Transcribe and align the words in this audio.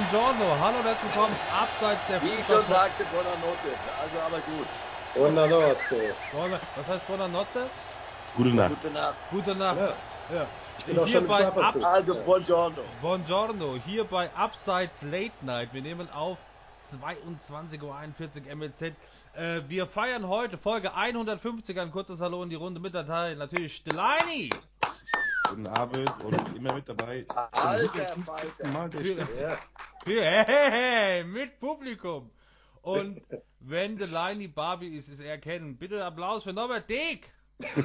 Buongiorno, 0.00 0.58
hallo 0.58 0.78
und 0.78 0.84
herzlich 0.84 1.14
willkommen 1.14 1.36
abseits 1.60 2.06
der 2.08 2.22
Wie 2.22 2.28
ich 2.28 2.46
schon 2.46 2.64
sagte, 2.68 3.04
Buonanotte. 3.12 3.68
Also 4.00 4.18
aber 4.26 4.40
gut. 4.46 4.66
Buonanotte. 5.14 6.14
Buona- 6.32 6.60
Was 6.76 6.88
heißt 6.88 7.06
Buonanotte? 7.06 7.66
Gute 8.34 8.48
Nacht. 8.48 8.70
Gute 8.80 8.94
Nacht. 8.94 9.14
Gute 9.30 9.54
Nacht. 9.54 9.76
Ja, 9.78 9.94
Ja. 10.34 10.46
ich 10.78 10.84
bin 10.86 10.98
auch 10.98 11.04
Hier 11.04 11.12
schon 11.16 11.24
im 11.24 11.28
bei 11.28 11.38
Schlafanzug. 11.40 11.84
Also. 11.84 12.14
Buongiorno. 12.14 12.82
Buongiorno, 13.02 13.76
hier 13.84 14.04
bei 14.04 14.30
Abseits 14.34 15.02
Late 15.02 15.32
Night. 15.42 15.68
Wir 15.74 15.82
nehmen 15.82 16.08
auf 16.12 16.38
22.41 16.78 18.46
Uhr 18.48 18.54
MEZ. 18.56 18.82
Äh, 19.34 19.60
wir 19.68 19.86
feiern 19.86 20.26
heute 20.28 20.56
Folge 20.56 20.94
150. 20.94 21.78
Ein 21.78 21.90
kurzes 21.90 22.22
Hallo 22.22 22.42
in 22.42 22.48
die 22.48 22.56
Runde 22.56 22.80
mit 22.80 22.94
Datei. 22.94 23.34
Natürlich 23.34 23.84
Delaney. 23.84 24.48
Guten 25.48 25.66
Abend 25.68 26.24
und 26.24 26.56
immer 26.56 26.72
mit 26.74 26.88
dabei. 26.88 27.26
Alter 27.52 28.12
Zum 28.14 28.24
150. 28.24 28.24
Falter. 28.24 28.68
Mal 28.68 28.88
der. 28.88 29.02
Ja. 29.42 29.58
Hey, 30.06 31.24
mit 31.24 31.60
Publikum. 31.60 32.30
Und 32.82 33.22
wenn 33.60 33.96
Delaney 33.96 34.48
Barbie 34.48 34.96
ist, 34.96 35.08
ist 35.08 35.20
er 35.20 35.36
kennen. 35.38 35.76
Bitte 35.76 36.04
Applaus 36.04 36.44
für 36.44 36.52
Norbert 36.52 36.88
Dick. 36.88 37.30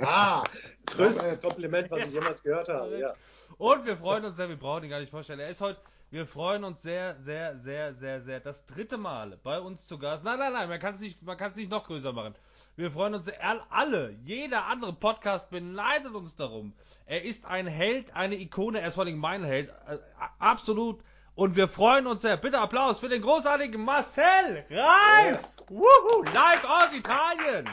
Ah, 0.00 0.42
größtes 0.86 1.40
Kompliment, 1.40 1.90
was 1.90 2.06
ich 2.06 2.12
jemals 2.12 2.42
gehört 2.42 2.68
habe. 2.68 2.98
Ja. 2.98 3.14
Und 3.56 3.86
wir 3.86 3.96
freuen 3.96 4.24
uns 4.24 4.36
sehr, 4.36 4.48
wir 4.48 4.56
brauchen 4.56 4.84
ihn 4.84 4.90
gar 4.90 4.98
nicht 4.98 5.10
vorstellen. 5.10 5.38
Er 5.38 5.50
ist 5.50 5.60
heute, 5.60 5.80
wir 6.10 6.26
freuen 6.26 6.64
uns 6.64 6.82
sehr, 6.82 7.14
sehr, 7.16 7.56
sehr, 7.56 7.94
sehr, 7.94 8.20
sehr. 8.20 8.40
Das 8.40 8.66
dritte 8.66 8.98
Mal 8.98 9.38
bei 9.44 9.60
uns 9.60 9.86
zu 9.86 9.98
Gast. 9.98 10.24
Nein, 10.24 10.38
nein, 10.38 10.52
nein, 10.52 10.68
man 10.68 10.80
kann 10.80 10.94
es 10.94 11.00
nicht, 11.00 11.22
man 11.22 11.36
kann 11.36 11.50
es 11.50 11.56
nicht 11.56 11.70
noch 11.70 11.86
größer 11.86 12.12
machen. 12.12 12.34
Wir 12.74 12.90
freuen 12.90 13.14
uns 13.14 13.30
alle, 13.70 14.16
jeder 14.24 14.66
andere 14.66 14.92
Podcast 14.92 15.50
beneidet 15.50 16.14
uns 16.14 16.34
darum. 16.34 16.72
Er 17.06 17.22
ist 17.22 17.44
ein 17.46 17.68
Held, 17.68 18.14
eine 18.16 18.36
Ikone, 18.36 18.80
er 18.80 18.88
ist 18.88 18.94
vor 18.94 19.04
allem 19.04 19.18
mein 19.18 19.44
Held, 19.44 19.68
äh, 19.68 19.98
absolut. 20.38 21.00
Und 21.38 21.54
wir 21.54 21.68
freuen 21.68 22.08
uns 22.08 22.22
sehr. 22.22 22.36
Bitte 22.36 22.58
Applaus 22.58 22.98
für 22.98 23.08
den 23.08 23.22
großartigen 23.22 23.84
Marcel 23.84 24.64
Reif! 24.70 25.38
Wuhu, 25.68 26.24
live 26.34 26.64
aus 26.64 26.92
Italien! 26.92 27.64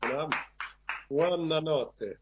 Guten 0.00 0.14
Abend. 0.14 0.36
Buonanotte. 1.08 2.16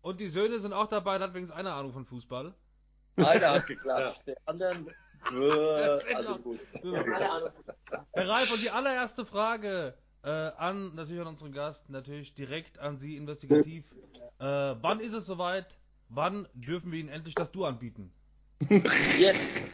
Und 0.00 0.18
die 0.18 0.28
Söhne 0.28 0.58
sind 0.58 0.72
auch 0.72 0.86
dabei, 0.86 1.18
hat 1.18 1.34
wenigstens 1.34 1.58
eine 1.58 1.74
Ahnung 1.74 1.92
von 1.92 2.06
Fußball. 2.06 2.54
Einer 3.18 3.50
hat 3.50 3.66
geklatscht. 3.66 4.26
Der 4.26 4.36
anderen. 4.46 4.88
Also 5.22 6.56
so. 6.80 6.94
Keine 6.94 7.30
Ahnung. 7.30 7.50
Herr 8.12 8.28
Reif, 8.30 8.50
und 8.50 8.62
die 8.62 8.70
allererste 8.70 9.26
Frage 9.26 9.98
äh, 10.22 10.30
an 10.30 10.94
natürlich 10.94 11.20
an 11.20 11.26
unseren 11.26 11.52
Gast, 11.52 11.90
natürlich 11.90 12.32
direkt 12.32 12.78
an 12.78 12.96
Sie 12.96 13.18
investigativ. 13.18 13.84
Äh, 14.38 14.44
wann 14.80 15.00
ist 15.00 15.12
es 15.12 15.26
soweit? 15.26 15.76
Wann 16.08 16.48
dürfen 16.54 16.90
wir 16.90 17.00
Ihnen 17.00 17.10
endlich 17.10 17.34
das 17.34 17.52
Du 17.52 17.66
anbieten? 17.66 18.14
Jetzt. 19.18 19.65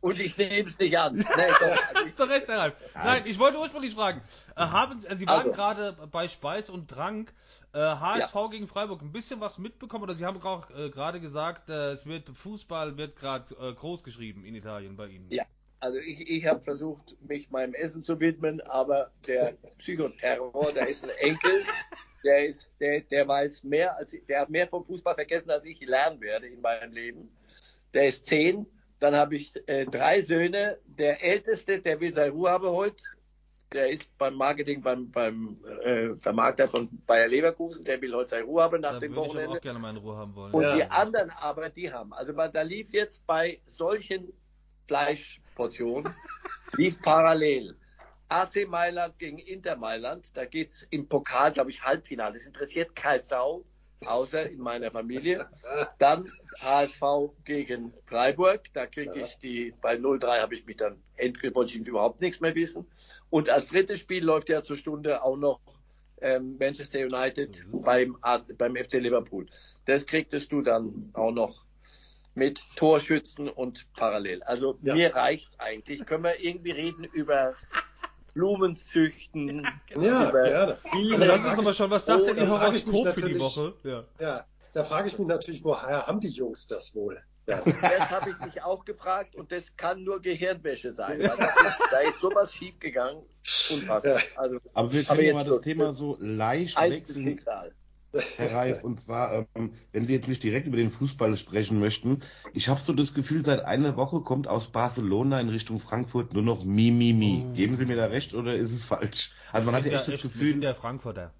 Und 0.00 0.18
ich 0.18 0.36
nehme 0.38 0.68
es 0.68 0.78
nicht 0.78 0.96
an. 0.98 1.14
Nee, 1.16 1.24
doch. 1.24 1.76
Also 1.94 2.10
Zu 2.14 2.22
Recht, 2.24 2.48
Herr 2.48 2.58
Reif. 2.58 2.72
Nein, 2.94 3.22
ich 3.26 3.38
wollte 3.38 3.58
ursprünglich 3.58 3.94
fragen. 3.94 4.22
Äh, 4.56 4.60
haben, 4.60 4.98
Sie- 5.00 5.06
äh, 5.06 5.16
Sie 5.16 5.26
waren 5.26 5.40
Also. 5.42 5.52
gerade 5.52 5.92
bei 6.10 6.26
Speis 6.28 6.70
und 6.70 6.88
Trank. 6.88 7.32
Äh, 7.74 7.78
HSV 7.78 8.34
gegen 8.50 8.66
Freiburg. 8.66 9.02
Ein 9.02 9.12
bisschen 9.12 9.40
was 9.40 9.58
mitbekommen? 9.58 10.04
Oder 10.04 10.14
Sie 10.14 10.24
haben 10.24 10.40
auch 10.42 10.70
äh, 10.70 10.88
gerade 10.90 11.20
gesagt, 11.20 11.68
äh, 11.68 11.90
es 11.92 12.06
wird 12.06 12.30
Fußball 12.30 12.96
wird 12.96 13.16
gerade 13.16 13.54
äh, 13.56 13.74
groß 13.74 14.02
geschrieben 14.02 14.44
in 14.44 14.54
Italien 14.54 14.96
bei 14.96 15.08
Ihnen. 15.08 15.26
ja. 15.30 15.44
Also 15.82 15.98
ich, 15.98 16.20
ich 16.28 16.44
habe 16.44 16.60
versucht, 16.60 17.16
mich 17.26 17.48
meinem 17.50 17.72
Essen 17.72 18.04
zu 18.04 18.20
widmen, 18.20 18.60
aber 18.60 19.10
der 19.26 19.54
Psychoterror, 19.78 20.72
da 20.74 20.84
ist 20.84 21.02
ein 21.04 21.08
Enkel, 21.20 21.62
der 22.22 22.48
ist, 22.50 22.68
der, 22.80 23.00
der 23.00 23.26
weiß 23.26 23.64
mehr 23.64 23.96
als 23.96 24.12
ich, 24.12 24.26
der 24.26 24.40
hat 24.42 24.50
mehr 24.50 24.68
vom 24.68 24.84
Fußball 24.84 25.14
vergessen, 25.14 25.48
als 25.50 25.64
ich 25.64 25.80
lernen 25.80 26.20
werde 26.20 26.48
in 26.48 26.60
meinem 26.60 26.92
Leben. 26.92 27.30
Der 27.94 28.08
ist 28.08 28.26
zehn. 28.26 28.66
Dann 29.00 29.14
habe 29.16 29.36
ich 29.36 29.52
äh, 29.66 29.86
drei 29.86 30.22
Söhne. 30.22 30.78
Der 30.86 31.22
älteste, 31.22 31.80
der 31.80 31.98
will 32.00 32.12
seine 32.14 32.32
Ruhe 32.32 32.50
haben 32.50 32.68
heute. 32.68 33.02
Der 33.72 33.88
ist 33.90 34.16
beim 34.18 34.34
Marketing, 34.34 34.82
beim, 34.82 35.10
beim 35.10 35.58
äh, 35.84 36.14
Vermarkter 36.16 36.66
von 36.68 36.88
Bayer 37.06 37.28
Leverkusen. 37.28 37.84
Der 37.84 38.00
will 38.02 38.14
heute 38.14 38.30
seine 38.30 38.44
Ruhe 38.44 38.62
haben 38.62 38.80
nach 38.80 38.94
Da 38.94 39.00
dem 39.00 39.12
würde 39.12 39.22
ich 39.26 39.30
aber 39.30 39.34
Wochenende. 39.34 39.58
auch 39.58 39.62
gerne 39.62 39.78
meine 39.78 39.98
Ruhe 40.00 40.16
haben 40.16 40.34
wollen. 40.34 40.52
Und 40.54 40.62
Ja. 40.62 40.74
die 40.76 40.84
anderen 40.84 41.30
aber, 41.30 41.68
die 41.70 41.90
haben. 41.92 42.12
Also 42.12 42.32
man, 42.32 42.52
da 42.52 42.62
lief 42.62 42.90
jetzt 42.92 43.24
bei 43.26 43.60
solchen 43.66 44.32
Fleischportionen, 44.88 46.12
lief 46.76 47.00
parallel. 47.00 47.76
AC 48.28 48.68
Mailand 48.68 49.18
gegen 49.18 49.38
Inter 49.38 49.76
Mailand, 49.76 50.26
da 50.34 50.44
geht's 50.44 50.86
im 50.90 51.08
Pokal, 51.08 51.52
glaube 51.52 51.70
ich, 51.70 51.82
Halbfinale. 51.82 52.34
Das 52.34 52.46
interessiert 52.46 52.94
kein 52.94 53.20
Sau, 53.22 53.64
außer 54.06 54.50
in 54.50 54.58
meiner 54.60 54.90
Familie. 54.90 55.46
Dann 55.98 56.30
HSV 56.60 57.02
gegen 57.44 57.92
Freiburg, 58.06 58.62
da 58.72 58.86
kriege 58.86 59.20
ich 59.20 59.38
die, 59.38 59.74
bei 59.80 59.94
0-3 59.96 60.40
habe 60.40 60.54
ich 60.54 60.64
mich 60.66 60.76
dann, 60.76 61.02
endgültig 61.16 61.54
wollte 61.56 61.78
ich 61.78 61.86
überhaupt 61.86 62.20
nichts 62.20 62.40
mehr 62.40 62.54
wissen. 62.54 62.86
Und 63.28 63.48
als 63.50 63.68
drittes 63.68 64.00
Spiel 64.00 64.24
läuft 64.24 64.48
ja 64.48 64.62
zur 64.64 64.76
Stunde 64.76 65.22
auch 65.22 65.36
noch 65.36 65.60
ähm, 66.22 66.56
Manchester 66.58 67.00
United 67.00 67.64
beim, 67.72 68.16
A- 68.22 68.44
beim 68.58 68.76
FC 68.76 68.94
Liverpool. 68.94 69.46
Das 69.86 70.06
kriegtest 70.06 70.52
du 70.52 70.62
dann 70.62 71.10
auch 71.14 71.32
noch 71.32 71.64
mit 72.34 72.60
Torschützen 72.76 73.48
und 73.48 73.86
parallel. 73.94 74.42
Also 74.44 74.78
Ja. 74.82 74.94
mir 74.94 75.14
reicht's 75.14 75.58
eigentlich. 75.58 76.04
Können 76.06 76.24
wir 76.24 76.38
irgendwie 76.42 76.70
reden 76.70 77.04
über 77.04 77.54
Blumenzüchten, 78.34 79.66
Ja, 79.96 80.28
über 80.28 80.42
gerne. 80.42 80.78
Bienen. 80.92 81.14
Aber 81.14 81.26
lass 81.26 81.44
uns 81.44 81.58
aber 81.58 81.74
schon, 81.74 81.90
was 81.90 82.06
sagt 82.06 82.22
Oh, 82.22 82.26
denn 82.26 82.36
da 82.36 82.42
Ihr 82.42 82.48
frage 82.48 82.76
ich 82.76 82.86
mich 82.86 82.94
Horoskop 82.94 83.14
für 83.14 83.28
die 83.28 83.34
natürlich- 83.34 83.56
Woche? 83.56 83.74
Ja. 83.84 84.04
Ja, 84.18 84.44
da 84.72 84.84
frage 84.84 85.08
ich 85.08 85.18
mich 85.18 85.26
natürlich, 85.28 85.64
woher 85.64 86.06
haben 86.06 86.20
die 86.20 86.28
Jungs 86.28 86.66
das 86.66 86.94
wohl? 86.94 87.20
Ja. 87.48 87.60
Das 87.64 88.10
habe 88.10 88.30
ich 88.30 88.46
mich 88.46 88.62
auch 88.62 88.84
gefragt 88.84 89.34
und 89.34 89.50
das 89.50 89.64
kann 89.76 90.04
nur 90.04 90.20
Gehirnwäsche 90.22 90.92
sein. 90.92 91.20
Weil 91.20 91.28
das 91.28 91.38
ist, 91.40 91.88
da 91.90 91.98
ist 92.00 92.20
sowas 92.20 92.54
schiefgegangen. 92.54 93.22
Unfassbar. 93.72 94.20
Also, 94.36 94.58
Aber 94.74 94.92
wir 94.92 95.00
Aber 95.00 95.16
können 95.16 95.18
ja 95.18 95.24
jetzt 95.24 95.34
mal 95.34 95.44
das. 95.56 95.60
Thema 95.62 95.94
so 95.94 96.16
leicht 96.20 96.76
einziges 96.76 97.24
wechseln. 97.24 97.72
Herr 98.36 98.52
Reif. 98.54 98.84
Und 98.84 99.00
zwar, 99.00 99.46
ähm, 99.54 99.72
wenn 99.92 100.06
Sie 100.06 100.12
jetzt 100.12 100.28
nicht 100.28 100.42
direkt 100.42 100.66
über 100.66 100.76
den 100.76 100.90
Fußball 100.90 101.36
sprechen 101.36 101.80
möchten, 101.80 102.20
ich 102.52 102.68
habe 102.68 102.80
so 102.80 102.92
das 102.92 103.14
Gefühl, 103.14 103.44
seit 103.44 103.64
einer 103.64 103.96
Woche 103.96 104.20
kommt 104.20 104.48
aus 104.48 104.72
Barcelona 104.72 105.40
in 105.40 105.48
Richtung 105.48 105.80
Frankfurt 105.80 106.34
nur 106.34 106.42
noch 106.42 106.64
Mi, 106.64 106.90
Mi, 106.90 107.12
Mi. 107.12 107.44
Oh. 107.46 107.54
Geben 107.54 107.76
Sie 107.76 107.86
mir 107.86 107.96
da 107.96 108.06
recht 108.06 108.34
oder 108.34 108.56
ist 108.56 108.72
es 108.72 108.84
falsch? 108.84 109.32
Also 109.52 109.66
man 109.66 109.74
hat 109.74 109.84
ja 109.86 109.92
echt 109.92 110.08
das 110.08 110.08
Wir 110.08 110.16
sind 110.18 110.32
Gefühl, 110.32 110.60
der 110.60 110.74
Frankfurter. 110.74 111.32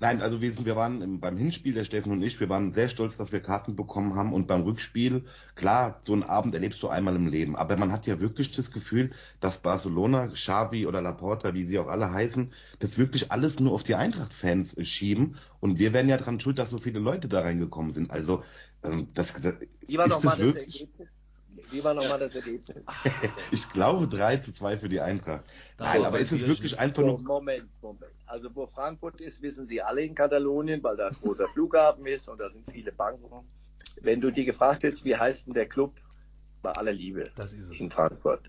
Nein, 0.00 0.22
also 0.22 0.40
wir, 0.40 0.52
sind, 0.52 0.64
wir 0.64 0.76
waren 0.76 1.02
im, 1.02 1.18
beim 1.18 1.36
Hinspiel, 1.36 1.74
der 1.74 1.84
Steffen 1.84 2.12
und 2.12 2.22
ich, 2.22 2.38
wir 2.38 2.48
waren 2.48 2.72
sehr 2.72 2.88
stolz, 2.88 3.16
dass 3.16 3.32
wir 3.32 3.40
Karten 3.40 3.74
bekommen 3.74 4.14
haben. 4.14 4.32
Und 4.32 4.46
beim 4.46 4.62
Rückspiel, 4.62 5.24
klar, 5.56 5.98
so 6.02 6.12
einen 6.12 6.22
Abend 6.22 6.54
erlebst 6.54 6.80
du 6.82 6.88
einmal 6.88 7.16
im 7.16 7.26
Leben. 7.26 7.56
Aber 7.56 7.76
man 7.76 7.90
hat 7.90 8.06
ja 8.06 8.20
wirklich 8.20 8.52
das 8.52 8.70
Gefühl, 8.70 9.10
dass 9.40 9.58
Barcelona, 9.58 10.28
Xavi 10.28 10.86
oder 10.86 11.02
Laporta, 11.02 11.52
wie 11.54 11.66
sie 11.66 11.80
auch 11.80 11.88
alle 11.88 12.12
heißen, 12.12 12.52
das 12.78 12.96
wirklich 12.96 13.32
alles 13.32 13.58
nur 13.58 13.72
auf 13.72 13.82
die 13.82 13.96
Eintracht-Fans 13.96 14.76
schieben. 14.88 15.36
Und 15.58 15.80
wir 15.80 15.92
werden 15.92 16.08
ja 16.08 16.16
dran 16.16 16.38
schuld, 16.38 16.58
dass 16.58 16.70
so 16.70 16.78
viele 16.78 17.00
Leute 17.00 17.28
da 17.28 17.40
reingekommen 17.40 17.92
sind. 17.92 18.12
Also, 18.12 18.44
ähm, 18.84 19.08
das, 19.14 19.32
das 19.34 19.56
Wie 19.86 19.98
war 19.98 20.06
ist 20.06 20.10
nochmal 20.10 20.36
das 20.36 20.38
das 20.38 20.54
wirklich? 20.54 20.80
Ergebnis? 20.82 21.08
Wie 21.70 21.82
war 21.84 21.94
nochmal 21.94 22.18
das 22.18 22.34
Ergebnis? 22.34 22.84
Ich 23.50 23.68
glaube 23.70 24.06
3 24.06 24.36
zu 24.38 24.52
2 24.52 24.78
für 24.78 24.88
die 24.88 25.00
Eintracht. 25.00 25.44
Nein, 25.78 26.02
Da 26.02 26.08
aber 26.08 26.18
ist 26.18 26.32
es 26.32 26.46
wirklich 26.46 26.78
einfach 26.78 27.02
nur 27.02 27.18
Moment, 27.20 27.68
Moment. 27.82 28.12
Also 28.26 28.54
wo 28.54 28.66
Frankfurt 28.66 29.20
ist, 29.20 29.40
wissen 29.42 29.66
Sie 29.66 29.80
alle 29.80 30.02
in 30.02 30.14
Katalonien, 30.14 30.82
weil 30.82 30.96
da 30.96 31.08
ein 31.08 31.14
großer 31.14 31.48
Flughafen 31.54 32.06
ist 32.06 32.28
und 32.28 32.38
da 32.38 32.50
sind 32.50 32.70
viele 32.70 32.92
Banken. 32.92 33.24
Wenn 34.00 34.20
du 34.20 34.30
die 34.30 34.44
gefragt 34.44 34.82
hättest, 34.82 35.04
wie 35.04 35.16
heißt 35.16 35.46
denn 35.46 35.54
der 35.54 35.66
Club? 35.66 35.94
Bei 36.60 36.72
aller 36.72 36.92
Liebe 36.92 37.30
Das 37.36 37.52
ist 37.52 37.70
es. 37.70 37.78
in 37.80 37.90
Frankfurt. 37.90 38.42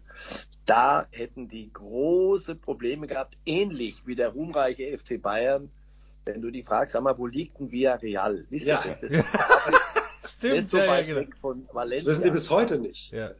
Da 0.65 1.05
hätten 1.11 1.47
die 1.47 1.71
große 1.71 2.55
Probleme 2.55 3.05
gehabt, 3.07 3.37
ähnlich 3.45 4.01
wie 4.05 4.15
der 4.15 4.29
ruhmreiche 4.29 4.97
FC 4.97 5.21
Bayern. 5.21 5.69
Wenn 6.25 6.41
du 6.41 6.49
die 6.51 6.63
fragst, 6.63 6.93
sag 6.93 7.03
mal, 7.03 7.17
wo 7.17 7.27
liegt 7.27 7.59
denn 7.59 7.71
Villarreal? 7.71 8.45
Wisst 8.49 8.65
ihr 8.65 8.73
Ja. 8.73 8.83
das? 8.85 9.01
Das 9.01 9.11
ist 9.11 9.98
Stimmt, 10.23 10.71
so 10.71 10.77
ja, 10.77 10.85
ja, 10.85 10.91
weit 10.91 11.05
genau. 11.07 11.19
weg 11.19 11.37
von 11.37 11.65
Das 11.65 11.75
Valencia. 11.75 12.07
wissen 12.07 12.23
die 12.23 12.31
bis 12.31 12.49
heute 12.49 12.79
nicht. 12.79 13.11
Ja. 13.11 13.31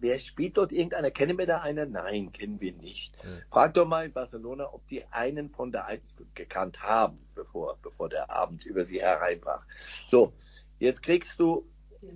Wer 0.00 0.18
spielt 0.18 0.56
dort 0.56 0.72
irgendeiner? 0.72 1.12
Kennen 1.12 1.38
wir 1.38 1.46
da 1.46 1.60
einen? 1.60 1.92
Nein, 1.92 2.32
kennen 2.32 2.60
wir 2.60 2.72
nicht. 2.72 3.14
Ja. 3.22 3.30
Frag 3.50 3.74
doch 3.74 3.86
mal 3.86 4.06
in 4.06 4.12
Barcelona, 4.12 4.72
ob 4.72 4.86
die 4.88 5.04
einen 5.12 5.48
von 5.50 5.70
der 5.70 5.86
Eintracht 5.86 6.34
gekannt 6.34 6.82
haben, 6.82 7.18
bevor, 7.34 7.78
bevor 7.80 8.08
der 8.08 8.30
Abend 8.30 8.64
über 8.66 8.84
sie 8.84 9.00
hereinbrach. 9.00 9.62
So, 10.10 10.32
jetzt 10.80 11.02
kriegst 11.02 11.38
du, 11.38 11.64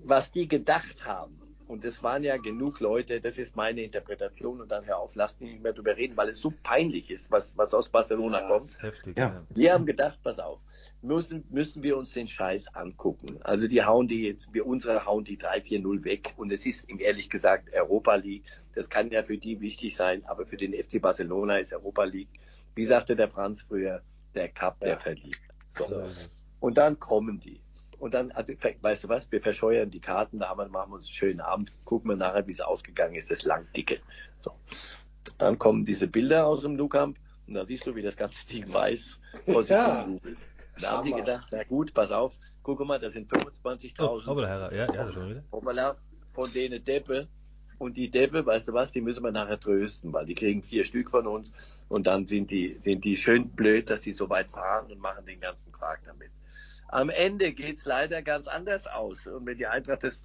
was 0.05 0.33
die 0.33 0.49
gedacht 0.49 1.05
haben. 1.05 1.41
Und 1.69 1.85
es 1.85 2.03
waren 2.03 2.25
ja 2.25 2.39
genug 2.39 2.81
Leute, 2.81 3.21
das 3.21 3.37
ist 3.37 3.55
meine 3.55 3.83
Interpretation 3.83 4.61
und 4.63 4.73
dann 4.73 4.87
hör 4.87 4.99
auf, 5.01 5.15
lasst 5.15 5.39
mich 5.41 5.53
nicht 5.53 5.63
mehr 5.63 5.75
drüber 5.75 5.95
reden, 5.97 6.17
weil 6.17 6.31
es 6.31 6.41
so 6.41 6.51
peinlich 6.63 7.11
ist, 7.11 7.31
was, 7.31 7.57
was 7.59 7.75
aus 7.75 7.91
Barcelona 7.91 8.41
Ja. 8.41 8.49
kommt. 8.49 8.83
Heftig. 8.83 9.19
Ja. 9.19 9.45
Wir 9.51 9.75
haben 9.75 9.85
gedacht, 9.85 10.19
pass 10.23 10.39
auf, 10.39 10.65
müssen, 11.03 11.45
müssen 11.51 11.83
wir 11.83 11.99
uns 11.99 12.13
den 12.13 12.27
Scheiß 12.27 12.75
angucken. 12.75 13.39
Also 13.43 13.69
die 13.69 13.85
hauen 13.85 14.09
die 14.09 14.23
jetzt, 14.29 14.53
wir 14.53 14.67
unsere 14.67 15.05
hauen 15.05 15.25
die 15.25 15.37
3-4-0 15.39 16.05
weg 16.05 16.33
und 16.39 16.51
es 16.51 16.65
ist 16.65 16.89
ihm 16.89 17.01
ehrlich 17.01 17.29
gesagt 17.29 17.69
Europa 17.75 18.15
League. 18.15 18.45
Das 18.75 18.89
kann 18.89 19.11
ja 19.11 19.23
für 19.23 19.37
die 19.37 19.61
wichtig 19.61 19.95
sein, 19.95 20.25
aber 20.25 20.47
für 20.47 20.57
den 20.57 20.73
FC 20.73 21.03
Barcelona 21.03 21.59
ist 21.59 21.75
Europa 21.75 22.05
League, 22.05 22.41
wie 22.77 22.87
sagte 22.87 23.15
der 23.15 23.29
Franz 23.29 23.61
früher, 23.63 24.01
der 24.35 24.49
Cup, 24.49 24.81
der 24.81 24.91
Ja. 24.91 24.99
verliebt. 24.99 25.43
So 25.69 25.85
So. 25.85 26.03
Und 26.61 26.79
dann 26.79 26.99
kommen 26.99 27.41
die. 27.41 27.61
Und 27.99 28.15
dann, 28.15 28.31
also, 28.33 28.53
weißt 28.53 29.05
du 29.05 29.09
was, 29.09 29.31
wir 29.33 29.41
verscheuern 29.41 29.91
die 29.91 30.01
Karten, 30.01 30.39
da 30.39 30.49
haben 30.49 30.59
wir, 30.59 30.69
machen 30.69 30.91
wir 30.91 30.97
uns 30.97 31.07
einen 31.07 31.15
schönen 31.15 31.41
Abend, 31.41 31.73
gucken 31.85 32.11
wir 32.11 32.17
nachher, 32.17 32.47
wie 32.47 32.53
es 32.53 32.61
ausgegangen 32.61 33.17
ist, 33.17 33.31
das 33.31 33.45
lang 33.45 33.67
dicke. 33.75 33.99
So. 34.43 34.53
Dann 35.39 35.59
kommen 35.59 35.85
diese 35.85 36.07
Bilder 36.07 36.47
aus 36.47 36.63
dem 36.63 36.77
Lukamp 36.77 37.19
und 37.47 37.55
da 37.55 37.65
siehst 37.65 37.87
du, 37.87 37.95
wie 37.95 38.03
das 38.03 38.17
ganze 38.17 38.47
Ding 38.47 38.73
weiß 38.73 39.19
vor 39.45 39.63
sich 39.63 39.71
Ja. 39.71 40.07
Da 40.81 40.91
haben 40.93 41.07
die 41.07 41.13
gedacht, 41.13 41.49
na 41.51 41.65
gut, 41.65 41.93
pass 41.93 42.13
auf, 42.13 42.33
guck 42.63 42.85
mal, 42.87 43.01
das 43.01 43.15
sind 43.15 43.31
25.000 43.31 43.95
Oh, 43.99 44.25
hoppala. 44.25 44.73
Ja, 44.73 44.93
ja, 44.93 45.05
das 45.05 45.15
schon 45.15 45.31
wieder. 45.31 45.43
Hoppala, 45.51 45.97
von 46.35 46.53
denen 46.53 46.85
Deppe. 46.85 47.27
Und 47.79 47.97
die 47.97 48.11
Deppe, 48.11 48.45
weißt 48.45 48.69
du 48.69 48.73
was, 48.73 48.91
die 48.93 49.01
müssen 49.01 49.23
wir 49.23 49.31
nachher 49.31 49.59
trösten, 49.59 50.13
weil 50.13 50.27
die 50.27 50.35
kriegen 50.35 50.63
vier 50.63 50.85
Stück 50.85 51.11
von 51.11 51.27
uns 51.29 51.85
und 51.89 52.09
dann 52.09 52.27
sind 52.27 52.51
die, 52.51 52.77
sind 52.83 53.05
die 53.05 53.17
schön 53.17 53.49
blöd, 53.51 53.89
dass 53.89 54.01
die 54.01 54.13
so 54.13 54.29
weit 54.29 54.51
fahren 54.51 54.91
und 54.91 55.01
machen 55.01 55.25
den 55.27 55.41
ganzen 55.41 55.71
Quark 55.71 56.01
damit. 56.05 56.31
Am 56.91 57.11
Ende 57.11 57.53
geht's 57.53 57.85
leider 57.85 58.23
ganz 58.23 58.47
anders 58.49 58.87
aus. 58.87 59.27
Und 59.27 59.45
wenn 59.47 59.59
die 59.59 59.67
Eintracht 59.67 60.05
das 60.05 60.19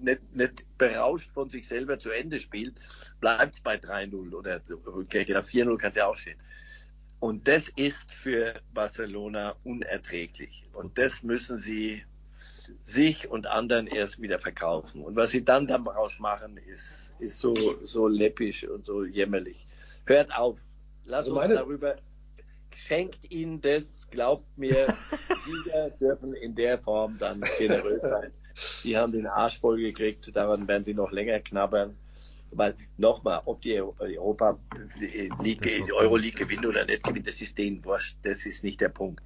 nicht, 0.00 0.34
nicht 0.34 0.64
berauscht 0.78 1.30
von 1.32 1.48
sich 1.48 1.68
selber 1.68 1.98
zu 1.98 2.10
Ende 2.10 2.38
spielt, 2.40 2.74
bleibt's 3.20 3.60
bei 3.60 3.76
3-0 3.76 4.34
oder 4.34 4.60
so. 4.66 4.80
Okay, 4.84 5.24
genau, 5.24 5.40
4-0 5.40 5.76
kann 5.78 5.90
es 5.90 5.96
ja 5.96 6.06
auch 6.06 6.16
stehen. 6.16 6.38
Und 7.20 7.46
das 7.46 7.68
ist 7.76 8.12
für 8.12 8.54
Barcelona 8.74 9.54
unerträglich. 9.64 10.64
Und 10.72 10.98
das 10.98 11.22
müssen 11.22 11.58
sie 11.58 12.04
sich 12.84 13.30
und 13.30 13.46
anderen 13.46 13.86
erst 13.86 14.20
wieder 14.20 14.38
verkaufen. 14.38 15.02
Und 15.02 15.14
was 15.16 15.30
sie 15.30 15.44
dann 15.44 15.66
daraus 15.66 16.18
machen, 16.18 16.56
ist, 16.56 17.12
ist 17.20 17.38
so, 17.38 17.54
so 17.84 18.08
läppisch 18.08 18.64
und 18.64 18.84
so 18.84 19.04
jämmerlich. 19.04 19.66
Hört 20.06 20.34
auf. 20.34 20.58
Lasst 21.04 21.28
Also 21.28 21.32
uns 21.38 21.40
meine- 21.48 21.54
darüber. 21.54 21.96
Schenkt 22.76 23.30
ihnen 23.30 23.60
das, 23.60 24.06
glaubt 24.10 24.46
mir, 24.56 24.86
Sieger 25.44 25.90
dürfen 26.00 26.34
in 26.34 26.54
der 26.54 26.78
Form 26.78 27.16
dann 27.18 27.40
generös 27.58 28.02
sein. 28.02 28.32
Die 28.84 28.96
haben 28.96 29.12
den 29.12 29.26
Arsch 29.26 29.58
voll 29.58 29.80
gekriegt, 29.80 30.30
daran 30.34 30.68
werden 30.68 30.84
sie 30.84 30.94
noch 30.94 31.10
länger 31.10 31.40
knabbern. 31.40 31.96
Weil 32.56 32.76
nochmal, 32.98 33.42
ob 33.46 33.62
die 33.62 33.80
Europa 33.80 34.56
League, 35.42 35.62
die 35.62 35.92
Euroleague 35.92 36.44
gewinnen 36.44 36.66
oder 36.66 36.84
nicht 36.84 37.02
gewinnen, 37.02 37.24
das 37.24 37.40
ist 37.40 37.58
denen 37.58 37.84
wurscht, 37.84 38.16
das 38.22 38.46
ist 38.46 38.62
nicht 38.62 38.80
der 38.80 38.90
Punkt. 38.90 39.20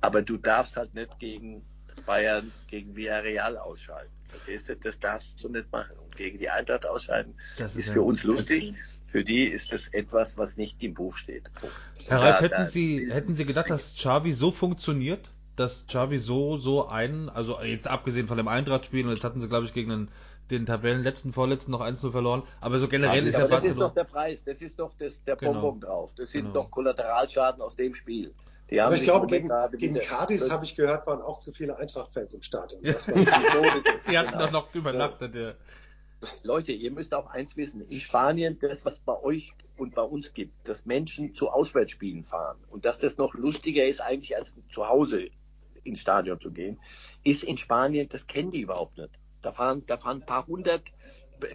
Aber 0.00 0.20
du 0.20 0.36
darfst 0.36 0.76
halt 0.76 0.92
nicht 0.92 1.16
gegen 1.20 1.62
Bayern, 2.06 2.52
gegen 2.66 2.96
Villarreal 2.96 3.56
ausscheiden. 3.56 4.10
Verstehst 4.26 4.68
du? 4.68 4.76
Das 4.76 4.98
darfst 4.98 5.44
du 5.44 5.48
nicht 5.48 5.70
machen. 5.70 5.96
Und 5.98 6.16
gegen 6.16 6.38
die 6.38 6.48
Eintracht 6.48 6.86
ausscheiden 6.86 7.34
Das 7.58 7.76
ist, 7.76 7.86
ist 7.86 7.92
für 7.92 8.02
uns 8.02 8.24
lustig. 8.24 8.74
Für 9.12 9.22
die 9.24 9.44
ist 9.44 9.72
das 9.72 9.88
etwas, 9.88 10.36
was 10.38 10.56
nicht 10.56 10.82
im 10.82 10.94
Buch 10.94 11.16
steht. 11.18 11.50
Herr 12.08 12.18
Da- 12.18 12.24
Reif, 12.24 12.36
da- 12.38 12.40
hätten 12.58 12.66
Sie, 12.66 13.08
hätten 13.12 13.34
Sie 13.36 13.44
gedacht, 13.44 13.68
dass 13.70 13.94
Xavi 13.94 14.32
so 14.32 14.50
funktioniert? 14.50 15.30
Dass 15.54 15.86
Xavi 15.86 16.18
so, 16.18 16.56
so 16.56 16.88
einen, 16.88 17.28
also 17.28 17.60
jetzt 17.60 17.86
abgesehen 17.86 18.26
von 18.26 18.38
dem 18.38 18.48
Eintracht-Spiel, 18.48 19.06
und 19.06 19.12
jetzt 19.12 19.22
hatten 19.24 19.38
sie, 19.40 19.48
glaube 19.48 19.66
ich, 19.66 19.74
gegen 19.74 19.90
den, 19.90 20.08
den 20.50 20.64
Tabellenletzten, 20.64 21.34
Vorletzten 21.34 21.70
noch 21.72 21.82
1-0 21.82 22.10
verloren, 22.10 22.42
aber 22.62 22.78
so 22.78 22.88
generell 22.88 23.26
ist 23.26 23.34
ja 23.34 23.40
aber 23.40 23.48
das 23.50 23.58
ist 23.64 23.68
Barcelona. 23.68 23.88
doch 23.88 23.94
der 23.94 24.04
Preis, 24.04 24.42
das 24.44 24.62
ist 24.62 24.78
doch 24.78 24.92
das, 24.98 25.22
der 25.24 25.36
Genau. 25.36 25.52
Bonbon 25.60 25.80
drauf. 25.80 26.10
Das 26.16 26.30
sind 26.30 26.42
Genau. 26.46 26.54
doch 26.54 26.70
Kollateralschaden 26.70 27.60
aus 27.60 27.76
dem 27.76 27.94
Spiel. 27.94 28.32
Die 28.70 28.80
haben 28.80 28.86
Aber 28.86 28.94
ich 28.94 29.02
glaube, 29.02 29.26
gegen, 29.26 29.50
gegen 29.76 29.94
das- 29.94 30.10
habe 30.50 30.64
ich 30.64 30.74
gehört, 30.74 31.06
waren 31.06 31.20
auch 31.20 31.38
zu 31.38 31.52
viele 31.52 31.76
Eintracht-Fans 31.76 32.32
im 32.32 32.40
Stadion. 32.40 32.82
Ja. 32.82 32.92
Das 32.94 33.08
war 33.08 33.16
Sie 34.06 34.18
hatten 34.18 34.30
Genau. 34.32 34.44
doch 34.46 34.50
noch 34.52 34.74
übernachtet, 34.74 35.34
ja. 35.34 35.52
Leute, 36.44 36.72
ihr 36.72 36.90
müsst 36.90 37.14
auch 37.14 37.26
eins 37.26 37.56
wissen. 37.56 37.82
In 37.88 38.00
Spanien, 38.00 38.58
das, 38.60 38.84
was 38.84 39.00
bei 39.00 39.20
euch 39.22 39.52
und 39.76 39.94
bei 39.94 40.02
uns 40.02 40.32
gibt, 40.32 40.68
dass 40.68 40.86
Menschen 40.86 41.34
zu 41.34 41.50
Auswärtsspielen 41.50 42.24
fahren 42.24 42.58
und 42.70 42.84
dass 42.84 42.98
das 42.98 43.16
noch 43.16 43.34
lustiger 43.34 43.84
ist 43.84 44.00
eigentlich 44.00 44.36
als 44.36 44.54
zu 44.68 44.88
Hause 44.88 45.30
ins 45.84 46.00
Stadion 46.00 46.40
zu 46.40 46.52
gehen, 46.52 46.78
ist 47.24 47.42
in 47.42 47.58
Spanien, 47.58 48.08
das 48.08 48.26
kennen 48.26 48.50
die 48.50 48.60
überhaupt 48.60 48.98
nicht. 48.98 49.18
Da 49.42 49.52
fahren, 49.52 49.84
da 49.86 49.98
fahren 49.98 50.18
ein 50.20 50.26
paar 50.26 50.46
hundert, 50.46 50.84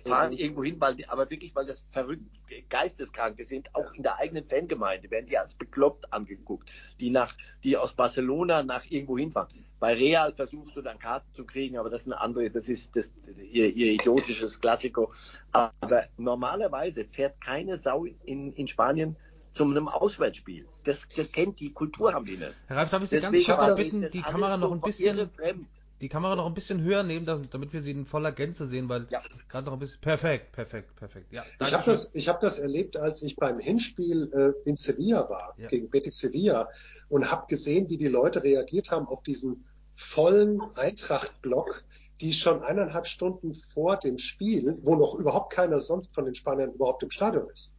fahren 0.06 0.32
Mhm. 0.32 0.38
irgendwo 0.38 0.64
hin, 0.64 0.76
weil 0.80 0.96
die, 0.96 1.08
aber 1.08 1.30
wirklich, 1.30 1.56
weil 1.56 1.66
das 1.66 1.86
verrückt 1.92 2.24
Geisteskranke 2.70 3.46
sind, 3.46 3.74
auch 3.76 3.94
in 3.94 4.04
der 4.04 4.18
eigenen 4.18 4.48
Fangemeinde 4.48 5.10
werden 5.12 5.28
die 5.28 5.38
als 5.38 5.56
bekloppt 5.56 6.12
angeguckt, 6.14 6.70
die 7.00 7.10
nach, 7.10 7.36
die 7.64 7.78
aus 7.78 7.94
Barcelona 7.94 8.64
nach 8.64 8.86
irgendwo 8.90 9.18
hinfahren. 9.18 9.66
Bei 9.80 9.94
Real 9.94 10.34
versuchst 10.34 10.76
du 10.76 10.82
dann 10.82 10.98
Karten 10.98 11.32
zu 11.36 11.46
kriegen, 11.46 11.78
aber 11.78 11.90
das 11.90 12.02
ist 12.02 12.08
eine 12.08 12.20
andere, 12.20 12.50
das 12.50 12.68
ist 12.68 12.96
das, 12.96 13.12
ihr, 13.52 13.68
ihr 13.76 13.92
idiotisches 13.92 14.60
Klassiko. 14.60 15.14
Aber 15.52 16.06
normalerweise 16.18 17.06
fährt 17.06 17.40
keine 17.42 17.78
Sau 17.78 18.06
in, 18.26 18.54
in 18.54 18.68
Spanien 18.68 19.16
zu 19.52 19.64
einem 19.66 19.88
Auswärtsspiel. 19.88 20.68
Das, 20.84 21.08
das 21.16 21.32
kennt 21.32 21.60
die 21.60 21.74
Kultur 21.74 22.14
haben 22.14 22.26
die 22.26 22.38
nicht. 22.38 22.54
Herr 22.68 22.78
Reif, 22.78 22.90
darf 22.90 23.04
ich 23.04 23.10
Sie 23.10 23.20
ganz 23.20 23.38
Deswegen 23.38 23.58
kurz 23.58 23.68
war 23.68 23.76
bitten, 23.76 24.12
die 24.12 24.22
Kamera 24.22 24.58
noch 24.58 24.72
ein 24.72 24.82
bisschen, 24.82 25.30
fremd. 25.30 25.68
Die 26.02 26.10
Kamera 26.10 26.36
noch 26.36 26.46
ein 26.46 26.54
bisschen 26.54 26.82
höher 26.82 27.04
nehmen, 27.04 27.26
damit 27.26 27.74
wir 27.74 27.82
sie 27.82 27.92
in 27.92 28.06
voller 28.06 28.32
Gänze 28.32 28.68
sehen, 28.68 28.88
weil 28.90 29.08
Ja. 29.10 29.22
das 29.24 29.38
ist 29.38 29.50
gerade 29.50 29.66
noch 29.66 29.74
ein 29.74 29.80
bisschen, 29.80 30.00
perfekt, 30.00 30.52
perfekt, 30.52 30.96
perfekt, 30.96 31.32
ja. 31.32 31.44
Ich 31.60 31.74
habe 31.74 31.84
das, 31.86 32.14
ich 32.14 32.28
hab 32.30 32.40
das 32.40 32.60
erlebt, 32.60 32.98
als 32.98 33.24
ich 33.24 33.36
beim 33.36 33.60
Hinspiel 33.60 34.32
äh, 34.34 34.70
in 34.70 34.76
Sevilla 34.76 35.30
war, 35.30 35.56
Ja. 35.58 35.68
gegen 35.68 35.90
Betis 35.90 36.20
Sevilla, 36.20 36.70
und 37.10 37.32
habe 37.32 37.48
gesehen, 37.48 37.90
wie 37.90 37.98
die 37.98 38.08
Leute 38.08 38.44
reagiert 38.44 38.92
haben 38.92 39.08
auf 39.08 39.24
diesen 39.24 39.66
vollen 39.94 40.62
Eintracht-Block, 40.76 41.84
die 42.22 42.34
schon 42.34 42.62
eineinhalb 42.62 43.08
Stunden 43.08 43.54
vor 43.54 43.98
dem 43.98 44.18
Spiel, 44.18 44.78
wo 44.84 44.96
noch 44.96 45.16
überhaupt 45.16 45.54
keiner 45.54 45.80
sonst 45.80 46.14
von 46.14 46.26
den 46.26 46.36
Spaniern 46.36 46.72
überhaupt 46.74 47.02
im 47.04 47.10
Stadion 47.10 47.50
ist, 47.50 47.74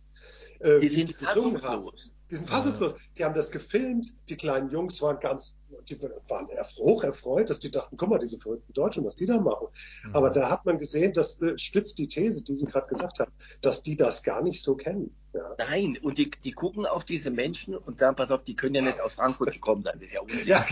äh, 0.61 0.81
Die 0.81 0.88
sind 0.88 1.17
gesungen 1.19 1.62
haben. 1.62 1.87
Die 2.30 2.36
sind 2.36 2.48
fassungslos. 2.50 2.94
Die 3.16 3.25
haben 3.25 3.34
das 3.34 3.50
gefilmt. 3.50 4.12
Die 4.28 4.36
kleinen 4.36 4.70
Jungs 4.70 5.00
waren 5.00 5.19
ganz, 5.19 5.58
die 5.88 6.00
waren 6.02 6.46
hoch 6.78 7.02
erfreut, 7.02 7.48
dass 7.48 7.58
die 7.58 7.70
dachten, 7.70 7.96
guck 7.96 8.08
mal, 8.10 8.19
diese 8.19 8.38
verrückten 8.38 8.72
Deutschen, 8.75 9.04
was 9.04 9.16
die 9.16 9.25
da 9.26 9.38
machen. 9.40 9.69
Mhm. 10.04 10.14
Aber 10.14 10.30
da 10.30 10.50
hat 10.50 10.66
man 10.66 10.78
gesehen, 10.78 11.12
das 11.14 11.40
äh, 11.40 11.56
stützt 11.56 11.98
die 11.98 12.06
These, 12.08 12.44
die 12.44 12.54
Sie 12.54 12.66
gerade 12.66 12.86
gesagt 12.88 13.19
haben, 13.20 13.32
dass 13.62 13.82
die 13.82 13.96
das 13.96 14.22
gar 14.22 14.42
nicht 14.42 14.62
so 14.62 14.75
kennen. 14.76 15.14
Ja. 15.34 15.54
Nein, 15.58 15.98
und 16.02 16.19
die, 16.19 16.30
die 16.30 16.52
gucken 16.52 16.84
auf 16.86 17.04
diese 17.04 17.30
Menschen 17.30 17.76
und 17.76 17.98
sagen, 18.00 18.16
pass 18.16 18.30
auf, 18.30 18.44
die 18.44 18.56
können 18.56 18.75
ja 18.75 18.82
nicht 18.82 19.00
aus 19.00 19.14
Frankfurt 19.14 19.52
gekommen 19.52 19.82
sein, 19.82 19.94
das 20.00 20.08
ist 20.08 20.14
ja 20.14 20.20
Unsinn. 20.22 20.46
Ja, 20.46 20.64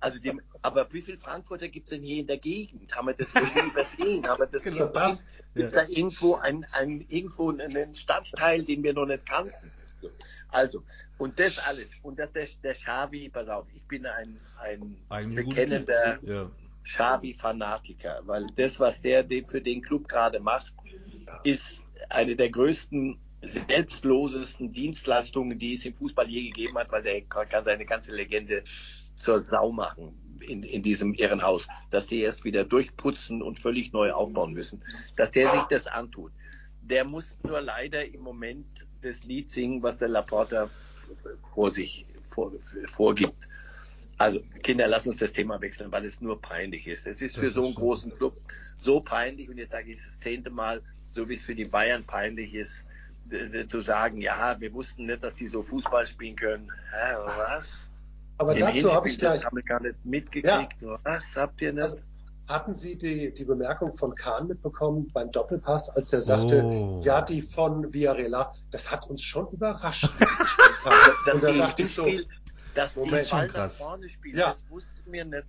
Also 0.00 0.18
dem, 0.18 0.40
aber 0.62 0.90
wie 0.92 1.02
viele 1.02 1.18
Frankfurter 1.18 1.68
gibt 1.68 1.86
es 1.90 1.96
denn 1.96 2.02
hier 2.02 2.20
in 2.20 2.26
der 2.26 2.38
Gegend? 2.38 2.94
Haben 2.94 3.08
wir 3.08 3.14
das 3.14 3.28
irgendwie 3.34 3.70
übersehen? 3.70 4.26
Haben 4.28 4.40
wir 4.40 4.46
das 4.46 4.62
Genau, 4.62 4.76
irgendwo- 4.86 4.92
das- 4.98 5.26
Gibt's 5.54 5.74
da 5.74 5.84
irgendwo 5.88 6.34
ein, 6.36 6.64
ein, 6.72 7.04
irgendwo 7.08 7.50
einen 7.50 7.94
Stadtteil, 7.94 8.62
den 8.64 8.82
wir 8.82 8.92
noch 8.94 9.06
nicht 9.06 9.26
kannten? 9.26 9.52
So. 10.00 10.10
Also, 10.48 10.82
und 11.18 11.38
das 11.38 11.58
alles. 11.58 11.90
Und 12.02 12.18
dass 12.18 12.32
der, 12.32 12.46
der 12.62 12.74
Xavi, 12.74 13.28
pass 13.28 13.48
auf, 13.48 13.66
ich 13.74 13.82
bin 13.84 14.06
ein, 14.06 14.38
ein 14.58 14.96
gut. 15.34 15.34
bekennender 15.34 16.18
Ja. 16.22 16.50
Xavi-Fanatiker, 16.84 18.22
weil 18.24 18.46
das, 18.56 18.80
was 18.80 19.00
der 19.02 19.22
de- 19.22 19.44
für 19.46 19.60
den 19.60 19.82
Club 19.82 20.08
gerade 20.08 20.40
macht, 20.40 20.72
ist 21.44 21.84
eine 22.08 22.34
der 22.34 22.50
größten, 22.50 23.18
selbstlosesten 23.42 24.72
Dienstleistungen, 24.72 25.58
die 25.58 25.74
es 25.74 25.84
im 25.84 25.94
Fußball 25.94 26.28
je 26.28 26.48
gegeben 26.48 26.76
hat, 26.78 26.90
weil 26.90 27.02
der 27.02 27.22
kann 27.22 27.64
seine 27.64 27.84
ganze 27.84 28.12
Legende 28.12 28.62
zur 29.16 29.44
Sau 29.44 29.70
machen 29.72 30.14
in, 30.40 30.62
in 30.62 30.82
diesem 30.82 31.14
Irrenhaus, 31.14 31.66
dass 31.90 32.06
die 32.06 32.20
erst 32.20 32.44
wieder 32.44 32.64
durchputzen 32.64 33.42
und 33.42 33.58
völlig 33.58 33.92
neu 33.92 34.12
aufbauen 34.12 34.52
müssen, 34.52 34.82
dass 35.16 35.30
der 35.30 35.50
sich 35.52 35.62
das 35.64 35.86
antut. 35.86 36.32
Der 36.82 37.04
muss 37.04 37.36
nur 37.44 37.60
leider 37.60 38.04
im 38.12 38.22
Moment 38.22 38.66
das 39.02 39.24
Lied 39.24 39.50
singen, 39.50 39.82
was 39.82 39.98
der 39.98 40.08
Laporta 40.08 40.68
vor 41.54 41.70
sich 41.70 42.06
vor, 42.30 42.52
vorgibt. 42.86 43.48
Also 44.18 44.40
Kinder, 44.62 44.86
lass 44.86 45.06
uns 45.06 45.18
das 45.18 45.32
Thema 45.32 45.60
wechseln, 45.60 45.90
weil 45.90 46.04
es 46.04 46.20
nur 46.20 46.40
peinlich 46.40 46.86
ist. 46.86 47.06
Es 47.06 47.22
ist 47.22 47.36
Das 47.36 47.40
für 47.40 47.46
ist 47.46 47.54
so 47.54 47.64
einen 47.64 47.74
so. 47.74 47.80
großen 47.80 48.14
Club 48.16 48.36
so 48.78 49.00
peinlich 49.00 49.48
und 49.48 49.58
jetzt 49.58 49.72
sage 49.72 49.92
ich 49.92 50.04
das 50.04 50.18
zehnte 50.20 50.50
Mal, 50.50 50.82
so 51.12 51.28
wie 51.28 51.34
es 51.34 51.42
für 51.42 51.54
die 51.54 51.64
Bayern 51.64 52.04
peinlich 52.04 52.54
ist, 52.54 52.84
d- 53.24 53.66
zu 53.66 53.80
sagen, 53.80 54.20
ja, 54.20 54.60
wir 54.60 54.72
wussten 54.74 55.06
nicht, 55.06 55.24
dass 55.24 55.34
die 55.36 55.46
so 55.46 55.62
Fußball 55.62 56.06
spielen 56.06 56.36
können. 56.36 56.70
Hä, 56.90 57.14
was? 57.26 57.88
Aber 58.38 58.52
Im 58.54 58.60
dazu 58.60 58.92
habe 58.92 59.08
ich 59.08 59.18
gleich, 59.18 59.36
Das 59.36 59.44
haben 59.46 59.56
wir 59.56 59.62
gar 59.64 59.80
nicht 59.82 59.96
mitgekriegt. 60.04 60.76
Was 61.02 61.36
habt 61.36 61.60
ihr 61.62 61.72
nicht? 61.72 61.82
Also, 61.82 62.02
hatten 62.50 62.74
Sie 62.74 62.98
die, 62.98 63.32
die 63.32 63.44
Bemerkung 63.44 63.92
von 63.92 64.14
Kahn 64.14 64.46
mitbekommen 64.48 65.10
beim 65.12 65.30
Doppelpass, 65.30 65.88
als 65.90 66.12
er 66.12 66.20
sagte, 66.20 66.62
Oh. 66.64 66.98
ja, 67.02 67.22
die 67.22 67.40
von 67.42 67.92
Villarreal, 67.94 68.52
das 68.70 68.90
hat 68.90 69.08
uns 69.08 69.22
schon 69.22 69.48
überrascht. 69.48 70.04
dass 71.26 71.34
und 71.36 71.42
da 71.44 71.52
die 71.52 71.58
dachte 71.58 71.82
ich 71.82 71.94
so, 71.94 72.04
Hinspiel- 72.04 72.26
dass 72.74 72.94
die 72.94 73.00
Moment. 73.00 73.12
Ball 73.16 73.24
Schon 73.24 73.46
nach 73.48 73.54
krass. 73.54 73.78
vorne 73.78 74.08
spielen, 74.08 74.36
Ja. 74.38 74.50
das 74.52 74.64
wussten 74.70 75.12
wir 75.12 75.24
nicht. 75.24 75.44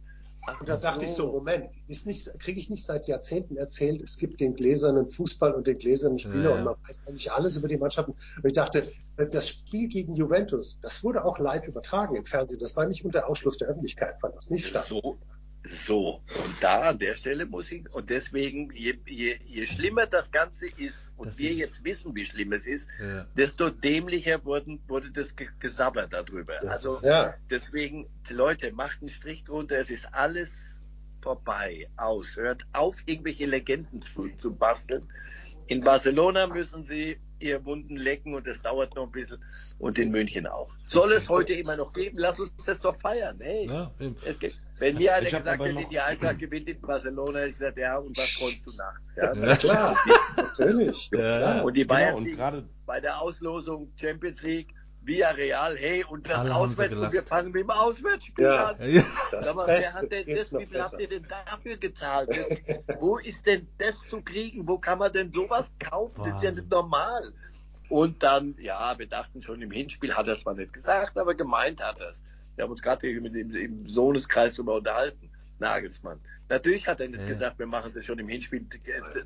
Ach 0.47 0.59
Und 0.59 0.67
da 0.69 0.75
dachte 0.75 1.05
ich 1.05 1.11
so, 1.11 1.31
Moment, 1.31 1.69
ist 1.87 2.07
nicht, 2.07 2.27
kriege 2.39 2.59
ich 2.59 2.71
nicht 2.71 2.83
seit 2.83 3.05
Jahrzehnten 3.05 3.57
erzählt, 3.57 4.01
es 4.01 4.17
gibt 4.17 4.41
den 4.41 4.55
gläsernen 4.55 5.07
Fußball 5.07 5.53
und 5.53 5.67
den 5.67 5.77
gläsernen 5.77 6.17
Spieler 6.17 6.49
ja. 6.49 6.55
und 6.55 6.63
man 6.63 6.75
weiß 6.87 7.07
eigentlich 7.07 7.31
alles 7.31 7.57
über 7.57 7.67
die 7.67 7.77
Mannschaften. 7.77 8.13
Und 8.13 8.45
ich 8.45 8.53
dachte, 8.53 8.83
das 9.17 9.47
Spiel 9.49 9.87
gegen 9.87 10.15
Juventus, 10.15 10.79
das 10.81 11.03
wurde 11.03 11.23
auch 11.25 11.37
live 11.37 11.67
übertragen 11.67 12.15
im 12.15 12.25
Fernsehen. 12.25 12.57
Das 12.59 12.75
war 12.75 12.87
nicht 12.87 13.05
unter 13.05 13.27
Ausschluss 13.29 13.57
der 13.59 13.67
Öffentlichkeit, 13.67 14.19
fand 14.19 14.35
das 14.35 14.49
nicht 14.49 14.65
statt. 14.65 14.87
So, 14.89 15.19
So, 15.63 16.21
und 16.43 16.55
da 16.59 16.89
an 16.89 16.97
der 16.99 17.15
Stelle 17.15 17.45
muss 17.45 17.71
ich, 17.71 17.87
und 17.93 18.09
deswegen, 18.09 18.71
je, 18.73 18.97
je, 19.05 19.37
je 19.45 19.67
schlimmer 19.67 20.07
das 20.07 20.31
Ganze 20.31 20.65
ist, 20.65 21.11
und 21.17 21.27
Das 21.27 21.37
wir 21.37 21.51
ist- 21.51 21.57
jetzt 21.57 21.83
wissen, 21.83 22.15
wie 22.15 22.25
schlimm 22.25 22.51
es 22.53 22.65
ist, 22.65 22.89
Ja. 22.99 23.25
desto 23.37 23.69
dämlicher 23.69 24.43
wurden, 24.43 24.81
wurde 24.87 25.11
das 25.11 25.35
ge- 25.35 25.49
gesabbert 25.59 26.13
darüber. 26.13 26.53
Das 26.61 26.71
also 26.71 26.95
ist- 26.95 27.03
ja. 27.03 27.35
deswegen, 27.51 28.07
Leute, 28.29 28.71
macht 28.71 29.01
einen 29.01 29.09
Strich 29.09 29.43
drunter, 29.43 29.77
es 29.77 29.91
ist 29.91 30.07
alles 30.13 30.79
vorbei, 31.21 31.87
aus. 31.97 32.35
Hört 32.35 32.63
auf, 32.73 32.97
irgendwelche 33.05 33.45
Legenden 33.45 34.01
zu, 34.01 34.29
zu 34.39 34.51
basteln. 34.55 35.05
In 35.67 35.81
Barcelona 35.81 36.47
müssen 36.47 36.83
sie 36.85 37.17
ihr 37.39 37.63
Wunden 37.65 37.95
lecken 37.97 38.33
und 38.33 38.45
das 38.47 38.59
dauert 38.61 38.95
noch 38.95 39.05
ein 39.05 39.11
bisschen 39.11 39.43
und 39.79 39.97
in 39.99 40.09
München 40.09 40.47
auch. 40.47 40.69
Soll 40.85 41.11
es 41.13 41.29
heute 41.29 41.53
immer 41.53 41.75
noch 41.77 41.93
geben? 41.93 42.17
Lass 42.17 42.39
uns 42.39 42.51
das 42.65 42.79
doch 42.81 42.95
feiern. 42.95 43.37
Hey, 43.39 43.67
Ja, 43.67 43.91
es 44.25 44.39
geht. 44.39 44.55
Wenn 44.81 44.95
mir 44.97 45.13
einer 45.13 45.29
gesagt 45.29 45.63
hätte, 45.63 45.85
die 45.89 45.99
Eintracht 45.99 46.39
gewinnt 46.39 46.67
in 46.67 46.81
Barcelona, 46.81 47.39
hätte 47.39 47.49
ich 47.49 47.57
gesagt, 47.59 47.77
ja, 47.77 47.97
und 47.97 48.17
was 48.17 48.33
träumst 48.33 48.63
du 48.65 48.75
nachts? 48.75 48.99
Ja? 49.15 49.33
Ja. 49.35 49.55
Klar, 49.55 49.97
natürlich. 50.37 51.09
Ja, 51.13 51.37
klar. 51.37 51.63
Und 51.65 51.73
die 51.75 51.81
Genau, 51.81 51.93
Bayern 51.93 52.15
und 52.15 52.23
liegen 52.25 52.37
gerade 52.37 52.67
bei 52.87 52.99
der 52.99 53.21
Auslosung 53.21 53.91
Champions 53.95 54.41
League, 54.41 54.73
Villarreal, 55.03 55.75
hey, 55.77 56.03
und 56.03 56.27
das 56.27 56.39
Alle 56.39 56.53
haben 56.53 56.67
sie 56.67 56.73
Auswärts, 56.73 56.95
und 56.95 57.11
wir 57.11 57.23
fangen 57.23 57.51
mit 57.51 57.61
dem 57.61 57.69
Auswärtsspiel 57.69 58.45
Ja. 58.45 58.69
an. 58.69 58.75
Ja. 58.91 59.03
Das 59.31 59.45
Sag 59.45 59.55
mal, 59.55 59.67
wer 59.67 59.93
hat 59.93 60.11
denn 60.11 60.35
das, 60.35 60.53
wie 60.57 60.65
viel 60.65 60.81
habt 60.81 60.91
besser. 60.91 60.99
ihr 60.99 61.09
denn 61.09 61.27
dafür 61.45 61.77
gezahlt? 61.77 62.29
Wo 62.99 63.17
ist 63.19 63.45
denn 63.45 63.67
das 63.77 64.01
zu 64.07 64.21
kriegen? 64.21 64.67
Wo 64.67 64.77
kann 64.79 64.97
man 64.99 65.13
denn 65.13 65.31
sowas 65.31 65.71
kaufen? 65.79 66.23
Das 66.23 66.27
ist 66.27 66.33
ja 66.43 66.49
Wahnsinn. 66.49 66.55
nicht 66.55 66.71
normal. 66.71 67.33
Und 67.89 68.23
dann, 68.23 68.55
ja, 68.59 68.97
wir 68.97 69.07
dachten 69.07 69.41
schon 69.43 69.61
im 69.61 69.69
Hinspiel, 69.71 70.13
hat 70.15 70.27
er 70.27 70.37
zwar 70.39 70.53
nicht 70.55 70.71
gesagt, 70.73 71.17
aber 71.17 71.35
gemeint 71.35 71.83
hat 71.83 71.99
er 71.99 72.09
es. 72.11 72.21
Wir 72.61 72.65
haben 72.65 72.71
uns 72.73 72.81
gerade 72.83 73.19
mit 73.21 73.33
dem 73.33 73.55
im 73.55 73.89
Sohneskreis 73.89 74.53
darüber 74.53 74.75
unterhalten. 74.75 75.31
Nagelsmann. 75.57 76.19
Natürlich 76.47 76.87
hat 76.87 76.99
er 76.99 77.07
nicht 77.07 77.21
Ja. 77.21 77.27
gesagt, 77.29 77.57
wir 77.57 77.65
machen 77.65 77.91
das 77.95 78.05
schon 78.05 78.19
im 78.19 78.27
Hinspiel 78.29 78.63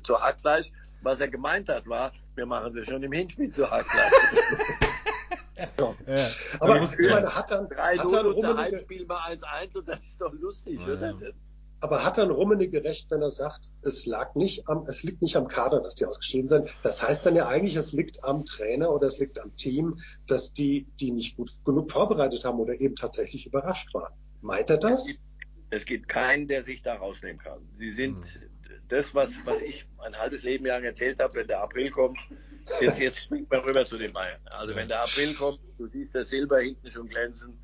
zu 0.02 0.18
Hackfleisch. 0.18 0.72
Was 1.02 1.20
er 1.20 1.28
gemeint 1.28 1.68
hat, 1.68 1.86
war, 1.86 2.12
wir 2.34 2.46
machen 2.46 2.74
das 2.74 2.86
schon 2.86 3.02
im 3.02 3.12
Hinspiel 3.12 3.52
zu 3.52 3.70
Hackfleisch. 3.70 4.10
Ja. 5.58 5.68
Aber 6.60 6.80
muss- 6.80 6.98
ich 6.98 7.10
meine, 7.10 7.34
hat 7.34 7.50
dann, 7.50 7.66
Drei 7.68 7.96
hat 7.96 8.04
0 8.04 8.12
dann 8.12 8.26
Rummenigge, 8.26 8.58
Heimspiel 8.76 9.06
mal 9.06 9.20
1-1 9.32 9.76
und 9.78 9.88
das 9.88 10.00
ist 10.04 10.20
doch 10.20 10.32
lustig, 10.34 10.78
Ja, 10.80 10.86
oder? 10.94 11.14
Aber 11.80 12.04
hat 12.04 12.18
dann 12.18 12.30
Rummenigge 12.30 12.82
recht, 12.84 13.10
wenn 13.10 13.22
er 13.22 13.30
sagt, 13.30 13.70
es 13.82 14.06
lag 14.06 14.34
nicht 14.34 14.68
am, 14.68 14.86
es 14.86 15.02
liegt 15.02 15.22
nicht 15.22 15.36
am 15.36 15.46
Kader, 15.48 15.80
dass 15.80 15.94
die 15.94 16.06
ausgeschieden 16.06 16.48
sind. 16.48 16.70
Das 16.82 17.02
heißt 17.02 17.26
dann 17.26 17.36
ja 17.36 17.46
eigentlich, 17.48 17.76
es 17.76 17.92
liegt 17.92 18.24
am 18.24 18.44
Trainer 18.44 18.90
oder 18.90 19.06
es 19.06 19.18
liegt 19.18 19.38
am 19.38 19.54
Team, 19.56 19.96
dass 20.26 20.52
die, 20.52 20.86
die 21.00 21.10
nicht 21.10 21.36
gut 21.36 21.50
genug 21.64 21.90
vorbereitet 21.92 22.44
haben 22.44 22.58
oder 22.58 22.80
eben 22.80 22.96
tatsächlich 22.96 23.46
überrascht 23.46 23.92
waren. 23.94 24.12
Meint 24.40 24.70
er 24.70 24.78
das? 24.78 25.20
Es 25.70 25.84
gibt 25.84 26.08
keinen, 26.08 26.48
der 26.48 26.62
sich 26.62 26.82
da 26.82 26.94
rausnehmen 26.94 27.38
kann. 27.38 27.60
Sie 27.78 27.92
sind 27.92 28.24
Hm. 28.24 28.40
das, 28.88 29.14
was, 29.14 29.30
was 29.44 29.60
ich 29.62 29.86
ein 29.98 30.16
halbes 30.16 30.42
Leben 30.42 30.64
lang 30.66 30.84
erzählt 30.84 31.20
habe, 31.20 31.34
wenn 31.34 31.46
der 31.48 31.60
April 31.60 31.90
kommt, 31.90 32.18
jetzt, 32.80 32.98
jetzt 32.98 33.18
springt 33.18 33.50
man 33.50 33.60
rüber 33.60 33.86
zu 33.86 33.98
den 33.98 34.12
Bayern. 34.12 34.40
Also 34.46 34.74
wenn 34.74 34.88
der 34.88 35.02
April 35.02 35.34
kommt, 35.34 35.58
du 35.78 35.86
siehst 35.88 36.14
das 36.14 36.30
Silber 36.30 36.60
hinten 36.60 36.90
schon 36.90 37.08
glänzen, 37.08 37.58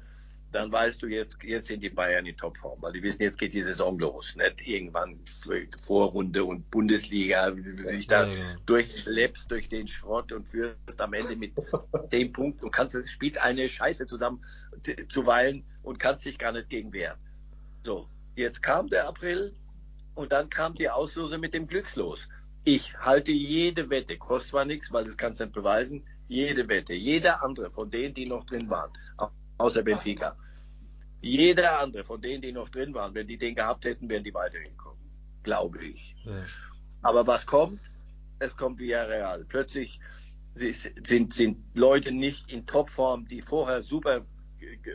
dann 0.53 0.71
weißt 0.71 1.03
du, 1.03 1.07
jetzt, 1.07 1.39
jetzt 1.43 1.69
sind 1.69 1.83
die 1.83 1.89
Bayern 1.89 2.27
in 2.27 2.37
Topform. 2.37 2.81
Weil 2.83 2.93
die 2.93 3.03
wissen, 3.03 3.23
jetzt 3.23 3.39
geht 3.39 3.55
die 3.55 3.63
Saison 3.63 3.99
los. 3.99 4.35
Nicht 4.37 4.67
irgendwann 4.67 5.19
Vorrunde 5.83 6.45
und 6.45 6.71
Bundesliga, 6.71 7.57
wie 7.57 7.63
du 7.63 7.83
dich 7.85 8.07
da 8.07 8.27
Ja, 8.27 8.57
durchschleppst 8.67 9.51
durch 9.51 9.69
den 9.69 9.89
Schrott 9.89 10.31
und 10.31 10.47
führst 10.47 11.01
am 11.01 11.15
Ende 11.15 11.37
mit 11.37 11.53
zehn 12.11 12.33
Punkten 12.33 12.67
und 12.67 12.71
kannst, 12.71 12.97
spielt 13.09 13.39
eine 13.39 13.69
Scheiße 13.69 14.07
zusammen 14.07 14.45
zuweilen 15.09 15.65
und 15.83 15.99
kannst 15.99 16.25
dich 16.25 16.39
gar 16.39 16.53
nicht 16.53 16.69
gegen 16.69 16.93
wehren. 16.93 17.19
So, 17.85 18.09
jetzt 18.37 18.63
kam 18.63 18.89
der 18.89 19.09
April 19.09 19.55
und 20.15 20.33
dann 20.33 20.51
kam 20.51 20.75
die 20.75 20.89
Auslose 20.89 21.39
mit 21.39 21.55
dem 21.55 21.67
Glückslos. 21.67 22.29
Ich 22.65 22.97
halte 22.99 23.33
jede 23.33 23.91
Wette, 23.91 24.19
kostet 24.19 24.51
zwar 24.51 24.65
nichts, 24.65 24.93
weil 24.93 25.05
das 25.05 25.17
kannst 25.17 25.41
du 25.41 25.45
nicht 25.45 25.55
beweisen, 25.55 26.05
jede 26.29 26.69
Wette, 26.69 26.93
jeder 26.93 27.43
andere 27.43 27.71
von 27.71 27.91
denen, 27.91 28.15
die 28.15 28.27
noch 28.27 28.45
drin 28.45 28.71
waren, 28.71 28.93
außer 29.63 29.83
Benfica, 29.83 30.37
jeder 31.21 31.81
andere 31.81 32.05
von 32.05 32.21
denen, 32.21 32.43
die 32.43 32.53
noch 32.53 32.69
drin 32.69 32.93
waren, 32.95 33.15
wenn 33.15 33.27
die 33.27 33.39
den 33.39 33.55
gehabt 33.55 33.85
hätten, 33.85 34.09
wären 34.09 34.25
die 34.25 34.35
weitergekommen. 34.35 34.99
Glaube 35.43 35.85
ich. 35.85 36.17
Ja. 36.25 36.45
Aber 37.03 37.27
was 37.27 37.47
kommt? 37.47 37.81
Es 38.39 38.57
kommt 38.57 38.81
Villarreal. 38.81 39.45
Plötzlich 39.45 40.01
sind, 40.55 41.33
sind 41.33 41.59
Leute 41.75 42.13
nicht 42.13 42.51
in 42.53 42.67
Topform, 42.67 43.27
die 43.27 43.41
vorher 43.41 43.83
super 43.83 44.27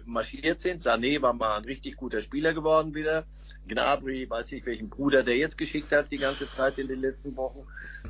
marschiert 0.05 0.61
sind. 0.61 0.83
Sané 0.83 1.21
war 1.21 1.33
mal 1.33 1.57
ein 1.57 1.65
richtig 1.65 1.97
guter 1.97 2.21
Spieler 2.21 2.53
geworden 2.53 2.93
wieder. 2.93 3.25
Gnabry, 3.67 4.29
weiß 4.29 4.51
ich 4.53 4.65
welchen 4.65 4.89
Bruder 4.89 5.23
der 5.23 5.37
jetzt 5.37 5.57
geschickt 5.57 5.91
hat 5.91 6.11
die 6.11 6.17
ganze 6.17 6.45
Zeit 6.45 6.77
in 6.77 6.87
den 6.87 7.01
letzten 7.01 7.35
Wochen. 7.35 7.65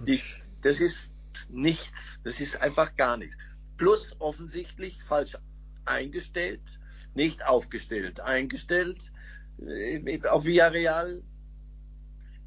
Die, 0.06 0.20
das 0.62 0.80
ist 0.80 1.14
nichts. 1.50 2.20
Das 2.24 2.40
ist 2.40 2.62
einfach 2.62 2.96
gar 2.96 3.18
nichts. 3.18 3.36
Plus 3.78 4.16
offensichtlich 4.20 5.02
falsch 5.04 5.36
eingestellt, 5.88 6.62
nicht 7.14 7.46
aufgestellt, 7.46 8.20
eingestellt. 8.22 9.00
Äh, 9.66 10.20
Auf 10.28 10.46
Villarreal 10.46 11.22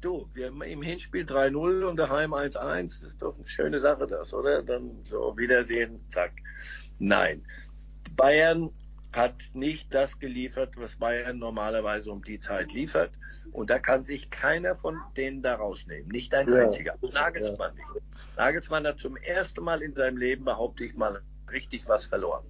Du, 0.01 0.27
wir 0.33 0.47
haben 0.47 0.63
im 0.63 0.81
Hinspiel 0.81 1.25
3-0 1.25 1.83
und 1.83 1.95
daheim 1.97 2.33
1-1. 2.33 3.01
Das 3.01 3.11
ist 3.11 3.21
doch 3.21 3.37
eine 3.37 3.47
schöne 3.47 3.79
Sache, 3.79 4.07
das, 4.07 4.33
oder? 4.33 4.63
Dann 4.63 5.03
so, 5.03 5.37
Wiedersehen, 5.37 6.03
zack. 6.09 6.33
Nein. 6.97 7.45
Bayern 8.15 8.71
hat 9.13 9.35
nicht 9.53 9.93
das 9.93 10.17
geliefert, 10.17 10.73
was 10.77 10.95
Bayern 10.95 11.37
normalerweise 11.37 12.11
um 12.11 12.23
die 12.23 12.39
Zeit 12.39 12.73
liefert. 12.73 13.11
Und 13.51 13.69
da 13.69 13.77
kann 13.77 14.03
sich 14.03 14.31
keiner 14.31 14.73
von 14.73 14.97
denen 15.15 15.43
da 15.43 15.55
rausnehmen. 15.55 16.07
Nicht 16.07 16.33
ein 16.33 16.49
Ja. 16.51 16.63
einziger. 16.65 16.95
Nagelsmann 17.13 17.75
nicht. 17.75 17.87
Nagelsmann 18.37 18.87
hat 18.87 18.97
zum 18.99 19.17
ersten 19.17 19.63
Mal 19.63 19.83
in 19.83 19.93
seinem 19.93 20.17
Leben, 20.17 20.45
behaupte 20.45 20.83
ich 20.83 20.95
mal, 20.95 21.21
richtig 21.51 21.87
was 21.87 22.05
verloren. 22.05 22.43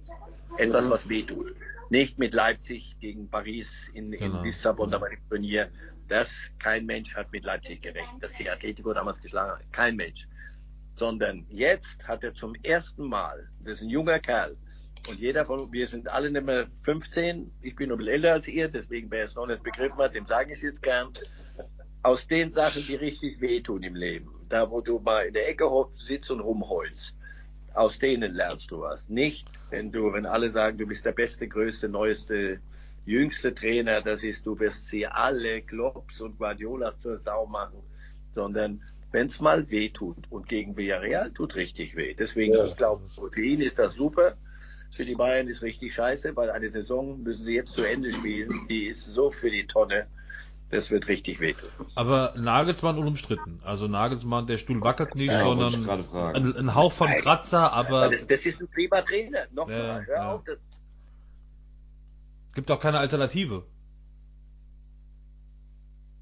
Etwas, 0.58 0.86
Mhm. 0.86 0.90
was 0.90 1.08
wehtut. 1.08 1.54
Nicht 1.90 2.18
mit 2.18 2.32
Leipzig 2.34 2.96
gegen 3.00 3.28
Paris 3.28 3.88
in, 3.94 4.12
in 4.12 4.18
Genau. 4.18 4.42
Lissabon, 4.42 4.90
da 4.90 5.00
war 5.00 5.10
im 5.10 5.18
Turnier. 5.28 5.70
Das, 6.08 6.30
kein 6.58 6.86
Mensch 6.86 7.14
hat 7.14 7.30
mit 7.32 7.44
Leipzig 7.44 7.82
gerechnet, 7.82 8.22
dass 8.22 8.32
die 8.34 8.48
Atletico 8.48 8.92
damals 8.92 9.20
geschlagen 9.20 9.52
hat. 9.52 9.72
Kein 9.72 9.96
Mensch. 9.96 10.26
Sondern 10.94 11.46
jetzt 11.48 12.06
hat 12.06 12.22
er 12.24 12.34
zum 12.34 12.54
ersten 12.62 13.06
Mal, 13.08 13.48
das 13.60 13.74
ist 13.74 13.82
ein 13.82 13.88
junger 13.90 14.18
Kerl, 14.18 14.56
und 15.08 15.18
jeder 15.18 15.44
von, 15.44 15.72
wir 15.72 15.86
sind 15.86 16.06
alle 16.08 16.30
nicht 16.30 16.44
mehr 16.46 16.68
15, 16.84 17.50
ich 17.62 17.74
bin 17.74 17.88
noch 17.88 17.96
ein 17.96 17.98
bisschen 17.98 18.12
älter 18.14 18.32
als 18.34 18.46
ihr, 18.46 18.68
deswegen, 18.68 19.10
wer 19.10 19.24
es 19.24 19.34
noch 19.34 19.46
nicht 19.46 19.62
begriffen 19.62 19.98
hat, 19.98 20.14
dem 20.14 20.26
sage 20.26 20.50
ich 20.50 20.56
es 20.58 20.62
jetzt 20.62 20.82
gern. 20.82 21.08
Aus 22.04 22.26
den 22.26 22.52
Sachen, 22.52 22.84
die 22.86 22.94
richtig 22.96 23.40
wehtun 23.40 23.82
im 23.82 23.94
Leben, 23.96 24.30
da 24.48 24.68
wo 24.70 24.80
du 24.80 24.98
mal 25.00 25.26
in 25.26 25.34
der 25.34 25.48
Ecke 25.48 25.64
sitzt 25.98 26.30
und 26.30 26.40
rumheulst, 26.40 27.16
aus 27.74 27.98
denen 27.98 28.34
lernst 28.34 28.70
du 28.70 28.80
was. 28.80 29.08
Nicht, 29.08 29.48
wenn 29.70 29.90
du, 29.92 30.12
wenn 30.12 30.26
alle 30.26 30.50
sagen, 30.50 30.78
du 30.78 30.86
bist 30.86 31.04
der 31.04 31.12
beste, 31.12 31.48
größte, 31.48 31.88
neueste, 31.88 32.60
jüngste 33.04 33.54
Trainer, 33.54 34.00
das 34.00 34.22
ist, 34.22 34.46
du 34.46 34.58
wirst 34.58 34.86
sie 34.88 35.06
alle 35.06 35.62
Klopps 35.62 36.20
und 36.20 36.38
Guardiolas 36.38 37.00
zur 37.00 37.18
Sau 37.18 37.46
machen, 37.46 37.82
sondern 38.34 38.82
wenn 39.10 39.26
es 39.26 39.40
mal 39.40 39.70
weh 39.70 39.88
tut 39.90 40.16
und 40.30 40.48
gegen 40.48 40.76
Villarreal 40.76 41.30
tut 41.32 41.54
richtig 41.56 41.96
weh. 41.96 42.14
Deswegen, 42.14 42.54
Ja. 42.54 42.64
ich 42.64 42.76
glaube, 42.76 43.02
für 43.30 43.42
ihn 43.42 43.60
ist 43.60 43.78
das 43.78 43.94
super. 43.94 44.36
Für 44.90 45.04
die 45.04 45.14
Bayern 45.14 45.48
ist 45.48 45.62
richtig 45.62 45.94
scheiße, 45.94 46.36
weil 46.36 46.50
eine 46.50 46.68
Saison 46.70 47.22
müssen 47.22 47.44
sie 47.46 47.54
jetzt 47.54 47.72
zu 47.72 47.82
Ende 47.82 48.12
spielen. 48.12 48.66
Die 48.68 48.84
ist 48.86 49.04
so 49.06 49.30
für 49.30 49.50
die 49.50 49.66
Tonne. 49.66 50.06
Das 50.72 50.90
wird 50.90 51.06
richtig 51.06 51.38
wehtun. 51.40 51.68
Aber 51.94 52.32
Nagelsmann 52.36 52.96
unumstritten. 52.98 53.60
Also 53.62 53.88
Nagelsmann, 53.88 54.46
der 54.46 54.56
Stuhl 54.56 54.80
wackelt 54.80 55.14
nicht, 55.14 55.30
Ja, 55.30 55.42
sondern 55.42 55.88
ein, 56.34 56.56
ein 56.56 56.74
Hauch 56.74 56.92
von. 56.92 57.08
Kratzer, 57.08 57.70
aber 57.74 58.08
das, 58.08 58.26
das 58.26 58.46
ist 58.46 58.60
ein 58.62 58.68
prima 58.68 59.02
Trainer. 59.02 59.40
Nochmal, 59.52 59.76
Ja, 59.78 60.00
hör 60.06 60.16
ja. 60.16 60.32
auf. 60.32 60.44
Das, 60.44 60.56
es 62.48 62.54
gibt 62.54 62.70
auch 62.70 62.80
keine 62.80 62.98
Alternative. 62.98 63.66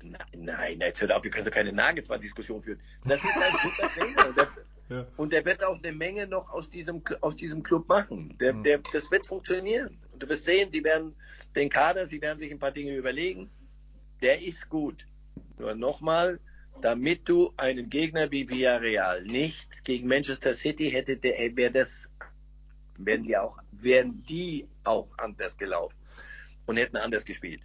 nein, 0.02 0.18
nein, 0.36 0.80
jetzt 0.80 1.00
hört 1.00 1.12
auf, 1.12 1.22
wir 1.22 1.30
können 1.30 1.44
doch 1.44 1.52
keine 1.52 1.72
Nagelsmann-Diskussion 1.72 2.60
führen. 2.62 2.80
Das 3.04 3.22
ist 3.22 3.30
ein 3.36 3.52
super 3.62 3.88
Trainer. 3.94 4.28
Und 4.28 4.36
der, 4.36 4.48
Ja. 4.88 5.06
und 5.16 5.32
der 5.32 5.44
wird 5.44 5.62
auch 5.62 5.78
eine 5.78 5.92
Menge 5.92 6.26
noch 6.26 6.50
aus 6.50 6.68
diesem, 6.68 7.02
aus 7.20 7.36
diesem 7.36 7.62
Club 7.62 7.88
machen. 7.88 8.36
Der, 8.40 8.52
Mhm. 8.54 8.64
der, 8.64 8.80
das 8.92 9.10
wird 9.12 9.26
funktionieren. 9.28 9.96
Und 10.12 10.22
du 10.24 10.28
wirst 10.28 10.44
sehen, 10.44 10.72
sie 10.72 10.82
werden 10.82 11.14
den 11.54 11.68
Kader, 11.70 12.06
sie 12.06 12.20
werden 12.20 12.40
sich 12.40 12.50
ein 12.50 12.58
paar 12.58 12.72
Dinge 12.72 12.96
überlegen. 12.96 13.48
Der 14.22 14.42
ist 14.42 14.68
gut. 14.68 15.06
Nur 15.58 15.74
nochmal, 15.74 16.40
damit 16.80 17.28
du 17.28 17.52
einen 17.56 17.88
Gegner 17.88 18.30
wie 18.30 18.48
Villarreal 18.48 19.22
nicht 19.24 19.84
gegen 19.84 20.08
Manchester 20.08 20.54
City 20.54 20.90
hätte, 20.90 21.16
der 21.16 21.56
wäre 21.56 21.70
das, 21.70 22.10
wären 22.98 23.22
die 23.22 23.36
auch, 23.36 23.58
wären 23.72 24.22
die 24.24 24.66
auch 24.84 25.08
anders 25.18 25.56
gelaufen 25.56 25.96
und 26.66 26.76
hätten 26.76 26.96
anders 26.96 27.24
gespielt. 27.24 27.62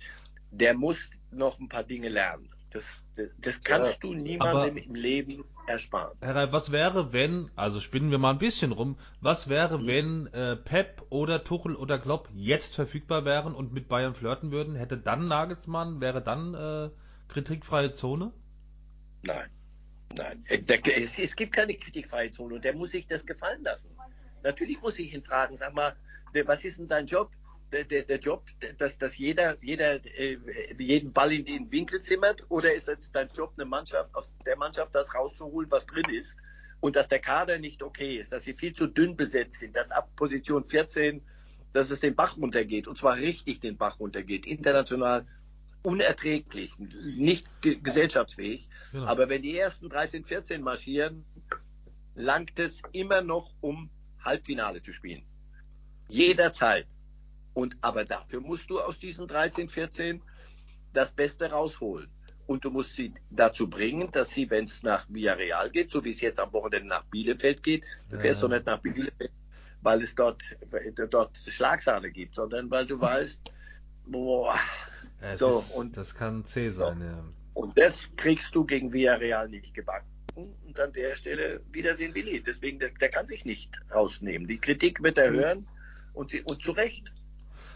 Der 0.51 0.74
muss 0.74 1.09
noch 1.31 1.59
ein 1.59 1.69
paar 1.69 1.83
Dinge 1.83 2.09
lernen. 2.09 2.50
Das 2.71 2.85
Das, 3.15 3.63
kannst 3.63 3.93
ja, 3.93 3.98
du 4.01 4.13
niemandem 4.13 4.77
im 4.77 4.95
Leben 4.95 5.45
ersparen. 5.67 6.17
Herr 6.22 6.36
Reif, 6.36 6.51
was 6.51 6.72
wäre, 6.72 7.13
wenn, 7.13 7.50
also 7.55 7.79
spinnen 7.79 8.12
wir 8.12 8.17
mal 8.17 8.31
ein 8.31 8.39
bisschen 8.39 8.72
rum, 8.72 8.98
was 9.22 9.48
wäre, 9.48 9.79
mhm. 9.79 9.88
wenn 9.88 10.27
äh, 10.34 10.55
Pep 10.57 11.03
oder 11.10 11.43
Tuchel 11.43 11.75
oder 11.75 11.98
Klopp 11.98 12.29
jetzt 12.34 12.75
verfügbar 12.75 13.24
wären 13.24 13.55
und 13.55 13.74
mit 13.74 13.88
Bayern 13.88 14.15
flirten 14.15 14.51
würden? 14.51 14.75
Hätte 14.75 14.98
dann 14.98 15.27
Nagelsmann, 15.27 16.01
wäre 16.01 16.22
dann 16.22 16.53
äh, 16.53 16.89
kritikfreie 17.29 17.93
Zone? 17.93 18.34
Nein. 19.24 19.50
Nein. 20.15 20.43
Äh, 20.48 20.62
es, 20.95 21.17
es 21.17 21.36
gibt 21.36 21.53
keine 21.53 21.74
kritikfreie 21.74 22.31
Zone 22.31 22.55
und 22.55 22.65
der 22.65 22.75
muss 22.75 22.91
sich 22.91 23.07
das 23.07 23.25
gefallen 23.25 23.63
lassen. 23.63 23.89
Natürlich 24.43 24.79
muss 24.81 25.00
ich 25.00 25.13
ihn 25.13 25.24
fragen, 25.24 25.57
sag 25.57 25.74
mal, 25.74 25.95
was 26.45 26.63
ist 26.63 26.77
denn 26.77 26.88
dein 26.88 27.07
Job? 27.07 27.31
Der, 27.72 28.03
der, 28.03 28.19
Job, 28.19 28.45
dass, 28.77 28.98
dass 28.98 29.17
jeder, 29.17 29.57
jeder 29.62 30.03
äh, 30.05 30.38
jeden 30.77 31.12
Ball 31.12 31.31
in 31.34 31.45
den 31.45 31.72
Winkel 31.72 32.00
zimmert? 32.00 32.43
Oder 32.50 32.74
ist 32.74 32.88
jetzt 32.88 33.15
dein 33.15 33.29
Job, 33.29 33.53
eine 33.57 33.65
Mannschaft, 33.65 34.13
aus 34.15 34.31
der 34.45 34.57
Mannschaft 34.57 34.93
das 34.93 35.13
rauszuholen, 35.13 35.69
was 35.72 35.86
drin 35.86 36.05
ist? 36.12 36.36
Und 36.79 36.95
dass 36.95 37.07
der 37.07 37.19
Kader 37.19 37.57
nicht 37.57 37.81
okay 37.81 38.17
ist, 38.17 38.31
dass 38.31 38.43
sie 38.43 38.53
viel 38.53 38.74
zu 38.74 38.88
dünn 38.88 39.15
besetzt 39.15 39.60
sind, 39.60 39.75
dass 39.75 39.91
ab 39.91 40.10
Position 40.15 40.63
14, 40.63 41.22
dass 41.74 41.89
es 41.89 42.00
den 42.00 42.15
Bach 42.15 42.38
runtergeht. 42.38 42.88
Und 42.88 42.98
zwar 42.98 43.17
richtig 43.17 43.60
den 43.62 43.77
Bach 43.77 44.00
runtergeht. 44.00 44.45
International 44.45 45.25
unerträglich, 45.84 46.74
nicht 46.77 47.45
ge 47.62 47.75
gesellschaftsfähig. 47.75 48.67
Genau. 48.91 49.05
Aber 49.05 49.29
wenn 49.29 49.41
die 49.41 49.57
ersten 49.57 49.89
13, 49.89 50.24
14 50.24 50.62
marschieren, 50.62 51.25
langt 52.15 52.57
es 52.60 52.81
immer 52.91 53.22
noch, 53.22 53.53
um 53.62 53.89
Halbfinale 54.24 54.81
zu 54.81 54.93
spielen. 54.93 55.24
Jederzeit. 56.07 56.88
Und 57.55 57.77
aber 57.81 58.03
dafür 58.05 58.41
musst 58.41 58.69
du 58.69 58.79
aus 58.79 59.00
diesen 59.00 59.27
13, 59.27 59.69
14 59.69 60.21
das 60.93 61.12
Beste 61.12 61.50
rausholen. 61.50 62.09
Und 62.47 62.63
du 62.63 62.69
musst 62.69 62.93
sie 62.93 63.13
dazu 63.31 63.67
bringen, 63.67 64.12
dass 64.12 64.29
sie, 64.29 64.47
wenn 64.51 64.65
es 64.65 64.83
nach 64.83 65.07
Villarreal 65.09 65.71
geht, 65.71 65.89
so 65.89 66.03
wie 66.03 66.12
es 66.12 66.21
jetzt 66.21 66.39
am 66.39 66.53
Wochenende 66.53 66.89
nach 66.89 67.03
Bielefeld 67.05 67.63
geht, 67.63 67.83
du 68.09 68.19
fährst 68.19 68.43
doch 68.43 68.50
nicht 68.50 68.67
nach 68.67 68.79
Bielefeld, 68.81 69.31
weil 69.81 70.03
es 70.03 70.13
dort, 70.13 70.43
dort 71.09 71.38
Schlagsahne 71.38 72.12
gibt, 72.12 72.35
sondern 72.35 72.69
weil 72.69 72.85
du 72.85 73.01
weißt, 73.01 73.41
boah, 74.05 74.59
es 75.21 75.39
so, 75.39 75.50
ist, 75.50 75.71
und 75.71 75.97
das 75.97 76.13
kann 76.13 76.45
zäh 76.45 76.69
sein, 76.69 77.00
so. 77.00 77.05
ja. 77.05 77.24
Und 77.55 77.77
das 77.79 78.09
kriegst 78.17 78.53
du 78.53 78.65
gegen 78.65 78.91
Villarreal 78.91 79.47
nicht 79.47 79.74
gebacken. 79.74 80.07
Und 80.35 80.77
an 80.77 80.91
der 80.91 81.15
Stelle 81.15 81.62
Wiedersehen 81.71 82.13
Willi. 82.13 82.43
Deswegen, 82.45 82.79
der, 82.79 82.89
der 82.89 83.07
kann 83.07 83.25
sich 83.27 83.45
nicht 83.45 83.71
rausnehmen. 83.93 84.45
Die 84.45 84.57
Kritik 84.57 85.01
wird 85.01 85.17
er 85.17 85.31
hören 85.31 85.65
und, 86.13 86.31
sie, 86.31 86.41
und 86.41 86.62
zu 86.62 86.74
Recht. 86.74 87.09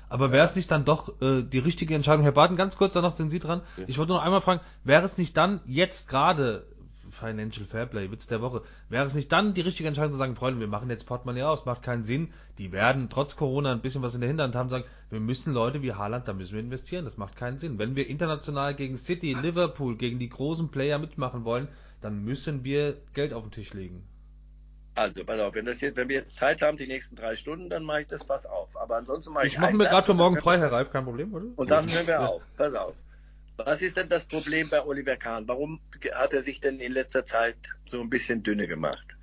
Aber 0.09 0.31
wäre 0.31 0.45
es 0.45 0.55
nicht 0.55 0.69
dann 0.71 0.85
doch 0.85 1.21
äh, 1.21 1.43
die 1.43 1.59
richtige 1.59 1.95
Entscheidung? 1.95 2.23
Herr 2.23 2.31
Barton, 2.31 2.57
ganz 2.57 2.77
kurz, 2.77 2.93
danach 2.93 3.13
sind 3.13 3.29
Sie 3.29 3.39
dran. 3.39 3.61
Ja. 3.77 3.83
Ich 3.87 3.97
wollte 3.97 4.13
noch 4.13 4.23
einmal 4.23 4.41
fragen, 4.41 4.61
wäre 4.83 5.05
es 5.05 5.17
nicht 5.17 5.37
dann 5.37 5.61
jetzt 5.65 6.09
gerade 6.09 6.65
Financial 7.11 7.65
Fairplay, 7.65 8.11
Witz 8.11 8.27
der 8.27 8.41
Woche, 8.41 8.61
wäre 8.87 9.05
es 9.05 9.15
nicht 9.15 9.31
dann 9.31 9.53
die 9.53 9.61
richtige 9.61 9.87
Entscheidung 9.87 10.11
zu 10.11 10.17
sagen, 10.17 10.35
Freunde, 10.35 10.59
wir 10.59 10.67
machen 10.67 10.89
jetzt 10.89 11.05
Portemonnaie 11.05 11.43
aus, 11.43 11.65
macht 11.65 11.83
keinen 11.83 12.03
Sinn. 12.03 12.29
Die 12.57 12.71
werden 12.71 13.09
trotz 13.09 13.35
Corona 13.35 13.71
ein 13.71 13.81
bisschen 13.81 14.01
was 14.01 14.15
in 14.15 14.21
der 14.21 14.27
Hinterhand 14.27 14.55
haben, 14.55 14.69
sagen, 14.69 14.85
wir 15.09 15.19
müssen 15.19 15.53
Leute 15.53 15.81
wie 15.81 15.93
Haaland, 15.93 16.27
da 16.27 16.33
müssen 16.33 16.53
wir 16.53 16.59
investieren, 16.59 17.05
das 17.05 17.17
macht 17.17 17.35
keinen 17.35 17.57
Sinn. 17.57 17.79
Wenn 17.79 17.95
wir 17.95 18.07
international 18.07 18.75
gegen 18.75 18.97
City, 18.97 19.33
Liverpool, 19.33 19.95
gegen 19.95 20.19
die 20.19 20.29
großen 20.29 20.69
Player 20.69 20.99
mitmachen 20.99 21.45
wollen, 21.45 21.67
dann 22.01 22.23
müssen 22.23 22.63
wir 22.63 22.97
Geld 23.13 23.33
auf 23.33 23.43
den 23.43 23.51
Tisch 23.51 23.73
legen. 23.73 24.03
Also, 24.99 25.23
pass 25.23 25.39
auf, 25.39 25.55
wenn, 25.55 25.63
das 25.63 25.79
jetzt, 25.79 25.95
wenn 25.95 26.09
wir 26.09 26.17
jetzt 26.17 26.35
Zeit 26.35 26.61
haben, 26.61 26.75
die 26.75 26.85
nächsten 26.85 27.15
drei 27.15 27.37
Stunden, 27.37 27.69
dann 27.69 27.85
mache 27.85 28.01
ich 28.01 28.07
das 28.07 28.23
Fass 28.23 28.45
auf. 28.45 28.75
Aber 28.75 28.97
ansonsten 28.97 29.31
mache 29.31 29.47
ich. 29.47 29.53
Ich 29.53 29.59
mache 29.59 29.73
mir 29.73 29.87
gerade 29.87 30.05
für 30.05 30.13
morgen 30.13 30.37
frei, 30.37 30.57
Herr 30.57 30.73
Reif, 30.73 30.91
kein 30.91 31.05
Problem, 31.05 31.33
oder? 31.33 31.45
Und 31.55 31.71
dann 31.71 31.89
hören 31.89 32.05
wir 32.05 32.19
auf. 32.19 32.43
Pass 32.57 32.73
auf. 32.73 32.95
Was 33.55 33.81
ist 33.81 33.95
denn 33.95 34.09
das 34.09 34.25
Problem 34.25 34.67
bei 34.69 34.83
Oliver 34.83 35.15
Kahn? 35.15 35.47
Warum 35.47 35.79
hat 36.11 36.33
er 36.33 36.41
sich 36.41 36.59
denn 36.59 36.79
in 36.79 36.91
letzter 36.91 37.25
Zeit 37.25 37.55
so 37.89 38.01
ein 38.01 38.09
bisschen 38.09 38.43
dünne 38.43 38.67
gemacht? 38.67 39.15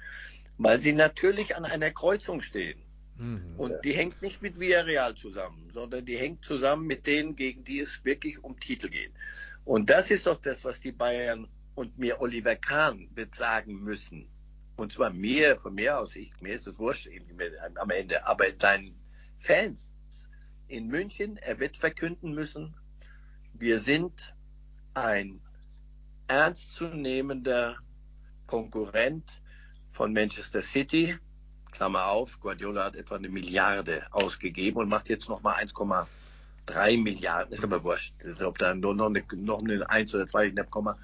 Weil 0.56 0.80
sie 0.80 0.94
natürlich 0.94 1.56
an 1.56 1.66
einer 1.66 1.90
Kreuzung 1.90 2.40
stehen. 2.40 2.80
Mhm, 3.18 3.54
und 3.58 3.74
die 3.84 3.92
hängt 3.92 4.22
nicht 4.22 4.40
mit 4.40 4.58
Villarreal 4.58 5.14
zusammen, 5.14 5.70
sondern 5.74 6.06
die 6.06 6.16
hängt 6.16 6.42
zusammen 6.42 6.86
mit 6.86 7.06
denen, 7.06 7.36
gegen 7.36 7.64
die 7.64 7.80
es 7.80 8.02
wirklich 8.02 8.42
um 8.42 8.58
Titel 8.58 8.88
geht. 8.88 9.12
Und 9.66 9.90
das 9.90 10.10
ist 10.10 10.26
doch 10.26 10.40
das, 10.40 10.64
was 10.64 10.80
die 10.80 10.92
Bayern 10.92 11.48
und 11.74 11.98
mir 11.98 12.22
Oliver 12.22 12.56
Kahn 12.56 13.08
wird 13.14 13.34
sagen 13.34 13.82
müssen. 13.82 14.30
Und 14.76 14.92
zwar 14.92 15.10
mir, 15.10 15.56
von 15.56 15.74
mir 15.74 15.98
aus, 15.98 16.14
ich, 16.16 16.30
mir 16.40 16.54
ist 16.54 16.66
es 16.66 16.78
wurscht 16.78 17.08
am 17.76 17.90
Ende, 17.90 18.26
aber 18.26 18.50
deinen 18.52 18.94
Fans 19.38 19.92
in 20.68 20.88
München, 20.88 21.38
er 21.38 21.58
wird 21.58 21.76
verkünden 21.76 22.32
müssen, 22.32 22.74
wir 23.54 23.80
sind 23.80 24.34
ein 24.94 25.40
ernstzunehmender 26.28 27.78
Konkurrent 28.46 29.40
von 29.92 30.12
Manchester 30.12 30.60
City. 30.60 31.16
Klammer 31.72 32.06
auf, 32.06 32.38
Guardiola 32.40 32.84
hat 32.84 32.96
etwa 32.96 33.16
eine 33.16 33.28
Milliarde 33.28 34.06
ausgegeben 34.10 34.78
und 34.78 34.88
macht 34.88 35.08
jetzt 35.08 35.28
nochmal 35.28 35.62
1,3 35.62 37.02
Milliarden. 37.02 37.54
Ist 37.54 37.64
aber 37.64 37.82
wurscht. 37.82 38.14
Ob 38.42 38.58
da 38.58 38.74
noch 38.74 39.06
eine, 39.06 39.24
noch 39.36 39.62
eine 39.62 39.88
1 39.88 40.14
oder 40.14 40.26
2 40.26 40.50
knapp 40.50 40.70
Komma 40.70 40.98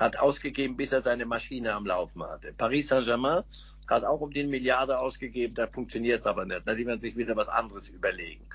hat 0.00 0.18
ausgegeben, 0.18 0.76
bis 0.76 0.92
er 0.92 1.02
seine 1.02 1.26
Maschine 1.26 1.74
am 1.74 1.84
Laufen 1.84 2.22
hatte. 2.22 2.52
Paris 2.56 2.88
Saint-Germain 2.88 3.44
hat 3.86 4.04
auch 4.04 4.20
um 4.20 4.30
die 4.30 4.44
Milliarde 4.44 4.98
ausgegeben, 4.98 5.54
da 5.54 5.66
funktioniert 5.66 6.20
es 6.20 6.26
aber 6.26 6.46
nicht. 6.46 6.62
Da 6.64 6.74
die 6.74 6.86
werden 6.86 7.00
sich 7.00 7.16
wieder 7.16 7.36
was 7.36 7.48
anderes 7.48 7.88
überlegen. 7.88 8.46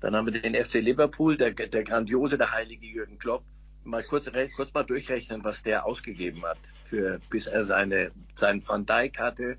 Dann 0.00 0.14
haben 0.14 0.32
wir 0.32 0.40
den 0.40 0.54
FC 0.54 0.74
Liverpool, 0.74 1.36
der, 1.36 1.50
der 1.50 1.82
grandiose, 1.82 2.38
der 2.38 2.52
heilige 2.52 2.86
Jürgen 2.86 3.18
Klopp. 3.18 3.42
Mal 3.84 4.02
kurz, 4.04 4.30
kurz 4.54 4.72
mal 4.72 4.84
durchrechnen, 4.84 5.42
was 5.42 5.62
der 5.64 5.84
ausgegeben 5.84 6.44
hat, 6.44 6.58
für, 6.84 7.20
bis 7.30 7.46
er 7.46 7.64
seine, 7.64 8.12
seinen 8.36 8.66
Van 8.66 8.86
Dijk 8.86 9.18
hatte 9.18 9.56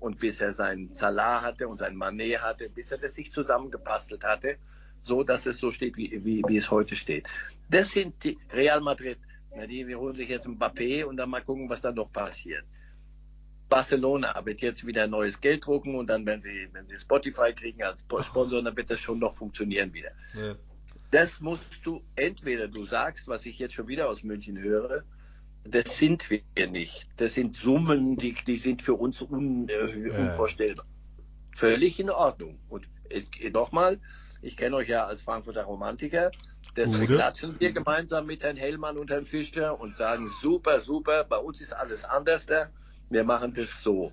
und 0.00 0.18
bis 0.18 0.40
er 0.40 0.52
seinen 0.52 0.92
Salah 0.92 1.42
hatte 1.42 1.68
und 1.68 1.78
seinen 1.78 1.96
Manet 1.96 2.42
hatte, 2.42 2.68
bis 2.68 2.90
er 2.90 2.98
das 2.98 3.14
sich 3.14 3.32
zusammengepastelt 3.32 4.24
hatte, 4.24 4.56
so 5.02 5.22
dass 5.22 5.46
es 5.46 5.58
so 5.58 5.70
steht, 5.70 5.96
wie, 5.96 6.10
wie, 6.24 6.42
wie 6.48 6.56
es 6.56 6.70
heute 6.70 6.96
steht. 6.96 7.28
Das 7.68 7.90
sind 7.90 8.24
die 8.24 8.38
Real 8.52 8.80
Madrid. 8.80 9.18
Ja, 9.56 9.66
die, 9.66 9.86
wir 9.86 9.98
holen 9.98 10.14
sich 10.14 10.28
jetzt 10.28 10.46
ein 10.46 10.58
Mbappé 10.58 11.04
und 11.04 11.16
dann 11.16 11.30
mal 11.30 11.40
gucken, 11.40 11.68
was 11.68 11.80
da 11.80 11.92
noch 11.92 12.12
passiert. 12.12 12.64
Barcelona 13.68 14.34
wird 14.44 14.60
jetzt 14.60 14.84
wieder 14.86 15.06
neues 15.06 15.40
Geld 15.40 15.64
drucken 15.64 15.94
und 15.94 16.08
dann, 16.08 16.26
wenn 16.26 16.42
sie, 16.42 16.68
wenn 16.72 16.88
sie 16.88 16.98
Spotify 16.98 17.52
kriegen 17.52 17.82
als 17.82 18.02
Sponsor, 18.02 18.62
dann 18.62 18.76
wird 18.76 18.90
das 18.90 19.00
schon 19.00 19.20
noch 19.20 19.34
funktionieren 19.34 19.92
wieder. 19.94 20.10
Ja. 20.34 20.56
Das 21.12 21.40
musst 21.40 21.84
du 21.84 22.02
entweder 22.16 22.68
du 22.68 22.84
sagst, 22.84 23.26
was 23.28 23.46
ich 23.46 23.58
jetzt 23.58 23.74
schon 23.74 23.88
wieder 23.88 24.08
aus 24.08 24.22
München 24.22 24.58
höre, 24.58 25.04
das 25.64 25.98
sind 25.98 26.28
wir 26.30 26.42
nicht. 26.68 27.08
Das 27.16 27.34
sind 27.34 27.56
Summen, 27.56 28.16
die, 28.16 28.34
die 28.34 28.58
sind 28.58 28.82
für 28.82 28.94
uns 28.94 29.20
un, 29.20 29.68
äh, 29.68 30.10
unvorstellbar. 30.10 30.86
Ja. 30.86 31.24
Völlig 31.56 32.00
in 32.00 32.10
Ordnung. 32.10 32.58
Und 32.68 32.88
nochmal, 33.52 34.00
ich 34.40 34.56
kenne 34.56 34.76
euch 34.76 34.88
ja 34.88 35.06
als 35.06 35.22
Frankfurter 35.22 35.64
Romantiker. 35.64 36.30
Deswegen 36.76 37.14
klatschen 37.14 37.56
wir 37.58 37.72
gemeinsam 37.72 38.26
mit 38.26 38.42
Herrn 38.42 38.56
Hellmann 38.56 38.96
und 38.96 39.10
Herrn 39.10 39.24
Fischer 39.24 39.78
und 39.78 39.96
sagen, 39.96 40.30
super, 40.40 40.80
super, 40.80 41.24
bei 41.24 41.38
uns 41.38 41.60
ist 41.60 41.72
alles 41.72 42.04
anders 42.04 42.46
da. 42.46 42.70
Wir 43.08 43.24
machen 43.24 43.52
das 43.54 43.82
so. 43.82 44.12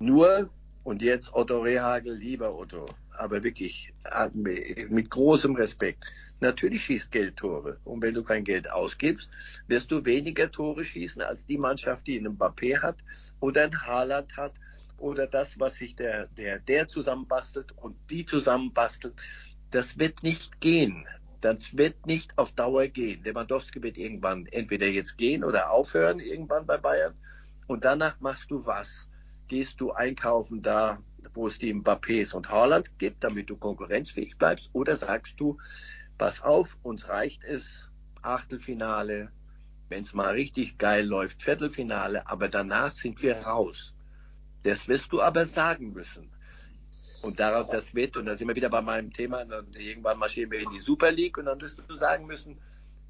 Nur, 0.00 0.50
und 0.82 1.02
jetzt 1.02 1.32
Otto 1.32 1.60
Rehagel, 1.60 2.16
lieber 2.16 2.56
Otto, 2.56 2.88
aber 3.16 3.42
wirklich 3.42 3.92
mit 4.88 5.10
großem 5.10 5.54
Respekt. 5.54 6.04
Natürlich 6.40 6.84
schießt 6.84 7.12
Geld 7.12 7.36
Tore. 7.36 7.76
Und 7.84 8.00
wenn 8.02 8.14
du 8.14 8.22
kein 8.22 8.44
Geld 8.44 8.68
ausgibst, 8.70 9.28
wirst 9.68 9.90
du 9.90 10.04
weniger 10.06 10.50
Tore 10.50 10.84
schießen 10.84 11.20
als 11.20 11.44
die 11.44 11.58
Mannschaft, 11.58 12.06
die 12.06 12.18
einen 12.18 12.38
Mbappé 12.38 12.80
hat 12.80 12.96
oder 13.40 13.64
einen 13.64 13.86
Haaland 13.86 14.34
hat 14.36 14.54
oder 14.96 15.26
das, 15.26 15.60
was 15.60 15.76
sich 15.76 15.94
der, 15.96 16.28
der, 16.28 16.58
der 16.58 16.88
zusammenbastelt 16.88 17.72
und 17.76 17.94
die 18.08 18.24
zusammenbastelt. 18.24 19.14
Das 19.70 19.98
wird 19.98 20.22
nicht 20.22 20.60
gehen. 20.60 21.06
Das 21.40 21.76
wird 21.76 22.06
nicht 22.06 22.36
auf 22.36 22.52
Dauer 22.52 22.86
gehen. 22.88 23.22
Lewandowski 23.24 23.82
wird 23.82 23.96
irgendwann 23.96 24.46
entweder 24.46 24.86
jetzt 24.86 25.16
gehen 25.16 25.42
oder 25.42 25.70
aufhören 25.70 26.20
irgendwann 26.20 26.66
bei 26.66 26.76
Bayern. 26.76 27.14
Und 27.66 27.84
danach 27.84 28.20
machst 28.20 28.50
du 28.50 28.64
was? 28.66 29.06
Gehst 29.48 29.80
du 29.80 29.92
einkaufen 29.92 30.62
da, 30.62 31.02
wo 31.34 31.46
es 31.46 31.58
die 31.58 31.72
Mbappés 31.72 32.34
und 32.34 32.50
Haaland 32.50 32.98
gibt, 32.98 33.24
damit 33.24 33.48
du 33.48 33.56
konkurrenzfähig 33.56 34.36
bleibst? 34.36 34.70
Oder 34.72 34.96
sagst 34.96 35.34
du, 35.38 35.58
pass 36.18 36.42
auf, 36.42 36.76
uns 36.82 37.08
reicht 37.08 37.42
es, 37.44 37.88
Achtelfinale, 38.22 39.32
wenn 39.88 40.02
es 40.02 40.12
mal 40.12 40.30
richtig 40.32 40.78
geil 40.78 41.06
läuft, 41.06 41.42
Viertelfinale, 41.42 42.28
aber 42.28 42.48
danach 42.48 42.94
sind 42.94 43.22
wir 43.22 43.38
raus. 43.38 43.92
Das 44.62 44.88
wirst 44.88 45.12
du 45.12 45.22
aber 45.22 45.46
sagen 45.46 45.92
müssen. 45.92 46.30
Und 47.22 47.38
darauf 47.38 47.68
das 47.70 47.94
wird, 47.94 48.16
und 48.16 48.26
da 48.26 48.36
sind 48.36 48.48
wir 48.48 48.56
wieder 48.56 48.70
bei 48.70 48.80
meinem 48.80 49.12
Thema, 49.12 49.44
dann 49.44 49.66
irgendwann 49.74 50.18
marschieren 50.18 50.50
wir 50.50 50.60
in 50.60 50.70
die 50.70 50.78
Super 50.78 51.10
League 51.12 51.36
und 51.38 51.44
dann 51.46 51.60
wirst 51.60 51.80
du 51.86 51.94
sagen 51.96 52.26
müssen, 52.26 52.58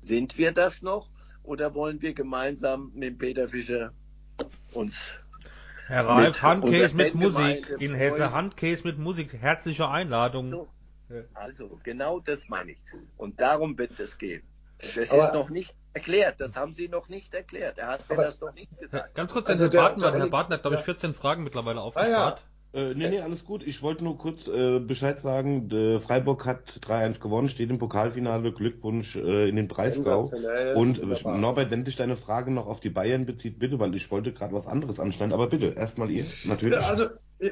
sind 0.01 0.37
wir 0.39 0.53
das 0.53 0.83
noch 0.83 1.09
oder 1.43 1.75
wollen 1.75 2.01
wir 2.03 2.13
gemeinsam 2.13 2.91
mit 2.95 3.19
Peter 3.19 3.49
Fischer 3.49 3.93
uns 4.73 4.97
Herr 5.87 6.07
Ralf, 6.07 6.41
Handcase 6.43 6.95
mit 6.95 7.15
Musik. 7.15 7.69
In 7.81 7.95
Hesse 7.95 8.33
Handcase 8.33 8.85
mit 8.85 8.99
Musik. 8.99 9.33
Herzliche 9.35 9.89
Einladung. 9.89 10.51
So, 10.51 10.69
also, 11.35 11.81
genau 11.83 12.21
das 12.21 12.49
meine 12.49 12.73
ich. 12.73 12.79
Und 13.17 13.41
darum 13.41 13.77
wird 13.77 13.99
es 13.99 14.17
gehen. 14.17 14.43
Das 14.79 15.11
Aber 15.11 15.27
ist 15.27 15.35
noch 15.35 15.51
nicht 15.51 15.75
erklärt. 15.93 16.41
Das 16.41 16.55
haben 16.57 16.73
Sie 16.73 16.89
noch 16.89 17.09
nicht 17.09 17.35
erklärt. 17.35 17.79
Er 17.79 17.89
hat 17.89 18.09
mir 18.09 18.15
Aber- 18.15 18.25
das 18.25 18.41
noch 18.41 18.55
nicht 18.55 18.77
gesagt. 18.79 19.15
Ganz 19.15 19.33
kurz, 19.33 19.49
Also 19.49 19.65
Herr 19.65 19.95
der 19.97 20.13
Herr 20.15 20.29
Barton 20.29 20.55
hat, 20.55 20.63
glaube 20.63 20.77
ich, 20.77 20.81
ja. 20.81 20.85
14 20.85 21.13
Fragen 21.15 21.43
mittlerweile 21.43 21.81
Ah, 21.81 21.85
aufgespart. 21.85 22.45
Äh, 22.73 22.95
nee, 22.95 23.09
nee, 23.09 23.21
alles 23.21 23.45
gut. 23.45 23.67
Ich 23.67 23.83
wollte 23.83 24.05
nur 24.05 24.17
kurz 24.17 24.47
äh, 24.47 24.79
Bescheid 24.79 25.21
sagen. 25.21 25.69
Der 25.69 25.99
Freiburg 25.99 26.47
hat 26.47 26.81
3-1 26.83 27.19
gewonnen, 27.19 27.49
steht 27.49 27.69
im 27.69 27.79
Pokalfinale. 27.79 28.53
Glückwunsch 28.53 29.17
äh, 29.17 29.49
in 29.49 29.57
den 29.57 29.67
Breisgau. 29.67 30.21
Und 30.21 30.35
äh, 30.45 30.77
wunderbar. 30.77 31.39
Norbert, 31.39 31.71
wenn 31.73 31.85
dich 31.85 31.97
deine 31.97 32.17
Frage 32.17 32.53
noch 32.53 32.67
auf 32.67 32.79
die 32.79 32.91
Bayern 32.91 33.27
bezieht, 33.27 33.59
bitte, 33.59 33.81
weil 33.81 33.95
ich 33.97 34.11
wollte 34.13 34.33
gerade 34.33 34.55
was 34.55 34.69
anderes 34.69 35.01
anschneiden. 35.01 35.33
Aber 35.33 35.49
bitte, 35.49 35.75
erstmal 35.75 36.11
ihr, 36.11 36.25
natürlich. 36.45 36.79
Also, 36.79 37.07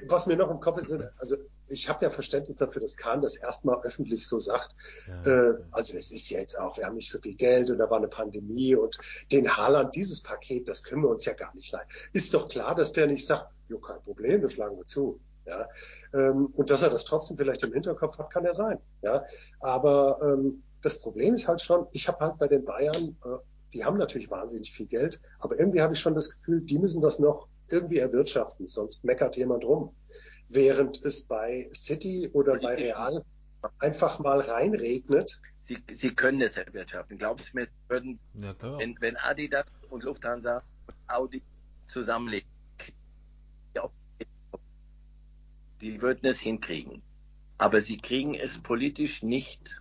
was 0.06 0.26
mir 0.26 0.36
noch 0.36 0.50
im 0.50 0.60
Kopf 0.60 0.78
ist, 0.78 0.96
also 1.16 1.36
ich 1.66 1.88
habe 1.88 2.04
ja 2.04 2.10
Verständnis 2.10 2.56
dafür, 2.56 2.80
dass 2.80 2.96
Kahn 2.96 3.20
das 3.20 3.36
erstmal 3.36 3.80
öffentlich 3.82 4.26
so 4.26 4.38
sagt. 4.38 4.76
Ja. 5.06 5.50
Äh, 5.50 5.54
also 5.72 5.96
es 5.96 6.10
ist 6.12 6.30
ja 6.30 6.38
jetzt 6.38 6.58
auch, 6.58 6.76
wir 6.76 6.86
haben 6.86 6.94
nicht 6.94 7.10
so 7.10 7.18
viel 7.18 7.34
Geld 7.34 7.70
und 7.70 7.78
da 7.78 7.90
war 7.90 7.98
eine 7.98 8.08
Pandemie 8.08 8.74
und 8.74 8.98
den 9.32 9.56
Haaland, 9.56 9.94
dieses 9.94 10.22
Paket, 10.22 10.68
das 10.68 10.84
können 10.84 11.02
wir 11.02 11.08
uns 11.08 11.24
ja 11.24 11.32
gar 11.32 11.54
nicht 11.54 11.72
leisten. 11.72 11.90
Ist 12.12 12.34
doch 12.34 12.48
klar, 12.48 12.74
dass 12.74 12.92
der 12.92 13.06
nicht 13.06 13.26
sagt, 13.26 13.50
jo, 13.68 13.78
kein 13.78 14.00
Problem, 14.02 14.42
wir 14.42 14.48
schlagen 14.48 14.76
wir 14.76 14.86
zu. 14.86 15.20
Ja, 15.46 15.66
ähm, 16.12 16.46
und 16.54 16.70
dass 16.70 16.82
er 16.82 16.90
das 16.90 17.04
trotzdem 17.04 17.38
vielleicht 17.38 17.62
im 17.62 17.72
Hinterkopf 17.72 18.18
hat, 18.18 18.30
kann 18.30 18.44
ja 18.44 18.52
sein. 18.52 18.78
Ja, 19.00 19.24
aber 19.60 20.18
ähm, 20.22 20.62
das 20.82 20.98
Problem 20.98 21.34
ist 21.34 21.48
halt 21.48 21.62
schon, 21.62 21.86
ich 21.92 22.06
habe 22.06 22.20
halt 22.20 22.38
bei 22.38 22.48
den 22.48 22.64
Bayern, 22.64 23.16
äh, 23.24 23.38
die 23.72 23.84
haben 23.84 23.96
natürlich 23.98 24.30
wahnsinnig 24.30 24.72
viel 24.72 24.86
Geld, 24.86 25.20
aber 25.38 25.58
irgendwie 25.58 25.80
habe 25.80 25.94
ich 25.94 26.00
schon 26.00 26.14
das 26.14 26.30
Gefühl, 26.30 26.60
die 26.60 26.78
müssen 26.78 27.00
das 27.00 27.18
noch 27.18 27.48
irgendwie 27.70 27.98
erwirtschaften, 27.98 28.66
sonst 28.66 29.04
meckert 29.04 29.36
jemand 29.36 29.64
rum. 29.64 29.94
Während 30.48 31.04
es 31.04 31.26
bei 31.26 31.68
City 31.74 32.30
oder 32.32 32.58
bei 32.58 32.74
Real 32.74 33.22
einfach 33.78 34.18
mal 34.18 34.40
reinregnet. 34.40 35.40
Sie, 35.60 35.78
Sie 35.92 36.14
können 36.14 36.40
es 36.40 36.56
erwirtschaften. 36.56 37.18
Glauben 37.18 37.42
Sie 37.42 37.50
mir, 37.52 37.68
würden, 37.88 38.18
ja, 38.34 38.54
wenn, 38.78 38.96
wenn 39.00 39.16
Adidas 39.16 39.66
und 39.90 40.04
Lufthansa 40.04 40.62
und 40.86 40.96
Audi 41.08 41.42
zusammenlegen, 41.86 42.48
die 45.80 46.02
würden 46.02 46.26
es 46.26 46.40
hinkriegen. 46.40 47.02
Aber 47.56 47.80
sie 47.80 47.98
kriegen 47.98 48.34
es 48.34 48.58
politisch 48.58 49.22
nicht 49.22 49.80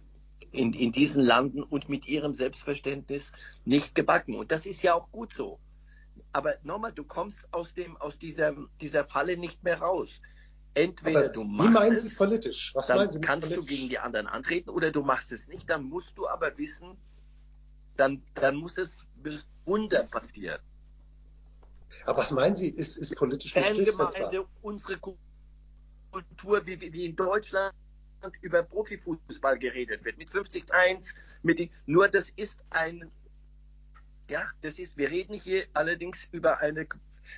in, 0.52 0.74
in 0.74 0.92
diesen 0.92 1.22
Landen 1.24 1.64
und 1.64 1.90
mit 1.90 2.08
ihrem 2.08 2.34
Selbstverständnis 2.34 3.32
nicht 3.66 3.96
gebacken. 3.96 4.36
Und 4.36 4.52
das 4.52 4.66
ist 4.66 4.82
ja 4.82 4.94
auch 4.94 5.12
gut 5.12 5.34
so. 5.34 5.60
Aber 6.32 6.56
nochmal, 6.64 6.94
du 6.94 7.04
kommst 7.04 7.52
aus, 7.54 7.74
dem, 7.74 7.98
aus 7.98 8.18
dieser, 8.18 8.56
dieser 8.82 9.06
Falle 9.06 9.38
nicht 9.38 9.64
mehr 9.64 9.80
raus. 9.80 10.10
Entweder 10.74 11.20
Aber 11.20 11.30
du 11.30 11.44
wie 11.44 11.48
machst 11.48 11.72
meinen 11.72 11.94
es, 11.94 12.02
Sie 12.04 12.10
politisch? 12.10 12.72
Was 12.76 12.88
dann 12.88 12.98
meinen 12.98 13.10
Sie 13.10 13.22
kannst 13.22 13.50
du 13.50 13.56
politisch? 13.56 13.76
gegen 13.76 13.90
die 13.90 14.00
anderen 14.00 14.28
antreten 14.28 14.70
oder 14.70 14.92
du 14.92 15.04
machst 15.04 15.32
es 15.32 15.48
nicht. 15.48 15.70
Dann 15.70 15.84
musst 15.84 16.18
du 16.18 16.28
aber 16.28 16.58
wissen, 16.58 16.98
dann, 17.96 18.22
dann 18.36 18.56
muss 18.56 18.78
es 18.78 19.04
bis 19.16 19.48
Wunder 19.66 20.04
passieren. 20.04 20.60
Aber 22.06 22.20
was 22.20 22.32
meinen 22.32 22.56
Sie, 22.56 22.68
ist, 22.68 22.98
ist 22.98 23.16
politisch 23.16 23.56
nicht? 23.56 23.68
Fangemeinde, 23.68 24.46
unsere 24.62 24.98
Kultur, 24.98 26.66
wie, 26.66 26.80
wie 26.82 27.06
in 27.06 27.16
Deutschland 27.16 27.74
über 28.42 28.64
Profifußball 28.64 29.60
geredet 29.60 30.04
wird, 30.04 30.18
mit 30.18 30.30
50-1, 30.30 31.14
mit 31.44 31.60
die, 31.60 31.72
nur 31.86 32.08
das 32.08 32.30
ist 32.36 32.60
ein, 32.70 33.12
ja, 34.30 34.50
das 34.62 34.80
ist, 34.80 34.98
wir 34.98 35.10
reden 35.10 35.34
hier 35.36 35.66
allerdings 35.74 36.28
über 36.32 36.60
eine, 36.60 36.88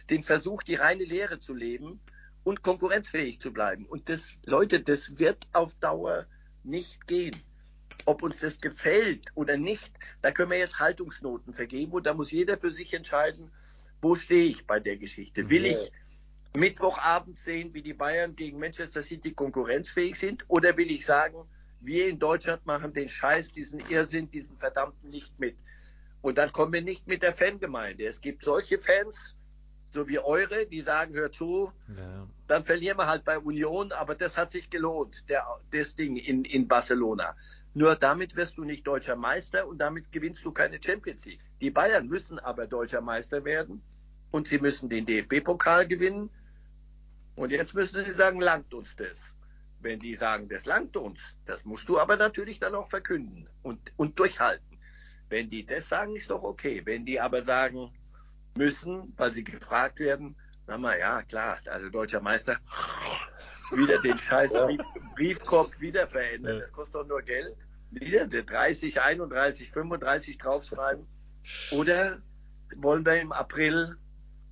den 0.10 0.24
Versuch, 0.24 0.64
die 0.64 0.76
reine 0.76 1.04
Lehre 1.04 1.40
zu 1.40 1.54
leben 1.54 2.00
und 2.44 2.64
konkurrenzfähig 2.64 3.40
zu 3.40 3.52
bleiben. 3.52 3.86
Und 3.86 4.10
das, 4.10 4.32
Leute, 4.46 4.80
das 4.80 5.20
wird 5.20 5.48
auf 5.54 5.74
Dauer 5.76 6.26
nicht 6.64 7.08
gehen. 7.08 7.36
Ob 8.06 8.24
uns 8.24 8.40
das 8.40 8.62
gefällt 8.62 9.30
oder 9.36 9.58
nicht, 9.58 9.92
da 10.22 10.32
können 10.32 10.52
wir 10.52 10.58
jetzt 10.58 10.80
Haltungsnoten 10.80 11.54
vergeben 11.54 11.92
und 11.92 12.06
da 12.06 12.14
muss 12.14 12.32
jeder 12.32 12.58
für 12.58 12.72
sich 12.72 12.94
entscheiden, 12.94 13.52
wo 14.02 14.16
stehe 14.16 14.44
ich 14.46 14.66
bei 14.66 14.80
der 14.80 14.98
Geschichte. 14.98 15.50
Will 15.50 15.66
ich 15.66 15.92
Mittwochabend 16.56 17.38
sehen, 17.38 17.74
wie 17.74 17.82
die 17.82 17.94
Bayern 17.94 18.36
gegen 18.36 18.60
Manchester 18.60 19.04
City 19.04 19.32
konkurrenzfähig 19.34 20.18
sind? 20.18 20.46
Oder 20.48 20.76
will 20.78 20.90
ich 20.92 21.06
sagen, 21.06 21.46
wir 21.82 22.08
in 22.08 22.20
Deutschland 22.20 22.66
machen 22.66 22.94
den 22.94 23.10
Scheiß, 23.10 23.54
diesen 23.54 23.80
Irrsinn, 23.90 24.30
diesen 24.32 24.58
verdammten 24.58 25.10
nicht 25.10 25.38
mit? 25.40 25.56
Und 26.22 26.38
dann 26.38 26.52
kommen 26.52 26.74
wir 26.74 26.82
nicht 26.82 27.08
mit 27.08 27.24
der 27.24 27.34
Fangemeinde. 27.34 28.06
Es 28.06 28.20
gibt 28.20 28.44
solche 28.44 28.78
Fans, 28.78 29.36
so 29.92 30.08
wie 30.08 30.20
eure, 30.20 30.66
die 30.66 30.82
sagen, 30.82 31.14
hör 31.14 31.32
zu, 31.32 31.72
Ja. 31.98 32.28
dann 32.48 32.64
verlieren 32.66 32.98
wir 32.98 33.08
halt 33.08 33.24
bei 33.24 33.40
Union, 33.40 33.92
aber 33.92 34.16
das 34.16 34.38
hat 34.38 34.52
sich 34.52 34.70
gelohnt, 34.70 35.24
der, 35.30 35.46
das 35.72 35.96
Ding 35.96 36.18
in, 36.18 36.44
in 36.46 36.68
Barcelona. 36.68 37.36
Nur 37.74 37.96
damit 37.96 38.36
wirst 38.36 38.58
du 38.58 38.64
nicht 38.66 38.86
deutscher 38.86 39.16
Meister 39.16 39.68
und 39.68 39.78
damit 39.78 40.12
gewinnst 40.12 40.44
du 40.44 40.52
keine 40.52 40.80
Champions 40.84 41.26
League. 41.26 41.42
Die 41.62 41.72
Bayern 41.72 42.08
müssen 42.08 42.40
aber 42.40 42.68
deutscher 42.68 43.02
Meister 43.02 43.44
werden 43.44 43.82
und 44.32 44.48
sie 44.48 44.60
müssen 44.60 44.90
den 44.90 45.06
DFB-Pokal 45.06 45.88
gewinnen. 45.88 46.30
Und 47.36 47.52
jetzt 47.52 47.74
müssen 47.74 48.04
sie 48.04 48.12
sagen, 48.12 48.42
langt 48.42 48.74
uns 48.74 48.96
das. 48.96 49.18
Wenn 49.82 50.00
die 50.00 50.16
sagen, 50.16 50.50
das 50.50 50.66
langt 50.66 50.98
uns, 50.98 51.22
das 51.46 51.64
musst 51.64 51.88
du 51.88 52.00
aber 52.00 52.18
natürlich 52.18 52.60
dann 52.60 52.76
auch 52.76 52.90
verkünden 52.90 53.48
und, 53.62 53.94
und 53.96 54.20
durchhalten. 54.20 54.78
Wenn 55.30 55.50
die 55.50 55.66
das 55.66 55.88
sagen, 55.88 56.16
ist 56.16 56.30
doch 56.30 56.44
okay. 56.44 56.82
Wenn 56.86 57.06
die 57.06 57.20
aber 57.20 57.44
sagen 57.44 57.92
müssen, 58.56 59.14
weil 59.16 59.32
sie 59.32 59.44
gefragt 59.44 60.00
werden, 60.00 60.36
sag 60.68 60.80
mal, 60.80 61.00
ja 61.00 61.22
klar, 61.24 61.60
also 61.68 61.90
deutscher 61.90 62.20
Meister, 62.20 62.58
wieder 63.72 64.02
den 64.02 64.18
scheiß. 64.18 64.54
Brief, 64.54 64.82
Briefkorb 65.16 65.80
wieder 65.80 66.08
verändern, 66.08 66.60
das 66.60 66.72
kostet 66.72 66.96
doch 66.96 67.08
nur 67.08 67.22
Geld. 67.22 67.56
Wieder 67.92 68.28
die 68.28 68.46
30, 68.46 69.02
31, 69.02 69.72
35 69.72 70.38
draufschreiben. 70.38 71.06
Oder 71.72 72.18
wollen 72.76 73.06
wir 73.06 73.20
im 73.22 73.32
April 73.32 73.98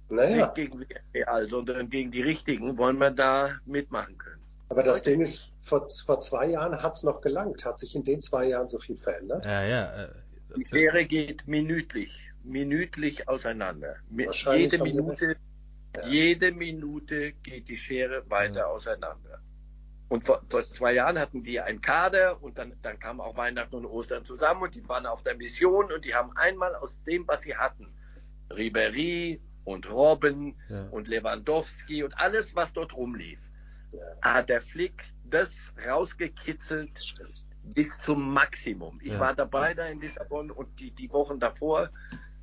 Naja, 0.09 0.37
nicht 0.47 0.55
gegen 0.55 0.85
Real, 1.13 1.49
sondern 1.49 1.89
gegen 1.89 2.11
die 2.11 2.21
Richtigen, 2.21 2.77
wollen 2.77 2.97
wir 2.97 3.11
da 3.11 3.55
mitmachen 3.65 4.17
können? 4.17 4.41
aber 4.69 4.83
das 4.83 5.01
Ding 5.03 5.21
ist, 5.21 5.53
vor, 5.61 5.87
vor 5.89 6.19
zwei 6.19 6.47
Jahren 6.47 6.81
hat's 6.81 7.03
noch 7.03 7.21
gelangt. 7.21 7.63
Hat 7.63 7.79
sich 7.79 7.95
in 7.95 8.03
den 8.03 8.19
zwei 8.19 8.49
Jahren 8.49 8.67
so 8.67 8.77
viel 8.79 8.97
verändert? 8.97 9.45
Ja, 9.45 9.63
ja. 9.63 10.03
äh, 10.05 10.09
Die 10.57 10.65
Schere 10.65 11.05
geht 11.05 11.47
minütlich, 11.47 12.29
minütlich 12.43 13.29
auseinander. 13.29 13.95
Jede 14.53 14.77
Minute, 14.83 15.37
Ja. 15.95 16.07
jede 16.07 16.51
Minute 16.51 17.31
geht 17.43 17.69
die 17.69 17.77
Schere 17.77 18.29
weiter 18.29 18.67
auseinander. 18.67 19.39
Und 20.09 20.23
vor, 20.23 20.41
vor 20.49 20.63
zwei 20.63 20.93
Jahren 20.93 21.19
hatten 21.19 21.43
die 21.43 21.59
einen 21.59 21.81
Kader 21.81 22.41
und 22.41 22.57
dann, 22.57 22.73
dann 22.81 22.97
kamen 22.99 23.19
auch 23.19 23.35
Weihnachten 23.35 23.75
und 23.75 23.85
Ostern 23.85 24.23
zusammen 24.23 24.61
und 24.63 24.75
die 24.75 24.87
waren 24.87 25.05
auf 25.05 25.21
der 25.23 25.35
Mission 25.35 25.91
und 25.91 26.05
die 26.05 26.15
haben 26.15 26.31
einmal 26.37 26.73
aus 26.75 27.03
dem, 27.03 27.27
was 27.27 27.41
sie 27.41 27.55
hatten, 27.55 27.93
Ribery 28.49 29.41
und 29.65 29.89
Robben 29.91 30.55
Ja. 30.69 30.87
und 30.91 31.09
Lewandowski 31.09 32.03
und 32.03 32.17
alles, 32.17 32.55
was 32.55 32.71
dort 32.71 32.95
rumlief, 32.95 33.51
Ja. 33.91 33.99
hat 34.21 34.49
der 34.49 34.61
Flick 34.61 35.03
das 35.25 35.73
rausgekitzelt 35.85 37.15
bis 37.75 37.99
zum 38.01 38.33
Maximum. 38.33 38.99
Ich 39.01 39.11
Ja. 39.13 39.19
war 39.19 39.35
dabei 39.35 39.73
da 39.73 39.87
in 39.87 39.99
Lissabon 39.99 40.51
und 40.51 40.79
die, 40.79 40.91
die 40.91 41.11
Wochen 41.11 41.37
davor, 41.39 41.89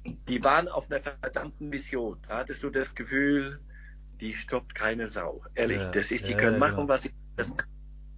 die 0.05 0.45
waren 0.45 0.69
auf 0.69 0.91
einer 0.91 1.01
verdammten 1.01 1.71
Mission. 1.71 2.19
Da 2.29 2.39
hattest 2.39 2.63
du 2.63 2.69
das 2.69 2.95
Gefühl, 2.95 3.59
die 4.21 4.35
stoppt 4.35 4.75
keine 4.75 5.09
Sau. 5.09 5.43
Ehrlich, 5.55 5.83
Ja. 5.83 5.91
das 5.93 6.11
ist, 6.11 6.27
die 6.27 6.33
Ja, 6.33 6.37
können 6.37 6.55
ja, 6.55 6.59
machen, 6.61 6.77
genau. 6.77 6.89
was 6.89 7.03
sie 7.03 7.11
das 7.37 7.49
können 7.49 7.71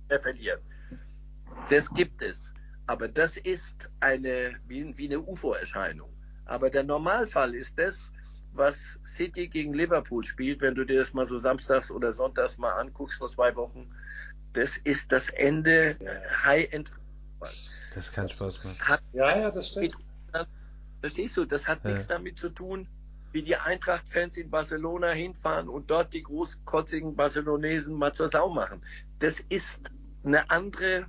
wir 0.08 0.20
verlieren. 0.20 0.60
Das 1.70 1.92
gibt 1.94 2.22
es. 2.22 2.52
Aber 2.86 3.08
das 3.08 3.36
ist 3.36 3.88
eine, 4.00 4.54
wie, 4.66 4.96
wie 4.96 5.06
eine 5.06 5.20
UFO-Erscheinung. 5.20 6.10
Aber 6.44 6.70
der 6.70 6.84
Normalfall 6.84 7.54
ist 7.54 7.76
das, 7.76 8.12
was 8.52 8.98
City 9.04 9.48
gegen 9.48 9.74
Liverpool 9.74 10.24
spielt, 10.24 10.60
wenn 10.60 10.74
du 10.74 10.84
dir 10.84 11.00
das 11.00 11.12
mal 11.12 11.26
so 11.26 11.38
samstags 11.38 11.90
oder 11.90 12.12
sonntags 12.12 12.58
mal 12.58 12.70
anguckst 12.72 13.18
vor 13.18 13.28
zwei 13.28 13.54
Wochen. 13.56 13.90
Das 14.52 14.76
ist 14.78 15.10
das 15.12 15.28
Ende 15.30 15.96
High-End. 16.44 16.90
Das 17.94 18.12
kann 18.12 18.28
Das 18.28 18.36
Spaß 18.36 18.64
machen. 18.64 18.88
Hat 18.94 19.02
Ja, 19.12 19.38
ja, 19.38 19.50
das 19.50 19.68
stimmt. 19.68 19.96
Verstehst 21.00 21.36
du, 21.36 21.44
das 21.44 21.66
hat 21.66 21.84
Ja. 21.84 21.90
nichts 21.90 22.06
damit 22.06 22.38
zu 22.38 22.48
tun, 22.48 22.88
wie 23.36 23.42
die 23.42 23.56
Eintracht-Fans 23.56 24.38
in 24.38 24.48
Barcelona 24.48 25.10
hinfahren 25.10 25.68
und 25.68 25.90
dort 25.90 26.14
die 26.14 26.22
großkotzigen 26.22 27.14
Barcelonesen 27.14 27.92
mal 27.94 28.14
zur 28.14 28.30
Sau 28.30 28.48
machen. 28.48 28.80
Das 29.18 29.40
ist 29.40 29.78
eine 30.24 30.48
andere, 30.50 31.04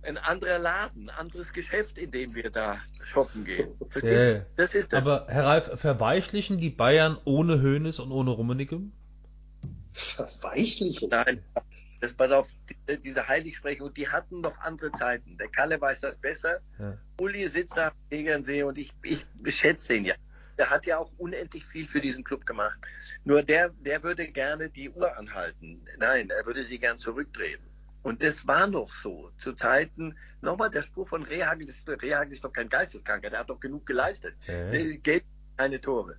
ein 0.00 0.16
anderer 0.16 0.58
Laden, 0.58 1.10
ein 1.10 1.14
anderes 1.14 1.52
Geschäft, 1.52 1.98
in 1.98 2.10
dem 2.10 2.34
wir 2.34 2.48
da 2.48 2.78
shoppen 3.02 3.44
gehen. 3.44 3.68
Ja. 4.02 4.46
Das 4.56 4.74
ist 4.74 4.94
das. 4.94 5.06
Aber 5.06 5.26
Herr 5.28 5.44
Ralf, 5.44 5.78
verweichlichen 5.78 6.56
die 6.56 6.70
Bayern 6.70 7.18
ohne 7.26 7.60
Hönes 7.60 8.00
und 8.00 8.12
ohne 8.12 8.30
Rummenigge? 8.30 8.80
Verweichlichen. 9.92 11.10
Nein, 11.10 11.44
das 12.00 12.14
pass 12.14 12.32
auf, 12.32 12.48
die- 12.88 12.96
diese 12.96 13.28
Heiligsprechung, 13.28 13.92
die 13.92 14.08
hatten 14.08 14.40
noch 14.40 14.56
andere 14.60 14.90
Zeiten. 14.92 15.36
Der 15.36 15.48
Kalle 15.48 15.78
weiß 15.78 16.00
das 16.00 16.16
besser. 16.16 16.60
Ja. 16.78 16.96
Uli 17.20 17.46
sitzt 17.48 17.76
da 17.76 17.88
am 17.88 17.94
Tegernsee 18.08 18.62
und 18.62 18.78
ich, 18.78 18.94
ich 19.02 19.26
schätze 19.48 19.96
ihn 19.96 20.06
ja. 20.06 20.14
Der 20.60 20.68
hat 20.68 20.84
ja 20.84 20.98
auch 20.98 21.10
unendlich 21.16 21.64
viel 21.64 21.88
für 21.88 22.02
diesen 22.02 22.22
Club 22.22 22.44
gemacht. 22.44 22.78
Nur 23.24 23.42
der, 23.42 23.70
der 23.70 24.02
würde 24.02 24.28
gerne 24.28 24.68
die 24.68 24.90
Uhr 24.90 25.16
anhalten. 25.16 25.82
Nein, 25.98 26.28
er 26.28 26.44
würde 26.44 26.62
sie 26.64 26.78
gern 26.78 26.98
zurückdrehen. 26.98 27.62
Und 28.02 28.22
das 28.22 28.46
war 28.46 28.66
noch 28.66 28.92
so. 28.92 29.32
Zu 29.38 29.54
Zeiten, 29.54 30.14
nochmal 30.42 30.70
der 30.70 30.82
Spruch 30.82 31.08
von 31.08 31.22
Rehagel, 31.22 31.66
ist, 31.66 31.88
Rehagel 31.88 32.34
ist 32.34 32.44
doch 32.44 32.52
kein 32.52 32.68
Geisteskranker, 32.68 33.30
der 33.30 33.38
hat 33.38 33.48
doch 33.48 33.58
genug 33.58 33.86
geleistet. 33.86 34.34
Äh. 34.46 34.98
Geld, 34.98 35.24
keine 35.56 35.80
Tore. 35.80 36.18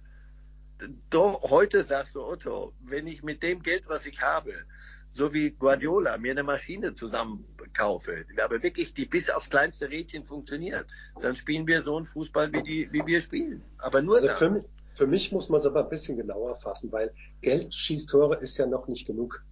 Doch, 1.11 1.39
heute 1.51 1.83
sagst 1.83 2.15
du, 2.15 2.23
Otto, 2.23 2.73
wenn 2.79 3.05
ich 3.05 3.21
mit 3.21 3.43
dem 3.43 3.61
Geld, 3.61 3.87
was 3.89 4.07
ich 4.07 4.23
habe, 4.23 4.55
so 5.13 5.33
wie 5.33 5.51
Guardiola, 5.51 6.17
mir 6.17 6.31
eine 6.31 6.43
Maschine 6.43 6.95
zusammenkaufe, 6.95 8.25
aber 8.43 8.63
wirklich 8.63 8.93
die 8.93 9.05
bis 9.05 9.29
aufs 9.29 9.49
kleinste 9.49 9.89
Rädchen 9.89 10.23
funktioniert, 10.23 10.85
dann 11.21 11.35
spielen 11.35 11.67
wir 11.67 11.81
so 11.81 11.97
einen 11.97 12.05
Fußball, 12.05 12.51
wie, 12.53 12.63
die, 12.63 12.93
wie 12.93 13.05
wir 13.05 13.21
spielen. 13.21 13.63
Aber 13.77 14.01
nur 14.01 14.15
Also 14.15 14.29
für 14.29 14.49
mich, 14.49 14.63
für 14.95 15.07
mich 15.07 15.31
muss 15.31 15.49
man 15.49 15.59
es 15.59 15.65
aber 15.65 15.83
ein 15.83 15.89
bisschen 15.89 16.17
genauer 16.17 16.55
fassen, 16.55 16.91
weil 16.91 17.13
Geld 17.41 17.73
schießt 17.73 18.09
Tore 18.09 18.37
ist 18.37 18.57
ja 18.57 18.65
noch 18.65 18.87
nicht 18.87 19.05
genug. 19.05 19.43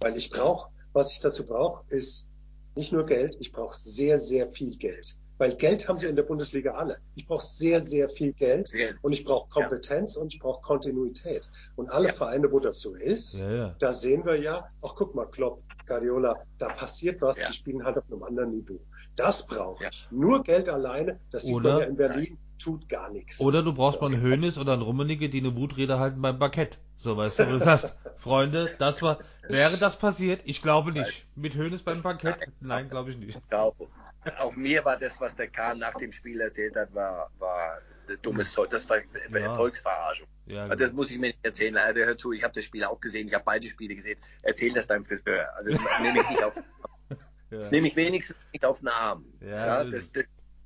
Weil 0.00 0.16
ich 0.16 0.30
brauche, 0.30 0.70
was 0.92 1.12
ich 1.12 1.20
dazu 1.20 1.44
brauche, 1.44 1.84
ist 1.88 2.32
nicht 2.74 2.92
nur 2.92 3.04
Geld, 3.04 3.36
ich 3.40 3.52
brauche 3.52 3.76
sehr, 3.76 4.18
sehr 4.18 4.46
viel 4.46 4.76
Geld. 4.76 5.16
Weil 5.40 5.54
Geld 5.54 5.88
haben 5.88 5.98
sie 5.98 6.06
in 6.06 6.16
der 6.16 6.22
Bundesliga 6.22 6.72
alle. 6.72 6.98
Ich 7.14 7.26
brauche 7.26 7.42
sehr, 7.44 7.80
sehr 7.80 8.10
viel 8.10 8.34
Geld 8.34 8.70
Geld. 8.72 8.96
und 9.00 9.12
ich 9.12 9.24
brauche 9.24 9.48
Kompetenz 9.48 10.16
und 10.16 10.34
ich 10.34 10.38
brauche 10.38 10.60
Kontinuität. 10.60 11.50
Und 11.76 11.88
alle 11.90 12.08
Ja. 12.08 12.12
Vereine, 12.12 12.52
wo 12.52 12.60
das 12.60 12.80
so 12.80 12.94
ist, 12.94 13.40
Ja, 13.40 13.50
ja. 13.50 13.74
da 13.78 13.90
sehen 13.92 14.26
wir 14.26 14.36
ja, 14.38 14.68
ach 14.84 14.94
guck 14.96 15.14
mal, 15.14 15.24
Klopp, 15.24 15.62
Guardiola, 15.86 16.36
da 16.58 16.68
passiert 16.68 17.22
was, 17.22 17.38
Ja. 17.40 17.46
die 17.48 17.54
spielen 17.54 17.82
halt 17.84 17.96
auf 17.96 18.04
einem 18.12 18.22
anderen 18.22 18.50
Niveau. 18.50 18.78
Das 19.16 19.46
brauche 19.46 19.82
Ja. 19.84 19.88
ich. 19.90 20.06
Nur 20.10 20.42
Geld 20.44 20.68
alleine, 20.68 21.16
das 21.30 21.44
sieht 21.44 21.54
Oder- 21.56 21.72
man 21.72 21.80
ja 21.80 21.86
in 21.88 21.96
Berlin, 21.96 22.38
tut 22.62 22.86
gar 22.90 23.08
nichts. 23.10 23.40
Oder 23.40 23.62
du 23.62 23.72
brauchst 23.72 23.98
So. 24.00 24.02
mal 24.04 24.12
einen 24.12 24.22
Hönes 24.22 24.58
oder 24.58 24.74
einen 24.74 24.82
Rummenigge, 24.82 25.30
die 25.30 25.38
eine 25.40 25.56
Wutrede 25.56 25.98
halten 25.98 26.20
beim 26.20 26.38
Parkett. 26.38 26.76
So, 26.98 27.16
weißt 27.16 27.38
du, 27.38 27.46
wo 27.46 27.50
du 27.52 27.58
sagst, 27.60 27.98
Freunde, 28.18 28.74
das 28.78 29.00
war, 29.00 29.20
wäre 29.48 29.78
das 29.78 29.96
passiert? 29.98 30.42
Ich 30.44 30.60
glaube 30.60 30.92
nicht. 30.92 31.24
Mit 31.34 31.54
Hönes 31.54 31.82
beim 31.82 32.02
Parkett? 32.02 32.36
Nein, 32.60 32.90
glaube 32.90 33.10
ich 33.10 33.16
nicht. 33.16 33.38
Auch, 33.54 33.74
auch 34.38 34.54
mir 34.56 34.84
war 34.84 34.96
das, 34.98 35.20
was 35.20 35.34
der 35.36 35.48
Kahn 35.48 35.78
nach 35.78 35.94
dem 35.94 36.12
Spiel 36.12 36.40
erzählt 36.40 36.76
hat, 36.76 36.92
war, 36.94 37.30
war 37.38 37.78
dummes 38.22 38.52
Zeug. 38.52 38.70
Das 38.70 38.88
war 38.88 38.98
Ja. 39.30 39.54
Volksverarschung. 39.54 40.26
Ja, 40.46 40.64
Also 40.64 40.84
das 40.84 40.92
muss 40.92 41.10
ich 41.10 41.18
mir 41.18 41.28
nicht 41.28 41.38
erzählen. 41.44 41.76
Also 41.76 42.00
hör 42.00 42.18
zu, 42.18 42.32
ich 42.32 42.42
habe 42.42 42.52
das 42.54 42.64
Spiel 42.64 42.82
auch 42.84 43.00
gesehen, 43.00 43.28
ich 43.28 43.34
habe 43.34 43.44
beide 43.44 43.66
Spiele 43.68 43.94
gesehen. 43.94 44.18
Erzähl 44.42 44.72
das 44.72 44.86
deinem 44.88 45.04
Friseur. 45.04 45.48
Also 45.56 45.70
das 45.70 46.00
nehme 46.00 46.20
ich 46.20 46.28
nicht 46.28 46.42
auf, 46.42 46.56
ja. 47.50 47.70
nehme 47.70 47.86
ich 47.88 47.96
wenigstens 47.96 48.36
nicht 48.52 48.64
auf 48.64 48.80
den 48.80 48.88
Arm. 48.88 49.24
Ja, 49.40 49.84
so 49.84 49.90
das, 49.90 50.12
das, 50.12 50.24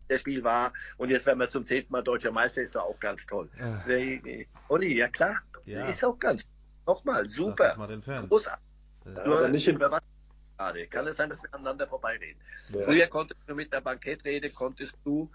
das 0.09 0.21
Spiel 0.21 0.43
war, 0.43 0.73
und 0.97 1.11
jetzt 1.11 1.27
werden 1.27 1.39
wir 1.39 1.49
zum 1.49 1.65
zehnten 1.67 1.93
Mal 1.93 2.03
deutscher 2.03 2.33
Meister, 2.33 2.63
ist 2.63 2.75
doch 2.75 2.85
auch 2.85 2.99
ganz 3.01 3.25
toll. 3.27 3.51
Äh, 3.87 4.47
Olli, 4.69 4.97
ja 4.99 5.09
klar, 5.09 5.41
Ja. 5.67 5.87
ist 5.89 6.03
auch 6.05 6.19
ganz, 6.19 6.45
nochmal, 6.87 7.25
Sag 7.25 7.33
super, 7.35 7.75
großartig. 8.29 8.65
Ja. 9.07 9.27
Nur 9.27 9.39
aber 9.39 9.49
nicht 9.49 9.69
in- 9.69 9.77
über 9.77 9.91
was 9.91 10.01
gerade. 10.57 10.87
Kann 10.87 11.07
es 11.07 11.17
sein, 11.17 11.29
dass 11.29 11.43
wir 11.43 11.53
aneinander 11.55 11.87
vorbeireden? 11.87 12.41
Ja. 12.71 12.83
Früher 12.83 13.07
konntest 13.07 13.41
du 13.47 13.55
mit 13.55 13.73
der 13.73 13.81
Bankettrede, 13.81 14.51
konntest 14.51 14.97
du, 15.05 15.31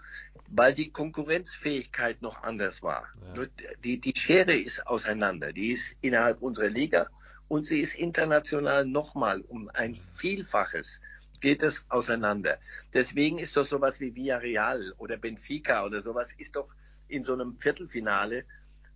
weil 0.48 0.74
die 0.74 0.90
Konkurrenzfähigkeit 0.90 2.22
noch 2.22 2.42
anders 2.42 2.82
war. 2.82 3.08
Ja. 3.36 3.46
Die, 3.84 3.98
die 3.98 4.14
Schere 4.16 4.54
ist 4.54 4.86
auseinander. 4.86 5.52
Die 5.52 5.72
ist 5.72 5.94
innerhalb 6.00 6.42
unserer 6.42 6.68
Liga 6.68 7.08
und 7.48 7.66
sie 7.66 7.80
ist 7.80 7.94
international 7.94 8.86
nochmal 8.86 9.40
um 9.42 9.70
ein 9.74 9.96
Vielfaches 10.14 11.00
geht 11.40 11.62
es 11.62 11.84
auseinander. 11.88 12.58
Deswegen 12.92 13.38
ist 13.38 13.56
doch 13.56 13.66
sowas 13.66 13.98
wie 13.98 14.14
Villarreal 14.14 14.92
oder 14.98 15.16
Benfica 15.16 15.84
oder 15.84 16.02
sowas 16.02 16.28
ist 16.36 16.54
doch 16.54 16.68
in 17.08 17.24
so 17.24 17.32
einem 17.32 17.58
Viertelfinale 17.58 18.44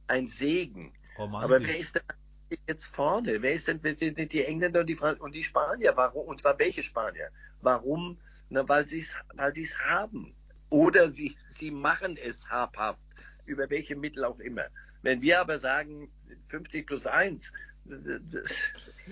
ein 0.06 0.28
Segen. 0.28 0.92
Romantisch. 1.18 1.44
Aber 1.44 1.66
wer 1.66 1.78
ist 1.78 2.00
denn 2.50 2.58
jetzt 2.66 2.86
vorne? 2.86 3.42
Wer 3.42 3.54
ist 3.54 3.68
denn 3.68 3.80
die 3.82 4.44
Engländer 4.44 4.80
und 4.80 4.86
die, 4.86 4.96
Fran 4.96 5.16
und 5.16 5.34
die 5.34 5.44
Spanier? 5.44 5.92
Warum? 5.96 6.26
Und 6.26 6.40
zwar 6.40 6.58
welche 6.58 6.82
Spanier? 6.82 7.28
Warum? 7.60 8.18
Na, 8.50 8.68
weil 8.68 8.86
sie 8.86 9.00
es 9.00 9.14
weil 9.34 9.54
sie's 9.54 9.78
haben. 9.78 10.34
Oder 10.70 11.10
sie, 11.12 11.36
sie 11.48 11.70
machen 11.70 12.16
es 12.16 12.48
habhaft. 12.48 13.00
Über 13.46 13.68
welche 13.70 13.96
Mittel 13.96 14.24
auch 14.24 14.38
immer. 14.40 14.64
Wenn 15.02 15.20
wir 15.20 15.40
aber 15.40 15.58
sagen 15.58 16.10
50 16.48 16.86
plus 16.86 17.06
1, 17.06 17.52
das, 17.84 18.52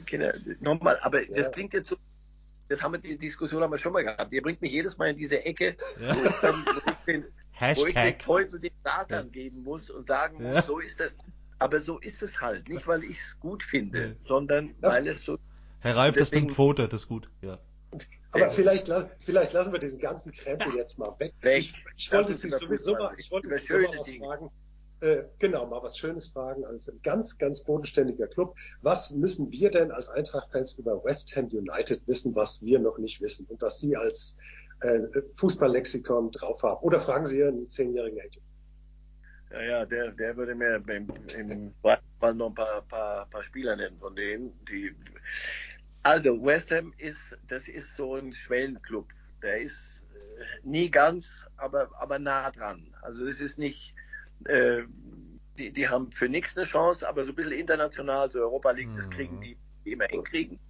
Kinder, 0.06 0.34
nochmal, 0.60 0.98
aber 1.02 1.22
Ja. 1.22 1.36
das 1.36 1.52
klingt 1.52 1.74
jetzt 1.74 1.88
so, 1.90 1.96
das 2.68 2.82
haben 2.82 2.92
wir, 2.92 3.00
die 3.00 3.18
Diskussion 3.18 3.62
haben 3.62 3.70
wir 3.70 3.78
schon 3.78 3.92
mal 3.92 4.02
gehabt. 4.02 4.32
Ihr 4.32 4.40
bringt 4.42 4.62
mich 4.62 4.72
jedes 4.72 4.96
Mal 4.96 5.10
in 5.10 5.18
diese 5.18 5.44
Ecke, 5.44 5.76
Ja. 6.00 6.14
wo 6.16 6.24
ich 6.24 6.36
dann, 6.40 6.64
wo 6.64 6.90
ich 6.90 7.04
den, 7.04 7.26
wo 7.76 7.86
ich 7.86 7.94
den. 7.94 8.18
Teufel 8.18 8.60
den 8.60 8.72
Satan 8.82 9.30
geben 9.30 9.62
muss 9.62 9.90
und 9.90 10.06
sagen 10.06 10.42
muss, 10.42 10.54
Ja. 10.54 10.62
so 10.62 10.78
ist 10.78 10.98
das. 10.98 11.18
Aber 11.62 11.80
so 11.80 11.98
ist 11.98 12.22
es 12.22 12.40
halt. 12.40 12.68
Nicht, 12.68 12.86
weil 12.86 13.04
ich 13.04 13.18
es 13.20 13.38
gut 13.40 13.62
finde, 13.62 14.06
Ja. 14.08 14.14
sondern 14.26 14.74
Das- 14.80 14.94
weil 14.94 15.08
es 15.08 15.24
so. 15.24 15.38
Herr 15.80 15.96
Reif, 15.96 16.14
das 16.14 16.28
Deswegen- 16.30 16.46
bringt 16.46 16.56
Pfote, 16.56 16.88
das 16.88 17.02
ist 17.02 17.08
gut. 17.08 17.28
Ja. 17.40 17.58
Aber 18.30 18.48
vielleicht, 18.50 18.88
la- 18.88 19.08
vielleicht 19.24 19.52
lassen 19.52 19.72
wir 19.72 19.78
diesen 19.78 19.98
ganzen 20.00 20.32
Krempel 20.32 20.74
jetzt 20.76 20.98
mal 20.98 21.14
weg. 21.18 21.34
Weg. 21.42 21.58
Ich, 21.58 21.74
ich 21.98 22.12
wollte 22.12 22.32
Sie 22.34 22.48
sowieso 22.48 22.94
mal, 22.94 23.12
ich 23.18 23.30
wollte 23.30 23.50
Sie 23.50 23.66
so 23.66 23.78
mal 23.78 23.98
was 23.98 24.06
Dinge. 24.06 24.24
fragen. 24.26 24.50
Äh, 25.00 25.24
genau, 25.38 25.66
mal 25.66 25.82
was 25.82 25.98
Schönes 25.98 26.28
fragen. 26.28 26.64
Also 26.64 26.92
ein 26.92 27.00
ganz, 27.02 27.36
ganz 27.36 27.64
bodenständiger 27.64 28.28
Club. 28.28 28.56
Was 28.80 29.10
müssen 29.10 29.50
wir 29.50 29.70
denn 29.70 29.90
als 29.90 30.08
Eintracht-Fans 30.08 30.74
über 30.78 31.04
West 31.04 31.34
Ham 31.36 31.46
United 31.46 32.06
wissen, 32.06 32.34
was 32.36 32.62
wir 32.64 32.78
noch 32.78 32.98
nicht 32.98 33.20
wissen 33.20 33.46
und 33.50 33.60
was 33.60 33.80
Sie 33.80 33.96
als 33.96 34.38
äh, 34.80 35.00
Fußballlexikon 35.32 36.30
drauf 36.30 36.62
haben? 36.62 36.80
Oder 36.82 37.00
fragen 37.00 37.26
Sie 37.26 37.38
Ihren 37.38 37.68
zehnjährigen 37.68 38.18
Agent. 38.20 38.40
Ja, 39.52 39.62
ja, 39.62 39.86
der, 39.86 40.12
der 40.12 40.36
würde 40.36 40.54
mir 40.54 40.76
im, 40.88 41.08
im 41.38 41.74
Fall 41.82 42.34
noch 42.34 42.48
ein 42.48 42.54
paar, 42.54 42.82
paar, 42.88 43.26
paar 43.30 43.44
Spieler 43.44 43.76
nennen 43.76 43.98
von 43.98 44.16
denen, 44.16 44.64
die. 44.66 44.96
Also, 46.02 46.42
West 46.44 46.70
Ham 46.72 46.94
ist, 46.98 47.36
das 47.48 47.68
ist 47.68 47.94
so 47.94 48.16
ein 48.16 48.32
Schwellenclub. 48.32 49.08
Der 49.42 49.60
ist 49.60 50.06
äh, 50.14 50.44
nie 50.64 50.90
ganz, 50.90 51.46
aber, 51.56 51.90
aber 52.00 52.18
nah 52.18 52.50
dran. 52.50 52.94
Also, 53.02 53.26
es 53.26 53.40
ist 53.40 53.58
nicht, 53.58 53.94
äh, 54.46 54.82
die, 55.58 55.72
die 55.72 55.88
haben 55.88 56.12
für 56.12 56.28
nichts 56.28 56.56
eine 56.56 56.66
Chance, 56.66 57.08
aber 57.08 57.24
so 57.24 57.32
ein 57.32 57.36
bisschen 57.36 57.52
international, 57.52 58.30
so 58.30 58.40
Europa 58.40 58.72
League, 58.72 58.94
das 58.94 59.08
Mhm. 59.08 59.10
kriegen 59.10 59.40
die, 59.40 59.58
die 59.84 59.92
immer 59.92 60.06
hinkriegen. 60.06 60.60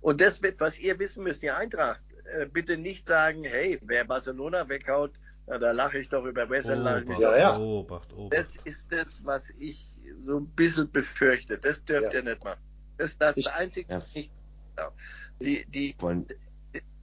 Und 0.00 0.20
das 0.20 0.42
wird, 0.42 0.60
was 0.60 0.78
ihr 0.78 0.98
wissen 0.98 1.24
müsst, 1.24 1.42
die 1.42 1.50
Eintracht, 1.50 2.02
äh, 2.24 2.46
bitte 2.46 2.78
nicht 2.78 3.06
sagen, 3.06 3.44
hey, 3.44 3.78
wer 3.82 4.04
Barcelona 4.04 4.68
weghaut, 4.68 5.18
na, 5.46 5.58
da 5.58 5.72
lache 5.72 5.98
ich 5.98 6.08
doch 6.08 6.24
über 6.24 6.46
mich 6.46 6.64
Obacht, 6.64 7.18
Ja, 7.18 7.36
ja. 7.36 7.56
Obacht, 7.58 8.12
Obacht. 8.12 8.38
das 8.38 8.56
ist 8.64 8.90
das, 8.92 9.24
was 9.24 9.50
ich 9.58 9.98
so 10.26 10.38
ein 10.38 10.46
bisschen 10.48 10.90
befürchte. 10.90 11.58
Das 11.58 11.84
dürft 11.84 12.12
Ja. 12.12 12.20
ihr 12.20 12.22
nicht 12.24 12.44
machen. 12.44 12.60
Das, 12.98 13.16
das 13.18 13.36
Ich- 13.36 13.46
ist 13.46 13.52
das 13.52 13.54
Einzige, 13.60 13.90
Ja. 13.90 13.96
was 13.98 14.06
ich 14.08 14.14
nicht 14.14 14.30
darf. 14.76 14.92
Die, 15.40 15.64
die 15.66 15.96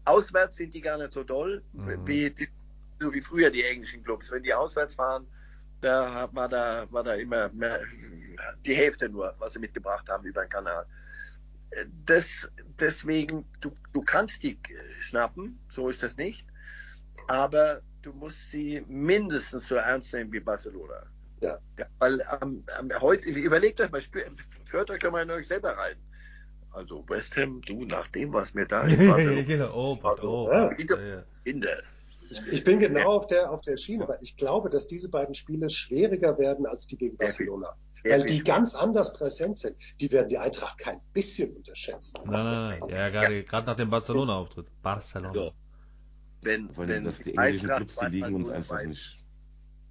auswärts 0.06 0.56
sind 0.56 0.74
die 0.74 0.82
gar 0.82 0.98
nicht 0.98 1.14
so 1.14 1.24
doll, 1.24 1.62
Mhm. 1.74 2.08
wie, 2.08 2.30
die, 2.32 2.48
so 3.00 3.14
wie 3.14 3.22
früher 3.22 3.50
die 3.50 3.64
englischen 3.64 4.04
Clubs. 4.04 4.32
Wenn 4.32 4.44
die 4.44 4.54
auswärts 4.54 4.96
fahren, 4.96 5.28
da 5.82 6.30
war 6.34 6.48
da, 6.48 6.88
war 6.92 7.04
da 7.04 7.14
immer 7.16 7.50
mehr, 7.50 7.82
die 8.66 8.74
Hälfte 8.76 9.10
nur, 9.10 9.34
was 9.40 9.54
sie 9.54 9.60
mitgebracht 9.60 10.08
haben 10.10 10.26
über 10.26 10.42
den 10.46 10.50
Kanal. 10.50 10.86
Das, 12.06 12.50
deswegen, 12.80 13.46
du, 13.62 13.72
du 13.94 14.02
kannst 14.02 14.42
die 14.44 14.54
äh, 14.54 14.92
schnappen, 15.02 15.60
so 15.70 15.90
ist 15.90 16.02
das 16.02 16.18
nicht, 16.18 16.48
aber 17.28 17.82
du 18.02 18.14
musst 18.14 18.52
sie 18.52 18.84
mindestens 18.88 19.68
so 19.68 19.76
ernst 19.76 20.14
nehmen 20.14 20.32
wie 20.32 20.40
Barcelona. 20.40 21.04
Ja. 21.42 21.58
weil 22.00 22.22
ähm, 22.42 22.66
ähm, 22.78 22.92
heute, 23.00 23.30
überlegt 23.30 23.80
euch 23.80 23.90
mal, 23.92 24.02
führt 24.66 24.92
euch 24.92 25.00
doch 25.00 25.12
mal 25.12 25.24
in 25.24 25.32
euch 25.32 25.48
selber 25.48 25.70
rein. 25.70 25.96
Also 26.72 27.04
West 27.08 27.36
Ham, 27.38 27.62
du, 27.62 27.86
nach 27.86 28.08
dem, 28.10 28.34
was 28.34 28.54
mir 28.54 28.66
da 28.66 28.84
in 28.84 28.98
Barcelona 29.08 29.42
genau, 29.44 30.52
ja. 30.52 30.72
Ja, 30.78 31.00
ja. 31.02 31.24
Kinder. 31.46 31.82
Ich, 32.30 32.46
ich 32.52 32.64
bin 32.64 32.80
genau 32.80 33.16
auf 33.16 33.28
der, 33.28 33.52
auf 33.52 33.62
der 33.62 33.78
Schiene, 33.78 34.08
weil 34.08 34.20
ich 34.22 34.38
glaube, 34.38 34.70
dass 34.70 34.88
diese 34.88 35.10
beiden 35.10 35.34
Spiele 35.34 35.70
schwieriger 35.70 36.38
werden 36.38 36.66
als 36.66 36.86
die 36.88 36.98
gegen. 36.98 37.18
Barcelona. 37.18 37.76
Sehr 38.04 38.12
Weil 38.12 38.26
die 38.26 38.44
ganz 38.44 38.76
anders 38.76 39.14
präsent 39.14 39.58
sind. 39.58 39.76
Die 40.00 40.12
werden 40.12 40.30
die 40.30 40.38
Eintracht 40.38 40.78
kein 40.78 41.02
bisschen 41.14 41.56
unterschätzen. 41.56 42.20
Nein, 42.26 42.32
nein, 42.32 42.80
nein. 42.80 42.90
Ja, 42.90 43.10
gerade 43.10 43.44
gerade 43.44 43.68
nach 43.68 43.76
dem 43.76 43.90
Barcelona-Auftritt. 43.90 44.68
Barcelona. 44.82 45.34
So. 45.34 45.52
Wenn, 46.42 46.76
wollen 46.76 46.90
wenn 46.90 47.04
dass 47.04 47.18
die 47.18 47.24
die 47.32 47.36
englischen 47.36 47.70
Eintracht 47.70 47.98
Clubs, 47.98 48.12
die 48.12 48.16
liegen 48.22 48.36
uns 48.36 48.50
2-0 48.50 48.52
einfach 48.54 48.84
nicht. 48.84 49.18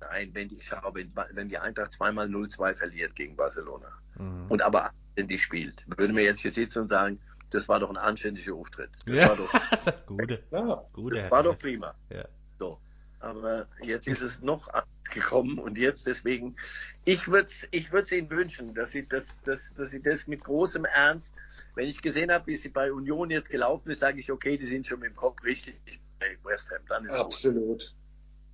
Nein, 0.00 0.30
wenn 0.32 0.48
die, 0.48 0.58
schau, 0.60 0.94
wenn, 0.94 1.12
wenn 1.32 1.48
die 1.48 1.58
Eintracht 1.58 1.92
zweimal 1.92 2.28
0-2 2.28 2.76
verliert 2.76 3.14
gegen 3.16 3.36
Barcelona 3.36 3.92
Mhm. 4.16 4.46
und 4.48 4.62
aber 4.62 4.90
anständig 4.90 5.42
spielt, 5.42 5.84
würden 5.96 6.16
wir 6.16 6.24
jetzt 6.24 6.40
hier 6.40 6.50
sitzen 6.50 6.80
und 6.80 6.88
sagen, 6.88 7.20
das 7.50 7.68
war 7.68 7.78
doch 7.80 7.88
ein 7.90 7.96
anständiger 7.96 8.54
Auftritt. 8.54 8.90
Das 9.06 9.16
Ja, 9.16 9.28
war 9.28 9.36
doch, 9.36 9.52
gute, 10.06 10.42
Ja, 10.50 10.84
gute 10.92 11.16
das 11.22 11.30
war 11.30 11.42
doch 11.42 11.58
prima. 11.58 11.94
Ja. 12.10 12.24
So. 12.58 12.80
Aber 13.20 13.66
jetzt 13.82 14.06
ist 14.06 14.22
es 14.22 14.40
noch 14.42 14.68
gekommen 15.12 15.58
und 15.58 15.76
jetzt 15.78 16.06
deswegen, 16.06 16.54
ich 17.04 17.26
würde 17.28 17.50
ich 17.72 17.90
würd's 17.90 18.12
Ihnen 18.12 18.30
wünschen, 18.30 18.74
dass 18.74 18.92
Sie 18.92 19.06
das, 19.08 19.36
dass, 19.44 19.74
dass 19.74 19.90
Sie 19.90 20.00
das 20.00 20.26
mit 20.28 20.44
großem 20.44 20.84
Ernst, 20.84 21.34
wenn 21.74 21.88
ich 21.88 22.00
gesehen 22.00 22.30
habe, 22.30 22.46
wie 22.46 22.56
sie 22.56 22.68
bei 22.68 22.92
Union 22.92 23.30
jetzt 23.30 23.50
gelaufen 23.50 23.90
ist, 23.90 24.00
sage 24.00 24.20
ich, 24.20 24.30
okay, 24.30 24.56
die 24.56 24.66
sind 24.66 24.86
schon 24.86 25.00
mit 25.00 25.10
dem 25.10 25.16
Kopf 25.16 25.42
richtig 25.42 25.80
bei 26.18 26.36
West 26.44 26.70
Ham, 26.70 26.78
dann 26.88 27.04
ist 27.04 27.10
gut. 27.12 27.18
absolut. 27.20 27.94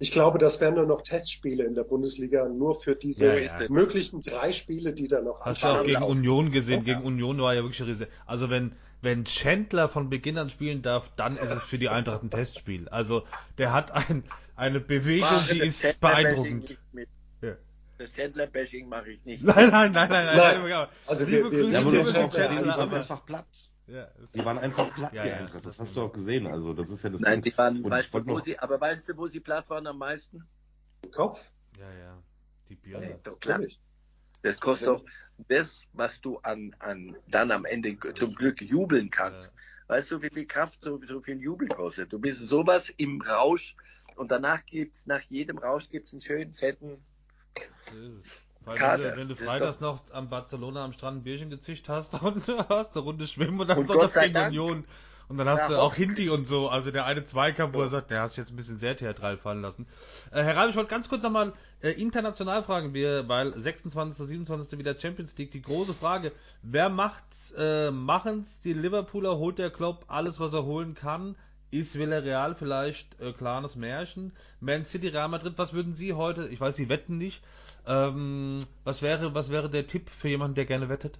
Ich 0.00 0.11
glaube, 0.11 0.38
das 0.38 0.61
wären 0.61 0.74
nur 0.74 0.87
noch 0.87 1.03
Testspiele 1.03 1.64
in 1.64 1.74
der 1.74 1.85
Bundesliga, 1.85 2.48
nur 2.48 2.74
für 2.74 2.96
diese 2.96 3.27
Ja, 3.40 3.61
ja. 3.61 3.68
möglichen 3.70 4.20
drei 4.22 4.53
Spiele, 4.53 4.92
die 4.92 5.07
da 5.09 5.20
noch 5.22 5.40
Hast 5.42 5.62
du 5.62 5.68
auch 5.68 5.83
gegen 5.85 6.00
laufen. 6.00 6.11
Union 6.18 6.50
gesehen? 6.50 6.85
Ja. 6.85 6.94
Gegen 6.94 7.07
Union 7.07 7.38
war 7.40 7.55
ja 7.55 7.62
wirklich 7.62 7.81
riesig. 7.87 8.09
Also 8.27 8.50
wenn, 8.50 8.72
wenn 9.03 9.24
Chandler 9.24 9.88
von 9.88 10.11
Beginn 10.11 10.37
an 10.37 10.50
spielen 10.50 10.83
darf, 10.83 11.11
dann 11.16 11.33
ist 11.33 11.44
es 11.50 11.62
für 11.62 11.79
die 11.79 11.88
Eintracht 11.88 12.22
ein 12.24 12.31
Testspiel. 12.31 12.88
Also 12.88 13.22
der 13.57 13.72
hat 13.72 13.92
ein, 13.92 14.24
eine 14.57 14.81
Bewegung, 14.81 15.29
die 15.53 15.61
ist 15.61 16.00
beeindruckend. 16.00 16.77
Ja. 17.40 17.53
Das 17.96 18.12
Chandler-Bashing 18.12 18.88
mache 18.88 19.11
ich 19.12 19.24
nicht. 19.24 19.44
Nein, 19.44 19.70
nein, 19.70 19.92
nein, 19.92 20.09
nein, 20.11 20.27
nein. 20.37 20.68
nein. 20.68 20.88
Also 21.07 21.24
liebe 21.24 21.53
wir, 21.53 21.61
Grüße, 21.61 21.72
ja, 21.72 21.79
aber 21.81 21.90
du 21.92 22.05
waren 22.05 22.70
aber- 22.70 22.96
einfach 22.96 23.24
platt. 23.24 23.46
Ja, 23.87 24.09
es- 24.23 24.33
Die 24.33 24.44
waren 24.44 24.59
einfach 24.59 24.94
platt, 24.94 25.12
Ja, 25.12 25.25
die 25.25 25.29
ja. 25.31 25.47
Das 25.47 25.62
das 25.62 25.79
hast 25.79 25.97
du 25.97 26.03
auch 26.03 26.12
gesehen. 26.12 26.47
Also 26.47 26.73
das 26.73 26.88
ist 26.88 27.05
ja 27.05 27.11
das 27.11 27.20
Nein, 27.20 27.42
die 27.42 27.57
waren, 27.57 27.85
weißt 27.85 28.14
du, 28.14 28.27
wo 28.27 28.35
noch- 28.35 28.44
sie, 28.44 28.59
aber 28.59 28.81
weißt 28.81 29.09
du, 29.11 29.16
wo 29.16 29.27
sie 29.27 29.40
platt 29.40 29.68
waren 29.68 29.87
am 29.87 29.99
meisten? 29.99 30.47
Kopf. 31.12 31.53
ja, 31.79 31.92
ja. 31.92 32.23
Die 32.68 32.77
Birne. 32.77 33.20
Doch 33.23 33.38
klar. 33.38 33.61
Das 34.42 34.59
kostet 34.61 34.88
doch 34.88 35.05
das, 35.49 35.83
was 35.92 36.20
du 36.20 36.38
an, 36.38 36.75
an 36.79 37.16
dann 37.29 37.51
am 37.51 37.64
Ende 37.66 37.99
zum 38.14 38.35
Glück 38.35 38.61
jubeln 38.62 39.11
kannst. 39.11 39.51
Weißt 39.87 40.11
du, 40.11 40.23
wie 40.23 40.31
viel 40.31 40.47
Kraft 40.47 40.83
so, 40.83 40.99
so 41.05 41.20
viel 41.20 41.38
Jubel 41.40 41.68
kostet? 41.68 42.11
Du 42.12 42.18
bist 42.18 42.40
sowas 42.49 42.88
im 42.97 43.20
Rausch 43.20 43.77
und 44.16 44.31
danach 44.31 44.64
gibt's, 44.64 45.07
nach 45.07 45.20
jedem 45.23 45.59
Rausch 45.59 45.90
gibt's 45.90 46.12
einen 46.12 46.23
schönen, 46.23 46.55
fetten, 46.55 47.05
So 47.90 47.99
ist 48.01 48.14
es. 48.16 48.25
Weil 48.64 48.81
wenn 48.81 48.96
du, 48.96 49.14
wenn 49.14 49.29
du 49.29 49.37
Das 49.37 49.37
freitags 49.37 49.81
noch 49.81 50.03
am 50.12 50.29
Barcelona 50.29 50.85
am 50.85 50.92
Strand 50.92 51.18
ein 51.18 51.22
Bierchen 51.22 51.50
gezischt 51.50 51.88
hast 51.88 52.14
und 52.22 52.48
hast 52.68 52.94
eine 52.96 53.05
Runde 53.05 53.27
schwimmen 53.27 53.61
und 53.61 53.68
dann 53.68 53.79
Und 53.79 53.90
Gott 53.90 54.12
sei 54.12 54.29
gegen 54.29 54.35
Dank. 54.35 54.57
Union. 54.57 54.85
Und 55.27 55.38
dann 55.38 55.48
hast 55.48 55.68
Ja, 55.68 55.70
du 55.70 55.81
auch 55.81 55.94
Hinti 55.94 56.29
und 56.29 56.44
so, 56.46 56.68
also 56.68 56.90
der 56.90 57.07
eine 57.07 57.24
Zweikampf, 57.24 57.72
wo 57.74 57.81
er 57.81 57.88
sagt, 57.88 58.11
der 58.11 58.20
hast 58.20 58.37
jetzt 58.37 58.50
ein 58.53 58.57
bisschen 58.57 58.79
sehr 58.79 58.94
theatral 58.94 59.38
fallen 59.38 59.62
lassen. 59.62 59.87
Äh, 60.31 60.42
Herr 60.42 60.55
Reim, 60.57 60.68
ich 60.68 60.77
wollte 60.77 60.90
ganz 60.90 61.09
kurz 61.09 61.22
nochmal 61.22 61.55
äh, 61.81 61.92
international 61.92 62.62
fragen, 62.62 62.92
wir, 62.92 63.27
weil 63.27 63.59
26., 63.59 64.27
27. 64.27 64.79
wieder 64.79 64.98
Champions 64.98 65.35
League, 65.38 65.50
die 65.50 65.62
große 65.62 65.94
Frage, 65.94 66.33
wer 66.62 66.90
macht's, 66.90 67.53
äh, 67.57 67.90
machen's 67.90 68.61
die 68.61 68.74
Liverpooler, 68.74 69.38
holt 69.38 69.59
der 69.59 69.70
Klopp 69.70 70.05
alles, 70.09 70.40
was 70.40 70.53
er 70.53 70.64
holen 70.64 70.94
kann? 70.94 71.37
Ist 71.70 71.98
Villarreal 71.98 72.55
vielleicht 72.55 73.18
äh, 73.20 73.33
klares 73.33 73.77
Märchen? 73.77 74.33
Man 74.61 74.85
City, 74.85 75.09
Real 75.09 75.29
Madrid, 75.29 75.55
was 75.57 75.72
würden 75.72 75.94
Sie 75.94 76.12
heute, 76.12 76.48
ich 76.48 76.61
weiß, 76.61 76.77
Sie 76.77 76.88
wetten 76.90 77.18
nicht, 77.18 77.42
ähm, 77.87 78.64
was 78.85 79.03
wäre, 79.03 79.35
was 79.35 79.51
wäre 79.51 79.68
der 79.70 79.87
Tipp 79.87 80.11
für 80.11 80.29
jemanden, 80.29 80.55
der 80.55 80.66
gerne 80.66 80.88
wettet? 80.88 81.18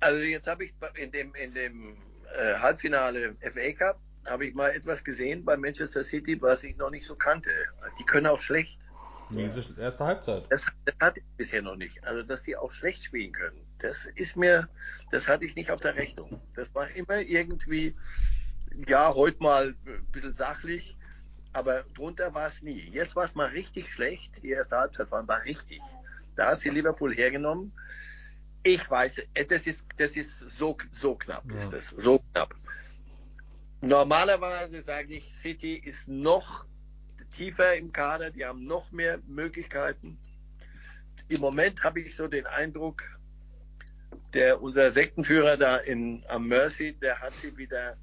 Also 0.00 0.20
jetzt 0.20 0.46
habe 0.46 0.64
ich 0.64 0.72
in 0.94 1.12
dem, 1.12 1.34
in 1.34 1.52
dem 1.54 1.96
äh, 2.34 2.54
Halbfinale 2.54 3.36
FA 3.40 3.72
Cup 3.72 4.00
habe 4.26 4.46
ich 4.46 4.54
mal 4.54 4.70
etwas 4.70 5.02
gesehen 5.02 5.44
bei 5.44 5.56
Manchester 5.56 6.04
City, 6.04 6.40
was 6.40 6.64
ich 6.64 6.76
noch 6.76 6.90
nicht 6.90 7.06
so 7.06 7.14
kannte. 7.14 7.50
Die 7.98 8.04
können 8.04 8.26
auch 8.26 8.40
schlecht. 8.40 8.78
Diese 9.30 9.80
erste 9.80 10.04
Halbzeit. 10.04 10.44
Das, 10.50 10.66
das 10.84 10.94
hatte 11.00 11.20
ich 11.20 11.26
bisher 11.36 11.62
noch 11.62 11.76
nicht. 11.76 12.02
Also 12.04 12.22
dass 12.22 12.42
sie 12.42 12.56
auch 12.56 12.72
schlecht 12.72 13.04
spielen 13.04 13.32
können. 13.32 13.60
Das 13.78 14.06
ist 14.16 14.36
mir, 14.36 14.68
das 15.10 15.28
hatte 15.28 15.44
ich 15.44 15.54
nicht 15.54 15.70
auf 15.70 15.80
der 15.80 15.94
Rechnung. 15.94 16.40
Das 16.54 16.74
war 16.74 16.90
immer 16.90 17.18
irgendwie, 17.20 17.94
ja, 18.88 19.14
heute 19.14 19.42
mal 19.42 19.74
ein 19.86 20.06
bisschen 20.12 20.32
sachlich, 20.32 20.96
aber 21.52 21.84
drunter 21.94 22.32
war 22.34 22.46
es 22.48 22.62
nie. 22.62 22.88
Jetzt 22.92 23.16
war 23.16 23.24
es 23.24 23.34
mal 23.34 23.48
richtig 23.48 23.92
schlecht. 23.92 24.42
Die 24.42 24.50
erste 24.50 24.76
Halbzeit 24.76 25.10
war, 25.10 25.26
war 25.26 25.42
richtig. 25.44 25.80
Da 26.36 26.50
hat 26.52 26.60
sie 26.60 26.70
Liverpool 26.70 27.14
hergenommen. 27.14 27.72
Ich 28.62 28.88
weiß, 28.90 29.18
äh, 29.34 29.44
das 29.44 29.66
ist, 29.66 29.86
das 29.96 30.16
ist 30.16 30.38
so, 30.38 30.76
so 30.90 31.14
knapp, 31.14 31.44
Ja. 31.50 31.56
ist 31.58 31.72
das, 31.72 31.88
so 31.90 32.22
knapp. 32.32 32.54
Normalerweise 33.80 34.82
sage 34.82 35.14
ich, 35.14 35.34
City 35.34 35.76
ist 35.76 36.06
noch 36.06 36.66
tiefer 37.32 37.74
im 37.76 37.92
Kader, 37.92 38.30
die 38.30 38.44
haben 38.44 38.64
noch 38.64 38.90
mehr 38.92 39.18
Möglichkeiten. 39.26 40.18
Im 41.28 41.40
Moment 41.40 41.82
habe 41.82 42.00
ich 42.00 42.14
so 42.16 42.28
den 42.28 42.46
Eindruck, 42.46 43.02
der 44.34 44.60
unser 44.60 44.90
Sektenführer 44.90 45.56
da 45.56 45.76
in 45.78 46.24
am 46.28 46.48
Mercy, 46.48 46.92
der 46.92 47.18
hat 47.20 47.32
sie 47.40 47.56
wieder 47.56 47.96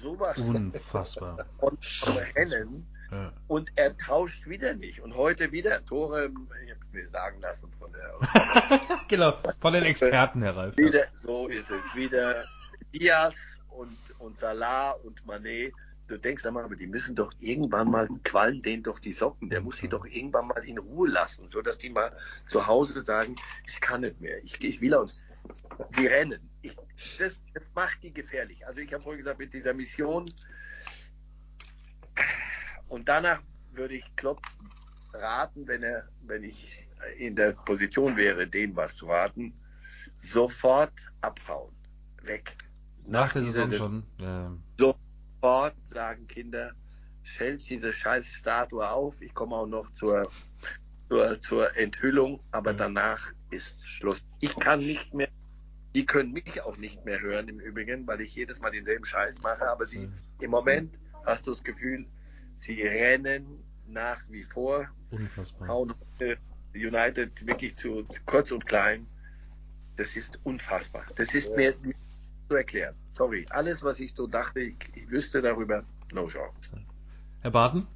sowas 0.00 0.38
Unfassbar. 0.38 1.46
von 1.60 1.76
verbrennen 1.80 2.86
Ja. 3.10 3.32
und 3.46 3.70
er 3.76 3.96
tauscht 3.96 4.46
wieder 4.46 4.74
nicht. 4.74 5.00
Und 5.00 5.14
heute 5.16 5.50
wieder 5.52 5.84
Tore, 5.86 6.30
ich 6.64 6.70
habe 6.70 6.80
mir 6.92 7.08
sagen 7.10 7.40
lassen 7.40 7.70
von 7.78 7.90
der 7.92 8.18
genau, 9.08 9.32
von 9.60 9.72
den 9.72 9.84
Experten, 9.84 10.42
Herr 10.42 10.56
Ralf. 10.56 10.76
wieder, 10.76 11.04
so 11.14 11.48
ist 11.48 11.70
es, 11.70 11.94
wieder 11.94 12.44
Diaz 12.94 13.34
und, 13.68 13.96
und 14.18 14.38
Salah 14.38 14.92
und 14.92 15.24
Manet. 15.26 15.72
Du 16.06 16.16
denkst 16.16 16.44
einmal, 16.46 16.64
aber 16.64 16.76
die 16.76 16.86
müssen 16.86 17.14
doch 17.14 17.32
irgendwann 17.38 17.90
mal, 17.90 18.08
quallen 18.24 18.62
denen 18.62 18.82
doch 18.82 18.98
die 18.98 19.12
Socken. 19.12 19.50
Der 19.50 19.60
muss 19.60 19.76
sie 19.76 19.88
doch 19.88 20.06
irgendwann 20.06 20.46
mal 20.46 20.64
in 20.64 20.78
Ruhe 20.78 21.08
lassen, 21.08 21.50
sodass 21.52 21.76
die 21.76 21.90
mal 21.90 22.16
zu 22.48 22.66
Hause 22.66 23.04
sagen, 23.04 23.36
ich 23.66 23.78
kann 23.80 24.00
nicht 24.00 24.18
mehr, 24.20 24.42
ich, 24.42 24.62
ich 24.64 24.80
will 24.80 24.94
uns. 24.94 25.24
Sie 25.90 26.06
rennen. 26.06 26.50
Ich, 26.62 26.76
das, 27.18 27.42
das 27.54 27.72
macht 27.74 28.02
die 28.02 28.12
gefährlich. 28.12 28.66
Also 28.66 28.80
ich 28.80 28.92
habe 28.92 29.02
vorhin 29.02 29.20
gesagt, 29.22 29.38
mit 29.38 29.52
dieser 29.52 29.74
Mission. 29.74 30.26
Und 32.88 33.08
danach 33.08 33.42
würde 33.72 33.94
ich 33.94 34.16
Klopp 34.16 34.40
raten, 35.12 35.66
wenn 35.66 35.82
er, 35.82 36.08
wenn 36.22 36.42
ich 36.42 36.86
in 37.18 37.36
der 37.36 37.52
Position 37.52 38.16
wäre, 38.16 38.46
dem 38.46 38.74
was 38.74 38.94
zu 38.96 39.06
raten, 39.06 39.52
sofort 40.20 40.92
abhauen. 41.20 41.74
Weg. 42.22 42.56
Nach 43.06 43.32
der 43.32 43.44
Saison 43.44 43.72
schon. 43.72 44.06
Ja. 44.18 44.52
Sofort 44.78 45.74
sagen 45.90 46.26
Kinder, 46.26 46.72
stellt 47.22 47.68
diese 47.68 47.92
scheiß 47.92 48.26
Statue 48.26 48.88
auf. 48.88 49.20
Ich 49.22 49.32
komme 49.34 49.54
auch 49.54 49.66
noch 49.66 49.90
zur, 49.94 50.28
zur, 51.08 51.40
zur 51.40 51.76
Enthüllung, 51.76 52.42
aber 52.50 52.72
Ja. 52.72 52.76
danach 52.78 53.32
ist 53.50 53.86
Schluss. 53.86 54.20
Ich 54.40 54.54
kann 54.56 54.80
nicht 54.80 55.14
mehr, 55.14 55.28
die 55.94 56.04
können 56.06 56.32
mich 56.32 56.60
auch 56.62 56.76
nicht 56.76 57.04
mehr 57.04 57.20
hören 57.20 57.48
im 57.48 57.60
Übrigen, 57.60 58.06
weil 58.06 58.20
ich 58.20 58.34
jedes 58.34 58.60
Mal 58.60 58.70
denselben 58.70 59.04
Scheiß 59.04 59.42
mache, 59.42 59.68
aber 59.68 59.86
sie, 59.86 60.08
im 60.40 60.50
Moment 60.50 60.98
hast 61.24 61.46
du 61.46 61.52
das 61.52 61.62
Gefühl, 61.62 62.06
sie 62.56 62.82
rennen 62.82 63.46
nach 63.86 64.18
wie 64.28 64.42
vor, 64.42 64.86
Unfassbar. 65.10 65.68
hauen 65.68 65.94
heute 66.20 66.38
United 66.74 67.46
wirklich 67.46 67.74
zu, 67.76 68.02
zu 68.02 68.20
kurz 68.26 68.50
und 68.52 68.66
klein. 68.66 69.06
Das 69.96 70.14
ist 70.14 70.38
unfassbar. 70.44 71.04
Das 71.16 71.34
ist 71.34 71.48
Ja. 71.50 71.56
mir 71.56 71.74
zu 72.48 72.54
erklären. 72.54 72.94
Sorry. 73.14 73.46
Alles, 73.50 73.82
was 73.82 73.98
ich 73.98 74.12
so 74.14 74.26
dachte, 74.26 74.60
ich, 74.60 74.76
ich 74.94 75.10
wüsste 75.10 75.42
darüber, 75.42 75.82
no 76.12 76.28
chance. 76.28 76.52
Herr 77.40 77.50
Barton? 77.50 77.86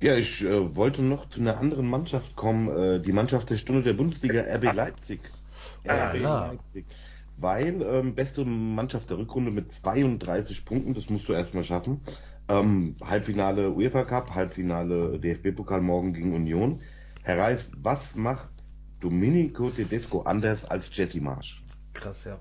Ja, 0.00 0.14
ich 0.14 0.42
äh, 0.44 0.76
wollte 0.76 1.02
noch 1.02 1.28
zu 1.28 1.40
einer 1.40 1.58
anderen 1.58 1.90
Mannschaft 1.90 2.36
kommen, 2.36 2.68
äh, 2.68 3.00
die 3.00 3.12
Mannschaft 3.12 3.50
der 3.50 3.56
Stunde 3.58 3.82
der 3.82 3.94
Bundesliga, 3.94 4.42
RB 4.42 4.62
Leipzig. 4.74 5.20
Ah, 5.86 6.10
RB 6.10 6.14
ja. 6.20 6.46
Leipzig. 6.46 6.86
Weil 7.40 7.82
ähm, 7.82 8.14
beste 8.14 8.44
Mannschaft 8.44 9.10
der 9.10 9.18
Rückrunde 9.18 9.50
mit 9.50 9.72
32 9.72 10.64
Punkten, 10.64 10.94
das 10.94 11.08
musst 11.08 11.28
du 11.28 11.32
erstmal 11.32 11.64
schaffen. 11.64 12.00
Ähm, 12.48 12.94
Halbfinale 13.02 13.70
UEFA 13.70 14.04
Cup, 14.04 14.34
Halbfinale 14.34 15.20
DFB-Pokal 15.20 15.80
morgen 15.80 16.14
gegen 16.14 16.34
Union. 16.34 16.80
Herr 17.22 17.38
Reif, 17.38 17.70
was 17.76 18.16
macht 18.16 18.50
Domenico 19.00 19.70
Tedesco 19.70 20.20
anders 20.22 20.64
als 20.64 20.88
Jesse 20.96 21.20
Marsch? 21.20 21.62
Krass, 21.94 22.24
ja. 22.24 22.40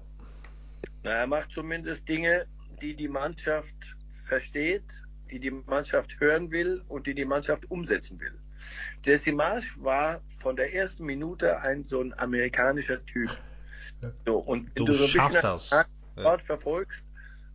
Na, 1.03 1.11
er 1.11 1.27
macht 1.27 1.51
zumindest 1.51 2.07
Dinge, 2.07 2.47
die 2.81 2.95
die 2.95 3.07
Mannschaft 3.07 3.97
versteht, 4.25 4.83
die 5.29 5.39
die 5.39 5.51
Mannschaft 5.51 6.19
hören 6.19 6.51
will 6.51 6.81
und 6.87 7.05
die 7.05 7.13
die 7.13 7.25
Mannschaft 7.25 7.69
umsetzen 7.69 8.19
will. 8.19 8.33
Jesse 9.03 9.33
Marsch 9.33 9.75
war 9.79 10.21
von 10.39 10.55
der 10.55 10.73
ersten 10.73 11.05
Minute 11.05 11.61
ein 11.61 11.85
so 11.85 12.01
ein 12.01 12.17
amerikanischer 12.17 13.05
Typ. 13.05 13.29
So, 14.25 14.37
und 14.37 14.67
wenn 14.75 14.85
Du 14.85 14.85
du, 14.85 14.93
so 14.93 15.05
ein 15.05 15.29
bisschen 15.29 15.41
das. 15.41 15.71
Sport 16.17 16.43
verfolgst 16.43 17.05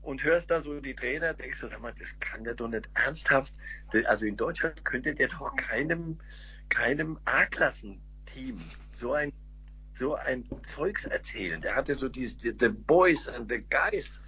und 0.02 0.22
hörst 0.24 0.50
da 0.50 0.60
so 0.62 0.80
die 0.80 0.94
Trainer, 0.94 1.34
denkst 1.34 1.60
du, 1.60 1.68
sag 1.68 1.80
mal, 1.80 1.94
das 1.98 2.18
kann 2.20 2.44
der 2.44 2.54
doch 2.54 2.68
nicht 2.68 2.88
ernsthaft. 2.94 3.52
Also 4.06 4.26
in 4.26 4.36
Deutschland 4.36 4.84
könnte 4.84 5.14
der 5.14 5.28
doch 5.28 5.54
keinem, 5.56 6.18
keinem 6.68 7.18
A-Klassen-Team 7.24 8.60
so 8.94 9.12
ein 9.12 9.32
so 9.94 10.14
ein 10.14 10.44
Zeugs 10.62 11.04
erzählen. 11.04 11.60
Der 11.60 11.76
hatte 11.76 11.94
so 11.94 12.08
dieses 12.08 12.36
the, 12.42 12.54
the 12.58 12.68
Boys 12.68 13.28
and 13.28 13.50
the 13.50 13.62
Guys 13.68 14.20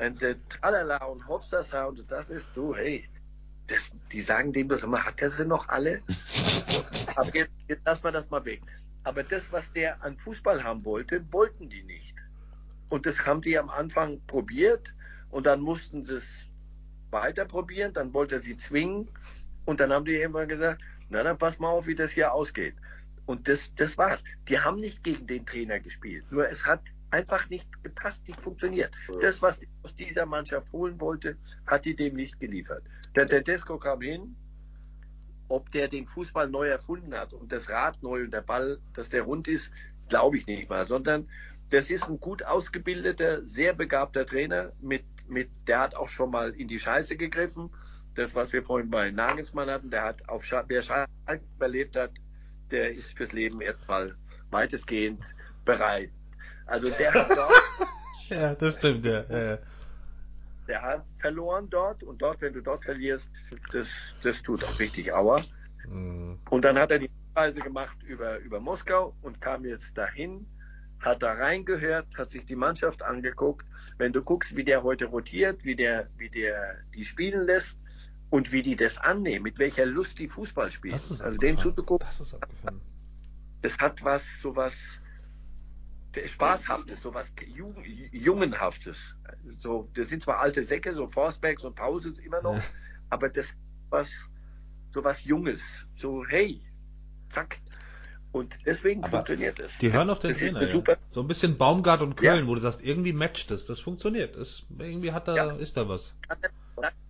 and 0.00 0.18
the 0.20 0.36
Tralala 0.48 1.04
und 1.06 1.26
Hopsasa 1.26 1.86
und 1.86 2.04
das 2.10 2.30
ist 2.30 2.48
du, 2.54 2.74
hey, 2.74 3.08
das, 3.66 3.90
die 4.12 4.22
sagen 4.22 4.52
dem 4.52 4.68
das 4.68 4.82
immer, 4.82 5.04
hat 5.04 5.20
der 5.20 5.30
sie 5.30 5.44
noch 5.44 5.68
alle? 5.68 6.02
Aber 7.16 7.34
jetzt, 7.34 7.50
jetzt 7.68 7.84
lassen 7.84 8.04
wir 8.04 8.12
das 8.12 8.30
mal 8.30 8.44
weg. 8.44 8.62
Aber 9.04 9.22
das, 9.22 9.50
was 9.52 9.72
der 9.72 10.02
an 10.04 10.16
Fußball 10.16 10.62
haben 10.62 10.84
wollte, 10.84 11.24
wollten 11.32 11.68
die 11.68 11.82
nicht. 11.82 12.14
Und 12.88 13.06
das 13.06 13.24
haben 13.26 13.40
die 13.40 13.58
am 13.58 13.68
Anfang 13.70 14.20
probiert 14.26 14.92
und 15.30 15.46
dann 15.46 15.60
mussten 15.60 16.04
sie 16.04 16.14
es 16.14 16.44
weiter 17.10 17.44
probieren, 17.44 17.92
dann 17.92 18.12
wollte 18.14 18.36
er 18.36 18.40
sie 18.40 18.56
zwingen 18.56 19.08
und 19.64 19.80
dann 19.80 19.92
haben 19.92 20.04
die 20.04 20.14
irgendwann 20.14 20.48
gesagt, 20.48 20.82
na 21.10 21.22
dann 21.22 21.38
pass 21.38 21.58
mal 21.58 21.68
auf, 21.68 21.86
wie 21.86 21.94
das 21.94 22.12
hier 22.12 22.32
ausgeht. 22.32 22.74
Und 23.26 23.46
das, 23.46 23.74
das 23.74 23.98
war's. 23.98 24.22
Die 24.48 24.58
haben 24.58 24.78
nicht 24.78 25.04
gegen 25.04 25.26
den 25.26 25.44
Trainer 25.44 25.80
gespielt. 25.80 26.24
Nur 26.30 26.48
es 26.48 26.64
hat 26.64 26.80
einfach 27.10 27.48
nicht 27.50 27.66
gepasst, 27.82 28.26
nicht 28.26 28.40
funktioniert. 28.40 28.90
Das, 29.20 29.42
was 29.42 29.60
aus 29.82 29.94
dieser 29.94 30.26
Mannschaft 30.26 30.70
holen 30.72 30.98
wollte, 31.00 31.36
hat 31.66 31.84
die 31.84 31.94
dem 31.94 32.14
nicht 32.16 32.40
geliefert. 32.40 32.82
Der 33.14 33.26
Tedesco 33.26 33.78
kam 33.78 34.00
hin, 34.00 34.36
ob 35.48 35.70
der 35.70 35.88
den 35.88 36.06
Fußball 36.06 36.48
neu 36.48 36.68
erfunden 36.68 37.14
hat 37.14 37.32
und 37.32 37.52
das 37.52 37.68
Rad 37.68 38.02
neu 38.02 38.24
und 38.24 38.32
der 38.32 38.42
Ball, 38.42 38.78
dass 38.94 39.08
der 39.08 39.22
rund 39.22 39.48
ist, 39.48 39.72
glaube 40.08 40.36
ich 40.36 40.46
nicht 40.46 40.68
mal, 40.68 40.86
sondern 40.86 41.28
das 41.70 41.90
ist 41.90 42.08
ein 42.08 42.20
gut 42.20 42.42
ausgebildeter, 42.42 43.44
sehr 43.44 43.74
begabter 43.74 44.26
Trainer. 44.26 44.72
Mit, 44.80 45.04
mit, 45.28 45.50
der 45.66 45.80
hat 45.80 45.96
auch 45.96 46.08
schon 46.08 46.30
mal 46.30 46.50
in 46.50 46.68
die 46.68 46.78
Scheiße 46.78 47.16
gegriffen. 47.16 47.70
Das, 48.14 48.34
was 48.34 48.52
wir 48.52 48.62
vorhin 48.62 48.90
bei 48.90 49.10
Nagelsmann 49.10 49.70
hatten, 49.70 49.90
der 49.90 50.02
hat 50.02 50.28
auf 50.28 50.44
Sch 50.44 50.54
wer 50.66 50.82
Schalke 50.82 51.08
überlebt 51.56 51.96
hat, 51.96 52.12
der 52.70 52.90
ist 52.90 53.16
fürs 53.16 53.32
Leben 53.32 53.60
erstmal 53.60 54.16
weitestgehend 54.50 55.22
bereit. 55.64 56.10
Also 56.66 56.90
der 56.90 57.12
hat 57.12 57.30
dort, 57.36 57.52
Ja, 58.30 58.54
das 58.54 58.74
stimmt, 58.74 59.04
ja. 59.04 59.24
ja, 59.28 59.38
ja. 59.50 59.58
Der 60.68 60.82
hat 60.82 61.04
verloren 61.18 61.68
dort 61.70 62.02
und 62.02 62.20
dort, 62.20 62.40
wenn 62.42 62.52
du 62.52 62.60
dort 62.60 62.84
verlierst, 62.84 63.30
das, 63.72 63.88
das 64.22 64.42
tut 64.42 64.62
auch 64.64 64.78
richtig 64.78 65.12
Aua. 65.12 65.42
Mhm. 65.86 66.38
Und 66.50 66.64
dann 66.64 66.78
hat 66.78 66.90
er 66.90 66.98
die 66.98 67.10
Reise 67.34 67.60
gemacht 67.60 67.96
über, 68.02 68.38
über 68.38 68.60
Moskau 68.60 69.16
und 69.22 69.40
kam 69.40 69.64
jetzt 69.64 69.96
dahin, 69.96 70.46
hat 71.00 71.22
da 71.22 71.32
reingehört, 71.32 72.06
hat 72.16 72.30
sich 72.30 72.44
die 72.44 72.56
Mannschaft 72.56 73.02
angeguckt. 73.02 73.66
Wenn 73.96 74.12
du 74.12 74.22
guckst, 74.22 74.56
wie 74.56 74.64
der 74.64 74.82
heute 74.82 75.06
rotiert, 75.06 75.64
wie 75.64 75.76
der, 75.76 76.08
wie 76.16 76.28
der 76.28 76.76
die 76.94 77.04
spielen 77.04 77.46
lässt 77.46 77.78
und 78.30 78.52
wie 78.52 78.62
die 78.62 78.76
das 78.76 78.98
annehmen, 78.98 79.44
mit 79.44 79.58
welcher 79.58 79.86
Lust 79.86 80.18
die 80.18 80.28
Fußball 80.28 80.70
spielen. 80.70 80.92
Das 80.92 81.10
ist 81.10 81.22
also 81.22 81.38
dem 81.38 81.56
abgefahren. 81.56 81.76
zuzugucken, 81.76 82.06
Das 82.06 82.36
das 83.62 83.78
hat 83.78 84.04
was, 84.04 84.24
sowas 84.40 84.74
Spaßhaftes, 86.26 87.02
sowas 87.02 87.32
Jugend, 87.46 87.86
Jungenhaftes. 88.12 88.96
So, 89.60 89.88
das 89.94 90.08
sind 90.08 90.22
zwar 90.22 90.40
alte 90.40 90.62
Säcke, 90.64 90.94
so 90.94 91.06
Forsberg, 91.08 91.60
so 91.60 91.70
Pause 91.70 92.14
immer 92.24 92.42
noch, 92.42 92.56
Ja. 92.56 92.62
aber 93.10 93.28
das 93.28 93.54
was, 93.90 94.10
sowas 94.90 95.24
Junges. 95.24 95.62
So, 95.96 96.24
hey, 96.26 96.62
zack. 97.30 97.58
Und 98.30 98.58
deswegen 98.66 99.02
Aber 99.02 99.10
funktioniert 99.10 99.58
es. 99.58 99.76
Die 99.78 99.90
hören 99.92 100.10
auf 100.10 100.18
den 100.18 100.30
Das 100.30 100.38
Trainer. 100.38 100.62
Ja. 100.62 100.72
super- 100.72 100.98
So 101.08 101.22
ein 101.22 101.28
bisschen 101.28 101.56
Baumgart 101.56 102.02
und 102.02 102.16
Köln, 102.16 102.40
Ja. 102.44 102.46
wo 102.46 102.54
du 102.54 102.60
sagst, 102.60 102.82
irgendwie 102.82 103.14
matcht 103.14 103.50
es. 103.50 103.64
Das 103.64 103.80
funktioniert. 103.80 104.36
Es, 104.36 104.66
irgendwie 104.78 105.12
hat 105.12 105.28
da, 105.28 105.52
ist 105.52 105.76
da 105.78 105.88
was. 105.88 106.14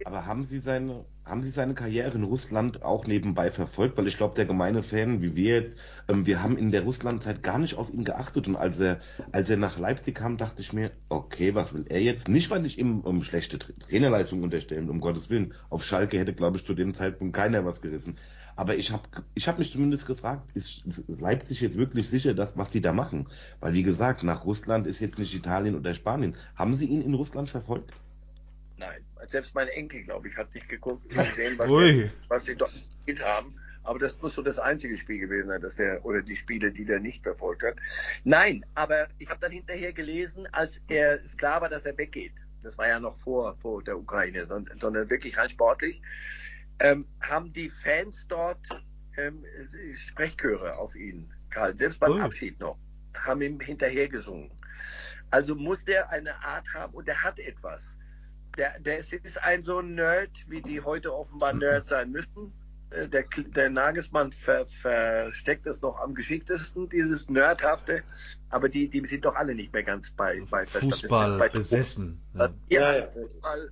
Aber 0.04 0.24
haben 0.26 0.44
Sie 0.44 0.60
seine, 0.60 1.04
haben 1.24 1.42
Sie 1.42 1.50
seine 1.50 1.74
Karriere 1.74 2.16
in 2.16 2.22
Russland 2.24 2.82
auch 2.82 3.06
nebenbei 3.06 3.50
verfolgt? 3.50 3.98
Weil 3.98 4.06
ich 4.06 4.16
glaube, 4.16 4.34
der 4.36 4.46
gemeine 4.46 4.82
Fan, 4.82 5.20
wie 5.20 5.36
wir 5.36 5.54
jetzt, 5.62 5.72
ähm, 6.08 6.24
wir 6.24 6.42
haben 6.42 6.56
in 6.56 6.70
der 6.70 6.84
Russlandzeit 6.84 7.42
gar 7.42 7.58
nicht 7.58 7.76
auf 7.76 7.92
ihn 7.92 8.04
geachtet. 8.04 8.46
Und 8.46 8.56
als 8.56 8.78
er, 8.78 9.00
als 9.32 9.50
er 9.50 9.58
nach 9.58 9.78
Leipzig 9.78 10.14
kam, 10.14 10.38
dachte 10.38 10.62
ich 10.62 10.72
mir, 10.72 10.92
okay, 11.10 11.54
was 11.54 11.74
will 11.74 11.84
er 11.88 12.00
jetzt? 12.00 12.28
Nicht, 12.28 12.50
weil 12.50 12.64
ich 12.64 12.78
ihm 12.78 13.00
um 13.00 13.22
schlechte 13.22 13.58
Tra- 13.58 13.78
Trainerleistung 13.78 14.42
unterstellen, 14.42 14.88
um 14.88 15.00
Gottes 15.00 15.28
Willen. 15.28 15.52
Auf 15.68 15.84
Schalke 15.84 16.18
hätte, 16.18 16.32
glaube 16.32 16.56
ich, 16.56 16.64
zu 16.64 16.74
dem 16.74 16.94
Zeitpunkt 16.94 17.36
keiner 17.36 17.64
was 17.66 17.80
gerissen. 17.82 18.16
Aber 18.56 18.76
ich 18.76 18.90
habe 18.92 19.02
ich 19.34 19.46
hab 19.48 19.58
mich 19.58 19.70
zumindest 19.72 20.06
gefragt, 20.06 20.50
ist 20.54 20.82
Leipzig 21.06 21.60
jetzt 21.60 21.76
wirklich 21.76 22.08
sicher, 22.08 22.34
das, 22.34 22.56
was 22.56 22.70
die 22.70 22.80
da 22.80 22.92
machen? 22.92 23.28
Weil, 23.60 23.74
wie 23.74 23.82
gesagt, 23.82 24.22
nach 24.22 24.44
Russland 24.44 24.86
ist 24.86 25.00
jetzt 25.00 25.18
nicht 25.18 25.34
Italien 25.34 25.76
oder 25.76 25.94
Spanien. 25.94 26.36
Haben 26.56 26.76
Sie 26.76 26.86
ihn 26.86 27.02
in 27.02 27.14
Russland 27.14 27.50
verfolgt? 27.50 27.92
Nein, 28.76 29.02
selbst 29.26 29.54
mein 29.54 29.68
Enkel, 29.68 30.02
glaube 30.02 30.28
ich, 30.28 30.36
hat 30.36 30.54
nicht 30.54 30.68
geguckt, 30.68 31.08
gesehen, 31.08 31.58
was, 31.58 31.68
der, 31.68 32.10
was 32.28 32.44
die 32.44 32.54
dort 32.54 32.72
gespielt 32.72 33.24
haben. 33.24 33.54
Aber 33.82 33.98
das 33.98 34.20
muss 34.20 34.34
so 34.34 34.42
das 34.42 34.58
einzige 34.58 34.96
Spiel 34.96 35.18
gewesen 35.18 35.48
sein, 35.48 35.62
dass 35.62 35.76
der, 35.76 36.04
oder 36.04 36.20
die 36.20 36.36
Spiele, 36.36 36.70
die 36.70 36.84
der 36.84 37.00
nicht 37.00 37.22
verfolgt 37.22 37.62
hat. 37.62 37.76
Nein, 38.24 38.64
aber 38.74 39.08
ich 39.18 39.30
habe 39.30 39.40
dann 39.40 39.52
hinterher 39.52 39.92
gelesen, 39.92 40.46
als 40.52 40.80
er 40.88 41.24
es 41.24 41.36
klar 41.36 41.62
war, 41.62 41.70
dass 41.70 41.86
er 41.86 41.96
weggeht. 41.96 42.34
Das 42.62 42.76
war 42.76 42.88
ja 42.88 43.00
noch 43.00 43.16
vor, 43.16 43.54
vor 43.54 43.82
der 43.82 43.98
Ukraine, 43.98 44.46
sondern, 44.46 44.78
sondern 44.78 45.08
wirklich 45.08 45.38
rein 45.38 45.48
sportlich. 45.48 46.02
Ähm, 46.80 47.06
haben 47.20 47.52
die 47.52 47.70
Fans 47.70 48.26
dort 48.28 48.60
ähm, 49.16 49.44
Sprechchöre 49.94 50.76
auf 50.76 50.94
ihn 50.94 51.32
gehalten, 51.50 51.78
selbst 51.78 52.00
beim 52.00 52.12
Ui. 52.12 52.20
Abschied 52.20 52.60
noch, 52.60 52.78
haben 53.16 53.40
ihm 53.42 53.58
hinterher 53.58 54.08
gesungen. 54.08 54.50
Also 55.30 55.54
muss 55.54 55.84
der 55.84 56.10
eine 56.10 56.42
Art 56.42 56.66
haben 56.74 56.94
und 56.94 57.08
er 57.08 57.22
hat 57.22 57.38
etwas 57.38 57.96
der, 58.56 58.78
der 58.80 58.98
ist- 58.98 59.12
ist 59.12 59.42
ein 59.42 59.62
so 59.64 59.78
ein 59.80 59.94
Nerd, 59.94 60.30
wie 60.48 60.62
die 60.62 60.80
heute 60.80 61.14
offenbar 61.14 61.52
Nerd 61.52 61.88
sein 61.88 62.10
müssen. 62.10 62.52
Äh, 62.90 63.06
Der, 63.08 63.24
der 63.54 63.68
Nagelsmann 63.70 64.32
ver, 64.32 64.66
versteckt 64.66 65.66
es 65.66 65.82
noch 65.82 65.98
am 66.00 66.14
geschicktesten, 66.14 66.88
dieses 66.88 67.28
Nerdhafte. 67.28 68.02
Aber 68.48 68.68
die, 68.70 68.88
die 68.88 69.06
sind 69.06 69.24
doch 69.26 69.34
alle 69.34 69.54
nicht 69.54 69.72
mehr 69.74 69.82
ganz 69.82 70.10
bei, 70.12 70.40
bei 70.50 70.64
Fußball 70.64 71.38
bei, 71.38 71.48
besessen. 71.50 72.20
Ja. 72.34 72.52
ja, 72.70 72.96
Ja. 72.98 73.06
Fußball 73.08 73.70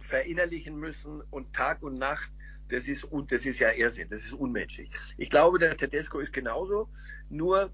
verinnerlichen 0.00 0.76
müssen 0.78 1.22
und 1.30 1.52
Tag 1.54 1.82
und 1.82 1.98
Nacht. 1.98 2.30
Das 2.68 2.88
ist, 2.88 3.04
un- 3.12 3.26
das 3.28 3.46
ist 3.46 3.60
ja 3.60 3.70
Irrsinn, 3.72 4.08
das 4.10 4.22
ist 4.22 4.32
unmenschlich. 4.32 4.90
Ich 5.16 5.30
glaube, 5.30 5.58
der 5.60 5.76
Tedesco 5.76 6.18
ist 6.18 6.32
genauso, 6.32 6.88
nur 7.30 7.70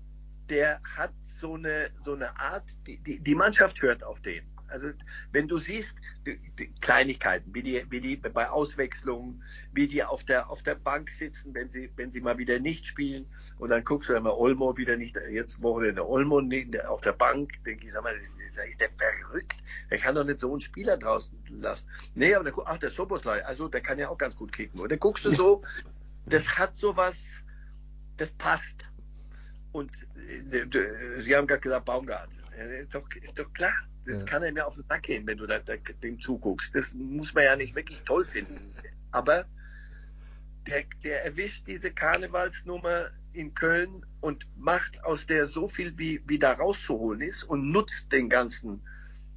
der 0.50 0.80
hat 0.84 1.12
so 1.40 1.54
eine, 1.54 1.88
so 2.04 2.12
eine 2.12 2.38
Art, 2.38 2.64
die, 2.86 2.98
die, 2.98 3.18
die 3.18 3.34
Mannschaft 3.34 3.80
hört 3.80 4.04
auf 4.04 4.20
den. 4.20 4.44
Also 4.72 4.88
wenn 5.32 5.46
du 5.46 5.58
siehst, 5.58 5.96
die, 6.26 6.38
die 6.58 6.72
Kleinigkeiten, 6.80 7.54
wie 7.54 7.62
die, 7.62 7.84
wie 7.90 8.00
die 8.00 8.16
bei 8.16 8.48
Auswechslungen, 8.48 9.42
wie 9.72 9.86
die 9.86 10.02
auf 10.02 10.24
der, 10.24 10.50
auf 10.50 10.62
der 10.62 10.74
Bank 10.74 11.10
sitzen, 11.10 11.54
wenn 11.54 11.68
sie, 11.70 11.90
wenn 11.96 12.10
sie 12.10 12.20
mal 12.20 12.38
wieder 12.38 12.58
nicht 12.58 12.86
spielen, 12.86 13.26
und 13.58 13.70
dann 13.70 13.84
guckst 13.84 14.08
du 14.08 14.14
immer 14.14 14.36
Olmo 14.36 14.76
wieder 14.76 14.96
nicht, 14.96 15.16
jetzt 15.30 15.62
Wochenende 15.62 16.08
Olmo 16.08 16.40
nicht 16.40 16.84
auf 16.86 17.00
der 17.02 17.12
Bank, 17.12 17.62
denke 17.64 17.86
ich, 17.86 17.92
sag 17.92 18.02
mal, 18.02 18.14
ist, 18.14 18.34
ist 18.40 18.80
der 18.80 18.90
verrückt? 18.96 19.54
Der 19.90 19.98
kann 19.98 20.14
doch 20.14 20.24
nicht 20.24 20.40
so 20.40 20.50
einen 20.52 20.60
Spieler 20.60 20.96
draußen 20.96 21.30
lassen. 21.60 21.84
Nee, 22.14 22.34
aber 22.34 22.50
guck- 22.50 22.66
ach, 22.66 22.78
der 22.78 22.90
Soboslai, 22.90 23.44
also 23.44 23.68
der 23.68 23.80
kann 23.80 23.98
ja 23.98 24.08
auch 24.08 24.18
ganz 24.18 24.34
gut 24.36 24.52
kicken. 24.52 24.80
Und 24.80 24.90
dann 24.90 24.98
guckst 24.98 25.24
du 25.24 25.32
so, 25.32 25.62
das 26.26 26.56
hat 26.56 26.76
sowas, 26.76 27.42
das 28.16 28.32
passt. 28.32 28.86
Und 29.72 29.90
äh, 30.16 31.22
Sie 31.22 31.34
haben 31.36 31.46
gerade 31.46 31.60
gesagt, 31.60 31.84
Baumgart. 31.84 32.28
Ist 32.70 32.94
doch, 32.94 33.08
ist 33.20 33.38
doch 33.38 33.52
klar. 33.52 33.74
Das 34.04 34.20
Ja. 34.20 34.24
kann 34.26 34.42
er 34.42 34.52
mir 34.52 34.66
auf 34.66 34.74
den 34.74 34.84
Sack 34.88 35.02
gehen, 35.02 35.26
wenn 35.26 35.38
du 35.38 35.46
da, 35.46 35.58
da, 35.60 35.76
dem 35.76 36.20
zuguckst. 36.20 36.74
Das 36.74 36.92
muss 36.94 37.32
man 37.34 37.44
ja 37.44 37.56
nicht 37.56 37.74
wirklich 37.74 38.00
toll 38.04 38.24
finden. 38.24 38.74
Aber 39.12 39.44
der, 40.66 40.84
der 41.04 41.24
erwischt 41.24 41.66
diese 41.66 41.90
Karnevalsnummer 41.90 43.10
in 43.32 43.54
Köln 43.54 44.04
und 44.20 44.46
macht 44.56 45.02
aus 45.04 45.26
der 45.26 45.46
so 45.46 45.68
viel, 45.68 45.96
wie, 45.98 46.22
wie 46.26 46.38
da 46.38 46.52
rauszuholen 46.52 47.20
ist 47.20 47.44
und 47.44 47.70
nutzt 47.70 48.12
den 48.12 48.28
ganzen, 48.28 48.80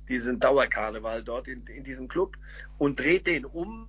diesen 0.07 0.39
Dauerkarneval 0.39 1.23
dort 1.23 1.47
in, 1.47 1.65
in 1.67 1.83
diesem 1.83 2.07
Club 2.07 2.37
und 2.77 2.99
dreht 2.99 3.27
den 3.27 3.45
um 3.45 3.87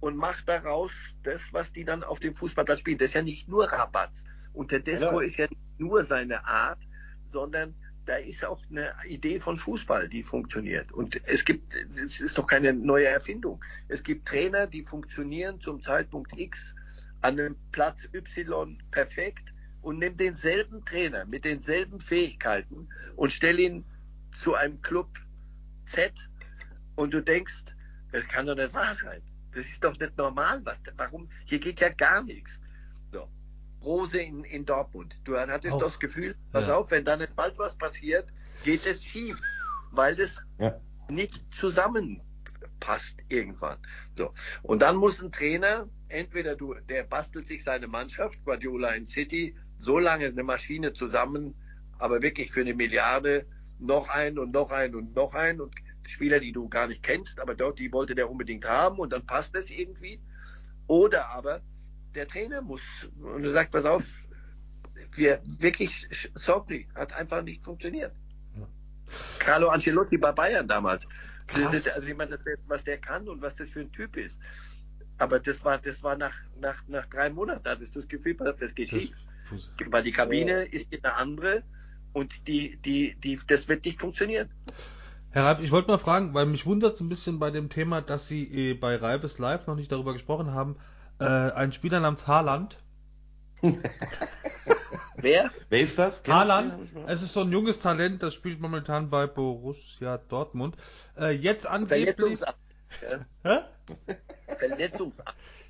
und 0.00 0.16
macht 0.16 0.48
daraus 0.48 0.92
das, 1.22 1.40
was 1.52 1.72
die 1.72 1.84
dann 1.84 2.04
auf 2.04 2.20
dem 2.20 2.34
Fußballplatz 2.34 2.80
spielen. 2.80 2.98
Das 2.98 3.08
ist 3.08 3.14
ja 3.14 3.22
nicht 3.22 3.48
nur 3.48 3.70
Rabatz. 3.70 4.24
Und 4.52 4.70
der 4.70 4.80
Desco 4.80 5.20
Ja. 5.20 5.26
ist 5.26 5.36
ja 5.36 5.46
nicht 5.48 5.78
nur 5.80 6.04
seine 6.04 6.44
Art, 6.46 6.78
sondern 7.24 7.74
da 8.06 8.16
ist 8.16 8.44
auch 8.44 8.60
eine 8.70 8.92
Idee 9.06 9.40
von 9.40 9.56
Fußball, 9.56 10.08
die 10.08 10.22
funktioniert. 10.22 10.92
Und 10.92 11.20
es 11.26 11.44
gibt, 11.44 11.74
es 11.74 12.20
ist 12.20 12.38
doch 12.38 12.46
keine 12.46 12.72
neue 12.72 13.06
Erfindung. 13.06 13.64
Es 13.88 14.02
gibt 14.02 14.28
Trainer, 14.28 14.66
die 14.66 14.82
funktionieren 14.82 15.60
zum 15.60 15.82
Zeitpunkt 15.82 16.38
X 16.38 16.74
an 17.22 17.38
einem 17.38 17.56
Platz 17.72 18.08
Y 18.12 18.78
perfekt 18.90 19.54
und 19.80 19.98
nimm 19.98 20.16
denselben 20.16 20.84
Trainer 20.84 21.24
mit 21.26 21.44
denselben 21.44 22.00
Fähigkeiten 22.00 22.88
und 23.16 23.32
stell 23.32 23.58
ihn 23.58 23.84
zu 24.32 24.54
einem 24.54 24.82
Club 24.82 25.08
Z 25.84 26.12
und 26.96 27.12
du 27.12 27.22
denkst, 27.22 27.64
das 28.12 28.28
kann 28.28 28.46
doch 28.46 28.56
nicht 28.56 28.74
wahr 28.74 28.94
sein. 28.94 29.22
Das 29.52 29.66
ist 29.66 29.82
doch 29.82 29.98
nicht 29.98 30.16
normal. 30.16 30.60
Was, 30.64 30.80
warum? 30.96 31.30
Hier 31.44 31.60
geht 31.60 31.80
ja 31.80 31.88
gar 31.90 32.22
nichts. 32.22 32.58
So. 33.84 33.90
Rose 33.90 34.18
in, 34.20 34.44
in 34.44 34.64
Dortmund. 34.64 35.14
Du 35.24 35.36
hattest 35.36 35.72
doch 35.72 35.80
das 35.80 36.00
Gefühl, 36.00 36.36
pass 36.52 36.68
Ja. 36.68 36.76
auf, 36.76 36.90
wenn 36.90 37.04
da 37.04 37.16
nicht 37.16 37.34
bald 37.36 37.58
was 37.58 37.76
passiert, 37.76 38.28
geht 38.62 38.86
es 38.86 39.04
schief, 39.04 39.38
weil 39.90 40.16
das 40.16 40.38
Ja. 40.58 40.80
nicht 41.08 41.42
zusammenpasst 41.54 43.18
irgendwann. 43.28 43.78
So. 44.16 44.32
Und 44.62 44.82
dann 44.82 44.96
muss 44.96 45.22
ein 45.22 45.32
Trainer, 45.32 45.88
entweder 46.08 46.56
du, 46.56 46.74
der 46.88 47.04
bastelt 47.04 47.48
sich 47.48 47.64
seine 47.64 47.86
Mannschaft, 47.86 48.42
Guardiola 48.44 48.90
in 48.90 49.06
City, 49.06 49.54
so 49.78 49.98
lange 49.98 50.26
eine 50.26 50.42
Maschine 50.42 50.92
zusammen, 50.92 51.54
aber 51.98 52.22
wirklich 52.22 52.52
für 52.52 52.60
eine 52.60 52.74
Milliarde, 52.74 53.46
noch 53.78 54.08
ein 54.08 54.38
und 54.38 54.52
noch 54.52 54.70
ein 54.70 54.94
und 54.94 55.14
noch 55.14 55.34
ein 55.34 55.60
und 55.60 55.74
Spieler, 56.06 56.40
die 56.40 56.52
du 56.52 56.68
gar 56.68 56.86
nicht 56.86 57.02
kennst, 57.02 57.40
aber 57.40 57.54
dort, 57.54 57.78
die 57.78 57.92
wollte 57.92 58.14
der 58.14 58.30
unbedingt 58.30 58.64
haben 58.64 58.98
und 58.98 59.12
dann 59.12 59.26
passt 59.26 59.56
es 59.56 59.70
irgendwie. 59.70 60.20
Oder 60.86 61.30
aber 61.30 61.62
der 62.14 62.28
Trainer 62.28 62.62
muss 62.62 62.82
und 63.20 63.44
er 63.44 63.52
sagt, 63.52 63.72
pass 63.72 63.84
auf, 63.84 64.04
wir 65.16 65.40
wirklich, 65.44 66.08
sorry, 66.34 66.88
hat 66.94 67.12
einfach 67.14 67.42
nicht 67.42 67.62
funktioniert. 67.62 68.12
Ja. 68.56 68.66
Carlo 69.38 69.68
Ancelotti 69.68 70.18
bei 70.18 70.32
Bayern 70.32 70.66
damals. 70.66 71.02
Krass. 71.46 71.88
Also 71.88 72.06
ich 72.06 72.16
meine, 72.16 72.38
was 72.66 72.84
der 72.84 72.98
kann 72.98 73.28
und 73.28 73.42
was 73.42 73.54
das 73.56 73.68
für 73.68 73.80
ein 73.80 73.92
Typ 73.92 74.16
ist. 74.16 74.38
Aber 75.18 75.38
das 75.38 75.64
war, 75.64 75.78
das 75.78 76.02
war 76.02 76.16
nach, 76.16 76.34
nach, 76.60 76.82
nach 76.88 77.06
drei 77.06 77.30
Monaten, 77.30 77.68
hattest 77.68 77.94
du 77.94 78.00
das 78.00 78.08
Gefühl, 78.08 78.36
das 78.36 78.74
geht 78.74 78.90
schief. 78.90 79.12
Weil 79.86 80.02
die 80.02 80.10
Kabine 80.10 80.64
ist 80.64 80.88
eine 80.92 81.14
andere 81.14 81.62
und 82.12 82.48
die, 82.48 82.76
die, 82.78 83.14
die, 83.16 83.38
das 83.46 83.68
wird 83.68 83.84
nicht 83.84 84.00
funktionieren. 84.00 84.48
Herr 85.30 85.44
Reif, 85.44 85.60
ich 85.60 85.70
wollte 85.70 85.88
mal 85.88 85.98
fragen, 85.98 86.32
weil 86.32 86.46
mich 86.46 86.64
wundert 86.64 86.94
es 86.94 87.00
ein 87.00 87.08
bisschen 87.08 87.38
bei 87.38 87.50
dem 87.50 87.68
Thema, 87.68 88.00
dass 88.00 88.28
Sie 88.28 88.70
äh, 88.70 88.74
bei 88.74 88.96
Reibes 88.96 89.38
Live 89.38 89.66
noch 89.66 89.74
nicht 89.74 89.90
darüber 89.90 90.12
gesprochen 90.12 90.52
haben. 90.52 90.76
Äh, 91.18 91.24
ein 91.24 91.72
Spieler 91.72 92.00
namens 92.00 92.26
Haaland. 92.26 92.78
Wer? 95.16 95.50
Wer 95.70 95.80
ist 95.80 95.98
das? 95.98 96.22
Kennt 96.22 96.36
Haaland, 96.36 96.74
es 97.06 97.22
ist 97.22 97.32
so 97.32 97.40
ein 97.40 97.52
junges 97.52 97.80
Talent, 97.80 98.22
das 98.22 98.34
spielt 98.34 98.60
momentan 98.60 99.08
bei 99.08 99.26
Borussia 99.26 100.18
Dortmund. 100.18 100.76
Äh, 101.18 101.30
jetzt 101.30 101.66
angeblich. 101.66 102.40
Hä? 103.42 103.60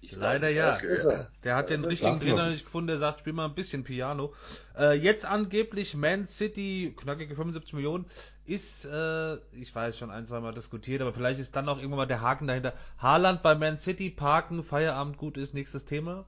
Verletzungsabhängig. 0.09 0.13
Leider 0.13 0.49
ja. 0.51 0.67
Das 0.67 0.83
ist 0.83 1.05
er. 1.07 1.31
Der 1.45 1.57
hat 1.57 1.71
Das 1.71 1.77
den 1.81 1.85
ist 1.85 1.91
richtigen 1.93 2.21
Trainer 2.21 2.51
nicht 2.51 2.65
gefunden, 2.65 2.89
der 2.89 2.99
sagt, 2.99 3.21
spiel 3.21 3.33
mal 3.33 3.47
ein 3.47 3.55
bisschen 3.55 3.85
Piano. 3.85 4.35
Äh, 4.79 4.95
jetzt 4.99 5.25
angeblich 5.25 5.95
Man 5.95 6.27
City, 6.27 6.95
knackige 6.97 7.35
75 7.35 7.73
Millionen, 7.75 8.07
ist, 8.47 8.85
äh, 8.85 9.37
ich 9.53 9.75
weiß 9.75 9.97
schon 9.99 10.11
ein, 10.11 10.27
zwei 10.27 10.41
Mal 10.41 10.53
diskutiert, 10.55 11.01
aber 11.01 11.13
vielleicht 11.13 11.41
ist 11.41 11.57
dann 11.57 11.69
auch 11.69 11.77
irgendwann 11.79 11.99
mal 11.99 12.07
der 12.07 12.21
Haken 12.21 12.47
dahinter. 12.47 12.75
Haaland 12.99 13.43
bei 13.43 13.55
Man 13.55 13.79
City 13.79 14.11
parken, 14.11 14.63
Feierabend 14.65 15.17
gut 15.19 15.37
ist, 15.37 15.55
nächstes 15.55 15.85
Thema. 15.85 16.27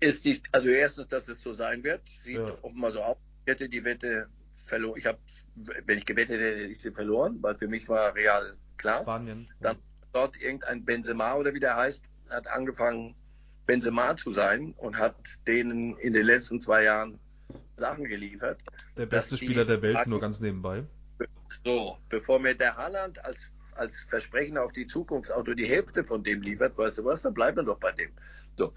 Ist 0.00 0.24
die, 0.24 0.40
also 0.52 0.68
erstens, 0.68 1.08
dass 1.08 1.28
es 1.28 1.42
so 1.42 1.54
sein 1.54 1.82
wird, 1.82 2.02
sieht 2.24 2.36
Ja. 2.36 2.54
offenbar 2.62 2.92
so 2.92 3.02
aus. 3.02 3.16
Ich 3.44 3.52
hätte 3.52 3.68
die 3.68 3.82
Wette 3.84 4.28
verloren. 4.66 4.98
Ich 4.98 5.06
habe, 5.06 5.18
wenn 5.56 5.98
ich 5.98 6.04
gewettet 6.04 6.40
hätte, 6.40 6.56
hätte 6.62 6.72
ich 6.72 6.80
sie 6.82 6.92
verloren, 6.92 7.38
weil 7.40 7.56
für 7.56 7.66
mich 7.68 7.88
war 7.88 8.14
Real 8.14 8.56
klar. 8.76 9.00
Spanien. 9.02 9.48
Dann 9.60 9.76
dort 10.12 10.36
irgendein 10.36 10.84
Benzema 10.84 11.34
oder 11.34 11.54
wie 11.54 11.60
der 11.60 11.76
heißt, 11.76 12.08
hat 12.30 12.46
angefangen 12.46 13.14
Benzema 13.66 14.16
zu 14.16 14.32
sein 14.32 14.74
und 14.78 14.98
hat 14.98 15.16
denen 15.46 15.96
in 15.98 16.12
den 16.12 16.24
letzten 16.24 16.60
zwei 16.60 16.84
Jahren 16.84 17.18
Sachen 17.76 18.04
geliefert. 18.04 18.60
Der 18.96 19.06
beste 19.06 19.36
Spieler 19.36 19.64
der 19.64 19.82
Welt, 19.82 20.06
nur 20.06 20.20
ganz 20.20 20.40
nebenbei. 20.40 20.84
So, 21.64 21.98
bevor 22.08 22.38
mir 22.38 22.54
der 22.54 22.76
Haaland 22.76 23.24
als, 23.24 23.52
als 23.74 24.00
Versprechen 24.00 24.58
auf 24.58 24.72
die 24.72 24.86
Zukunft 24.86 25.30
auch 25.30 25.44
nur 25.44 25.54
die 25.54 25.66
Hälfte 25.66 26.04
von 26.04 26.22
dem 26.22 26.42
liefert, 26.42 26.76
weißt 26.76 26.98
du 26.98 27.04
was, 27.04 27.22
dann 27.22 27.34
bleiben 27.34 27.58
wir 27.58 27.64
doch 27.64 27.78
bei 27.78 27.92
dem. 27.92 28.10
So. 28.56 28.72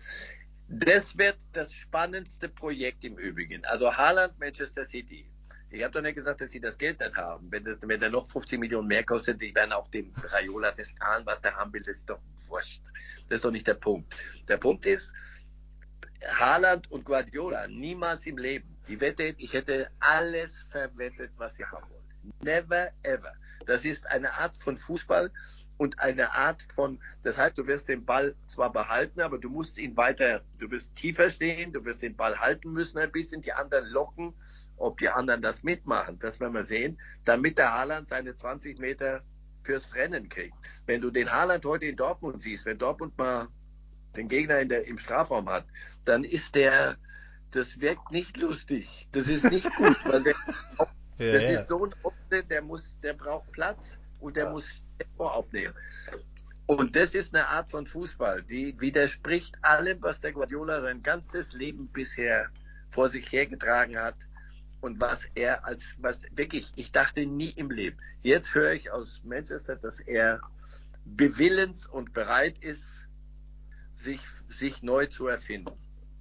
Das 0.68 1.18
wird 1.18 1.38
das 1.52 1.74
spannendste 1.74 2.48
Projekt 2.48 3.04
im 3.04 3.18
Übrigen. 3.18 3.66
Also 3.66 3.94
Haaland, 3.94 4.40
Manchester 4.40 4.86
City. 4.86 5.26
Ich 5.72 5.84
habe 5.84 5.94
doch 5.94 6.02
nicht 6.02 6.16
gesagt, 6.16 6.42
dass 6.42 6.52
sie 6.52 6.60
das 6.60 6.78
Geld 6.78 7.00
nicht 7.00 7.16
haben. 7.16 7.50
Wenn, 7.50 7.64
das, 7.64 7.78
wenn 7.82 8.00
der 8.00 8.10
noch 8.10 8.30
15 8.30 8.60
Millionen 8.60 8.88
mehr 8.88 9.04
kostet, 9.04 9.42
die 9.42 9.56
werden 9.56 9.72
auch 9.72 9.88
dem 9.90 10.14
Raiola 10.22 10.72
das 10.72 10.94
zahlen, 10.96 11.26
was 11.26 11.42
der 11.42 11.56
haben 11.56 11.72
will, 11.72 11.82
das 11.82 11.98
ist 11.98 12.10
doch 12.10 12.20
wurscht. 12.48 12.82
Das 13.30 13.38
ist 13.38 13.46
doch 13.46 13.52
nicht 13.52 13.68
der 13.68 13.76
Punkt. 13.76 14.14
Der 14.50 14.58
Punkt 14.58 14.86
ist, 14.86 15.14
Haaland 16.28 16.92
und 16.92 17.06
Guardiola, 17.06 17.68
niemals 17.68 18.26
im 18.26 18.38
Leben. 18.38 18.78
Die 18.88 19.00
Wette, 19.00 19.34
ich 19.38 19.54
hätte 19.54 19.90
alles 20.00 20.66
verwettet, 20.70 21.32
was 21.38 21.56
sie 21.56 21.66
haben 21.66 21.90
wollen. 21.90 22.34
Never 22.44 22.92
ever. 23.04 23.34
Das 23.66 23.86
ist 23.86 24.06
eine 24.08 24.34
Art 24.34 24.58
von 24.58 24.78
Fußball 24.78 25.32
und 25.78 26.00
eine 26.00 26.34
Art 26.34 26.62
von, 26.76 27.00
das 27.24 27.38
heißt, 27.38 27.58
du 27.58 27.66
wirst 27.66 27.88
den 27.88 28.06
Ball 28.06 28.36
zwar 28.46 28.72
behalten, 28.72 29.22
aber 29.22 29.40
du 29.40 29.50
musst 29.50 29.78
ihn 29.78 29.98
weiter, 29.98 30.44
du 30.60 30.70
wirst 30.70 30.96
tiefer 30.96 31.30
stehen, 31.30 31.74
du 31.74 31.84
wirst 31.86 32.02
den 32.02 32.16
Ball 32.16 32.38
halten 32.40 32.72
müssen 32.72 33.00
ein 33.00 33.12
bisschen, 33.12 33.42
die 33.42 33.54
anderen 33.54 33.88
locken, 33.88 34.34
ob 34.82 34.98
die 34.98 35.10
anderen 35.10 35.42
das 35.42 35.64
mitmachen, 35.64 36.20
das 36.20 36.40
werden 36.40 36.54
wir 36.54 36.64
sehen, 36.64 37.00
damit 37.26 37.58
der 37.58 37.74
Haaland 37.74 38.08
seine 38.08 38.36
20 38.36 38.80
Meter 38.80 39.22
fürs 39.64 39.94
Rennen 39.94 40.30
kriegt. 40.30 40.56
Wenn 40.86 41.02
du 41.02 41.12
den 41.12 41.32
Haaland 41.32 41.66
heute 41.66 41.86
in 41.86 41.96
Dortmund 41.96 42.42
siehst, 42.42 42.66
wenn 42.66 42.78
Dortmund 42.78 43.18
mal 43.18 43.48
den 44.16 44.28
Gegner 44.28 44.66
der, 44.66 44.88
im 44.88 44.98
Strafraum 44.98 45.48
hat, 45.50 45.66
dann 46.06 46.24
ist 46.24 46.56
der, 46.56 46.98
das 47.52 47.80
wirkt 47.80 48.12
nicht 48.12 48.38
lustig. 48.38 49.08
Das 49.12 49.28
ist 49.28 49.50
nicht 49.50 49.70
gut, 49.78 49.98
weil 50.06 50.24
der, 50.24 50.36
Ja, 51.22 51.34
das 51.34 51.44
ja. 51.44 51.52
ist 51.52 51.68
so 51.68 51.86
ein 51.86 51.94
Opfer, 52.04 52.42
der 52.44 52.62
muss, 52.62 53.00
der 53.02 53.14
braucht 53.14 53.52
Platz 53.52 54.00
und 54.20 54.36
der 54.36 54.50
muss 54.50 54.84
Tempo 54.98 55.28
aufnehmen. 55.28 55.74
Und 56.66 56.96
das 56.96 57.14
ist 57.14 57.36
eine 57.36 57.48
Art 57.48 57.70
von 57.70 57.86
Fußball, 57.86 58.44
die 58.44 58.80
widerspricht 58.80 59.58
allem, 59.62 60.02
was 60.02 60.22
der 60.22 60.32
Guardiola 60.32 60.82
sein 60.82 61.04
ganzes 61.04 61.54
Leben 61.54 61.88
bisher 61.90 62.50
vor 62.90 63.10
sich 63.10 63.32
hergetragen 63.32 64.00
hat 64.00 64.16
und 64.82 65.00
was 65.00 65.28
er 65.36 65.66
als, 65.66 65.96
was 66.00 66.20
wirklich, 66.32 66.72
ich 66.76 66.92
dachte 66.92 67.26
nie 67.26 67.52
im 67.52 67.70
Leben. 67.72 67.98
Jetzt 68.24 68.54
höre 68.54 68.74
ich 68.74 68.92
aus 68.92 69.22
Manchester, 69.24 69.76
dass 69.76 70.00
er 70.00 70.42
bewillens 71.06 71.86
und 71.86 72.14
bereit 72.14 72.58
ist, 72.60 73.08
sich, 73.96 74.22
sich 74.50 74.82
neu 74.82 75.06
zu 75.06 75.28
erfinden. 75.28 75.72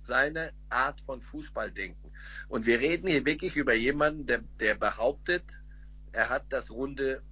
Seine 0.06 0.52
Art 0.68 1.00
von 1.00 1.22
Fußballdenken. 1.22 2.10
Und 2.48 2.66
wir 2.66 2.80
reden 2.80 3.06
hier 3.06 3.24
wirklich 3.24 3.56
über 3.56 3.74
jemanden, 3.74 4.26
der, 4.26 4.42
der 4.58 4.74
behauptet, 4.74 5.44
er 6.12 6.28
hat 6.28 6.44
das 6.50 6.70
Runde 6.70 7.22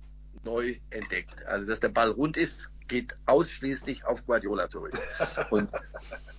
neu 0.44 0.76
entdeckt. 0.90 1.44
Also, 1.46 1.66
dass 1.66 1.80
der 1.80 1.88
Ball 1.88 2.10
rund 2.10 2.36
ist, 2.36 2.70
geht 2.86 3.16
ausschließlich 3.26 4.04
auf 4.04 4.24
Guardiola 4.24 4.70
zurück. 4.70 4.96
Und 5.50 5.68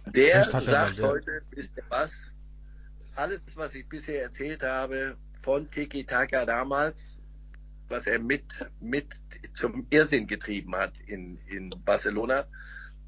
der 0.05 0.47
er 0.51 0.61
sagt 0.61 0.99
heute, 1.01 1.41
wisst 1.51 1.77
ihr 1.77 1.83
was? 1.89 2.11
Alles, 3.19 3.41
was 3.55 3.75
ich 3.75 3.85
bisher 3.89 4.21
erzählt 4.21 4.63
habe, 4.63 5.17
von 5.41 5.69
Tiki 5.69 6.05
Taka 6.05 6.45
damals, 6.45 7.19
was 7.89 8.07
er 8.07 8.17
mit, 8.17 8.45
mit 8.79 9.07
zum 9.53 9.85
Irrsinn 9.89 10.25
getrieben 10.25 10.73
hat 10.73 10.93
in, 11.05 11.37
in 11.47 11.69
Barcelona, 11.83 12.45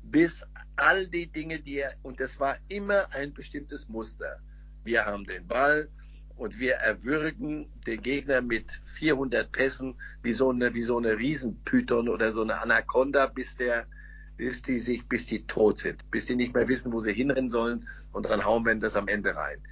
bis 0.03 0.43
all 0.75 1.07
die 1.07 1.27
Dinge, 1.27 1.59
die 1.59 1.77
er, 1.77 1.93
und 2.03 2.19
das 2.19 2.41
war 2.41 2.57
immer 2.67 3.09
ein 3.13 3.33
bestimmtes 3.33 3.87
Muster. 3.87 4.41
Wir 4.83 5.05
haben 5.05 5.23
den 5.23 5.47
Ball 5.47 5.87
und 6.35 6.59
wir 6.59 6.73
erwürgen 6.73 7.71
den 7.87 8.01
Gegner 8.01 8.41
mit 8.41 8.69
400 8.97 9.49
Pässen 9.49 9.95
wie 10.23 10.33
so 10.33 10.49
eine, 10.49 10.73
wie 10.73 10.83
so 10.83 10.97
eine 10.97 11.17
Riesenpython 11.17 12.09
oder 12.09 12.33
so 12.33 12.41
eine 12.41 12.61
Anaconda, 12.61 13.27
bis 13.27 13.55
der, 13.55 13.87
bis 14.35 14.61
die 14.61 14.79
sich, 14.79 15.07
bis 15.07 15.27
die 15.27 15.47
tot 15.47 15.79
sind, 15.79 16.11
bis 16.11 16.25
die 16.25 16.35
nicht 16.35 16.53
mehr 16.53 16.67
wissen, 16.67 16.91
wo 16.91 17.01
sie 17.01 17.13
hinrennen 17.13 17.49
sollen 17.49 17.87
und 18.11 18.25
dann 18.25 18.43
hauen 18.43 18.65
wir 18.65 18.75
das 18.75 18.97
am 18.97 19.07
Ende 19.07 19.37
rein. 19.37 19.63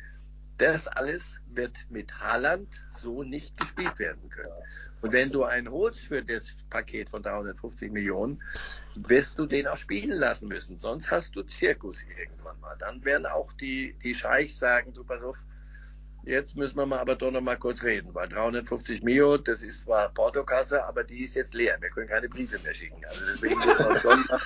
Das 0.60 0.88
alles 0.88 1.38
wird 1.47 1.78
mit 1.89 2.20
Haaland 2.20 2.68
so 3.01 3.24
nicht 3.24 3.57
gespielt 3.57 3.97
werden 3.97 4.30
können. 4.30 4.51
Und 5.01 5.14
wenn 5.14 5.32
du 5.32 5.45
einen 5.45 5.72
holst 5.72 6.01
für 6.01 6.22
das 6.22 6.49
Paket 6.70 7.10
von 7.10 7.24
350 7.24 7.91
Millionen, 7.91 8.41
wirst 8.95 9.39
du 9.39 9.45
den 9.45 9.68
auch 9.68 9.78
spielen 9.78 10.12
lassen 10.12 10.49
müssen. 10.49 10.78
Sonst 10.80 11.10
hast 11.10 11.34
du 11.36 11.43
Zirkus 11.43 12.03
irgendwann 12.20 12.60
mal. 12.60 12.76
Dann 12.78 13.03
werden 13.05 13.26
auch 13.26 13.53
die, 13.53 13.95
die 14.03 14.14
Scheichs 14.14 14.60
sagen, 14.60 14.93
du 14.93 15.05
pass 15.05 15.22
auf, 15.22 15.38
jetzt 16.24 16.57
müssen 16.57 16.76
wir 16.76 16.86
mal 16.86 16.99
aber 16.99 17.16
doch 17.16 17.32
noch 17.32 17.39
mal 17.39 17.55
kurz 17.55 17.82
reden, 17.84 18.14
weil 18.14 18.28
350 18.28 19.01
Mio, 19.01 19.38
das 19.38 19.64
ist 19.64 19.84
zwar 19.84 20.10
Portokasse, 20.10 20.84
aber 20.84 21.05
die 21.05 21.24
ist 21.24 21.36
jetzt 21.36 21.53
leer. 21.53 21.78
Wir 21.80 21.89
können 21.89 22.10
keine 22.10 22.28
Briefe 22.28 22.60
mehr 22.60 22.74
schicken. 22.74 23.01
Also 23.05 23.22
deswegen 23.34 23.55
muss 23.60 23.80
man 23.80 23.95
schon 23.95 24.26
mal, 24.30 24.41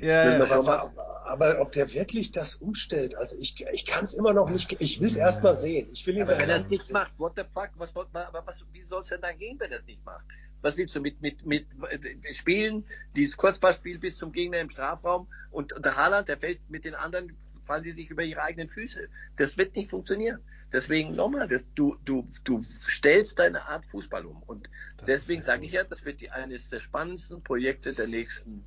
Ja, 0.00 0.38
ja. 0.38 0.50
Aber, 0.50 0.92
aber 1.24 1.60
ob 1.60 1.72
der 1.72 1.92
wirklich 1.92 2.32
das 2.32 2.56
umstellt, 2.56 3.14
also 3.16 3.36
ich, 3.38 3.64
ich 3.72 3.84
kann 3.86 4.04
es 4.04 4.14
immer 4.14 4.32
noch 4.32 4.48
nicht, 4.48 4.80
ich 4.80 5.00
will 5.00 5.08
es 5.08 5.16
erst 5.16 5.42
mal 5.42 5.54
sehen. 5.54 5.88
Ich 5.92 6.06
will 6.06 6.16
ihn 6.16 6.22
Aber 6.22 6.38
wenn 6.38 6.48
er 6.48 6.56
es 6.56 6.68
nicht 6.68 6.84
sehen. 6.84 6.94
macht, 6.94 7.12
what 7.18 7.34
the 7.36 7.42
fuck, 7.52 7.70
was, 7.76 7.90
aber 7.94 8.46
was, 8.46 8.56
wie 8.72 8.84
soll 8.84 9.02
es 9.02 9.08
denn 9.10 9.20
dann 9.20 9.38
gehen, 9.38 9.58
wenn 9.60 9.70
er 9.70 9.78
es 9.78 9.86
nicht 9.86 10.04
macht? 10.04 10.24
Was 10.62 10.76
willst 10.76 10.94
du 10.94 11.00
mit, 11.00 11.22
mit, 11.22 11.46
mit 11.46 11.66
äh, 11.90 12.34
Spielen, 12.34 12.84
dieses 13.16 13.36
Kurzpassspiel 13.36 13.98
bis 13.98 14.16
zum 14.18 14.32
Gegner 14.32 14.58
im 14.60 14.68
Strafraum 14.68 15.28
und, 15.50 15.72
und 15.72 15.84
der 15.84 15.96
Haaland, 15.96 16.28
der 16.28 16.38
fällt 16.38 16.60
mit 16.68 16.84
den 16.84 16.94
anderen, 16.94 17.36
fallen 17.64 17.82
die 17.82 17.92
sich 17.92 18.10
über 18.10 18.22
ihre 18.22 18.42
eigenen 18.42 18.68
Füße. 18.68 19.08
Das 19.36 19.56
wird 19.56 19.74
nicht 19.76 19.90
funktionieren. 19.90 20.40
Deswegen 20.72 21.16
nochmal, 21.16 21.48
das, 21.48 21.64
du, 21.74 21.96
du, 22.04 22.24
du 22.44 22.62
stellst 22.62 23.38
deine 23.38 23.66
Art 23.66 23.86
Fußball 23.86 24.24
um. 24.26 24.42
Und 24.42 24.68
Das 24.98 25.06
deswegen 25.06 25.42
sage 25.42 25.64
ich 25.64 25.72
ja, 25.72 25.84
das 25.84 26.04
wird 26.04 26.20
die, 26.20 26.30
eines 26.30 26.68
der 26.68 26.80
spannendsten 26.80 27.42
Projekte 27.42 27.92
der 27.94 28.06
nächsten 28.06 28.62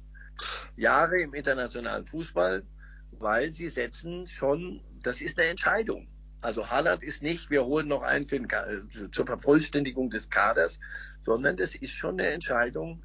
Jahre 0.76 1.20
im 1.20 1.34
internationalen 1.34 2.06
Fußball, 2.06 2.64
weil 3.12 3.52
sie 3.52 3.68
setzen 3.68 4.28
schon, 4.28 4.82
das 5.02 5.22
ist 5.22 5.40
eine 5.40 5.50
Entscheidung. 5.50 6.08
Also 6.42 6.70
Haaland 6.70 7.04
ist 7.04 7.24
nicht, 7.24 7.50
wir 7.50 7.64
holen 7.66 7.88
noch 7.88 8.02
einen 8.02 8.28
für 8.28 8.40
den, 8.40 8.50
äh, 8.50 9.12
zur 9.12 9.26
Vervollständigung 9.26 10.10
des 10.10 10.30
Kaders, 10.30 10.78
sondern 11.26 11.56
das 11.56 11.76
ist 11.76 11.92
schon 11.92 12.20
eine 12.20 12.30
Entscheidung 12.30 13.04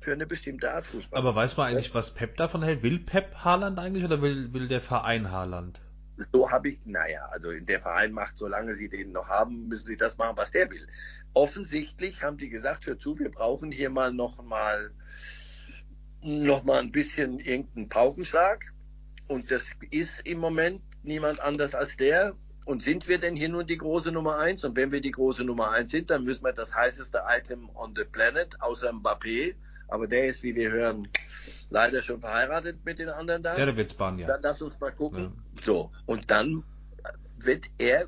für 0.00 0.12
eine 0.12 0.26
bestimmte 0.26 0.72
Art 0.72 0.86
Fußball. 0.86 1.18
Aber 1.18 1.34
weiß 1.34 1.56
man 1.56 1.68
eigentlich, 1.68 1.94
was 1.94 2.14
Pep 2.14 2.36
davon 2.36 2.62
hält? 2.62 2.82
Will 2.82 3.00
Pep 3.00 3.34
Haaland 3.44 3.78
eigentlich 3.78 4.04
oder 4.04 4.22
will, 4.22 4.52
will 4.54 4.68
der 4.68 4.80
Verein 4.80 5.30
Haaland? 5.30 5.82
so 6.32 6.50
habe 6.50 6.70
ich, 6.70 6.78
naja, 6.84 7.26
also 7.30 7.52
der 7.52 7.80
Verein 7.80 8.12
macht, 8.12 8.38
solange 8.38 8.76
sie 8.76 8.88
den 8.88 9.12
noch 9.12 9.28
haben, 9.28 9.68
müssen 9.68 9.86
sie 9.86 9.96
das 9.96 10.16
machen, 10.18 10.36
was 10.36 10.50
der 10.50 10.70
will. 10.70 10.86
Offensichtlich 11.34 12.22
haben 12.22 12.38
die 12.38 12.48
gesagt, 12.48 12.86
hör 12.86 12.98
zu, 12.98 13.18
wir 13.18 13.30
brauchen 13.30 13.70
hier 13.70 13.90
mal 13.90 14.12
noch 14.12 14.42
mal, 14.42 14.90
noch 16.22 16.64
mal 16.64 16.80
ein 16.80 16.92
bisschen 16.92 17.38
irgendeinen 17.38 17.88
Paukenschlag. 17.88 18.64
Und 19.28 19.50
das 19.50 19.66
ist 19.90 20.26
im 20.26 20.38
Moment 20.38 20.82
niemand 21.02 21.40
anders 21.40 21.74
als 21.74 21.96
der. 21.96 22.34
Und 22.64 22.82
sind 22.82 23.08
wir 23.08 23.18
denn 23.18 23.34
hier 23.36 23.48
nun 23.48 23.66
die 23.66 23.78
große 23.78 24.12
Nummer 24.12 24.38
eins? 24.38 24.62
Und 24.64 24.76
wenn 24.76 24.92
wir 24.92 25.00
die 25.00 25.10
große 25.10 25.44
Nummer 25.44 25.70
eins 25.70 25.90
sind, 25.90 26.10
dann 26.10 26.24
müssen 26.24 26.44
wir 26.44 26.52
das 26.52 26.74
heißeste 26.74 27.22
Item 27.26 27.70
on 27.74 27.94
the 27.96 28.04
planet, 28.04 28.60
außer 28.60 28.90
Mbappé, 28.90 29.54
aber 29.88 30.06
der 30.06 30.26
ist, 30.26 30.42
wie 30.42 30.54
wir 30.54 30.70
hören, 30.70 31.08
leider 31.70 32.02
schon 32.02 32.20
verheiratet 32.20 32.84
mit 32.84 32.98
den 32.98 33.08
anderen 33.08 33.42
da. 33.42 33.56
Ja, 33.56 33.64
der 33.64 33.76
wird 33.76 33.90
Spanier. 33.90 34.26
Dann 34.26 34.42
lass 34.42 34.60
uns 34.60 34.78
mal 34.78 34.92
gucken. 34.92 35.32
So, 35.62 35.90
und 36.04 36.30
dann 36.30 36.62
wird 37.38 37.64
er 37.78 38.06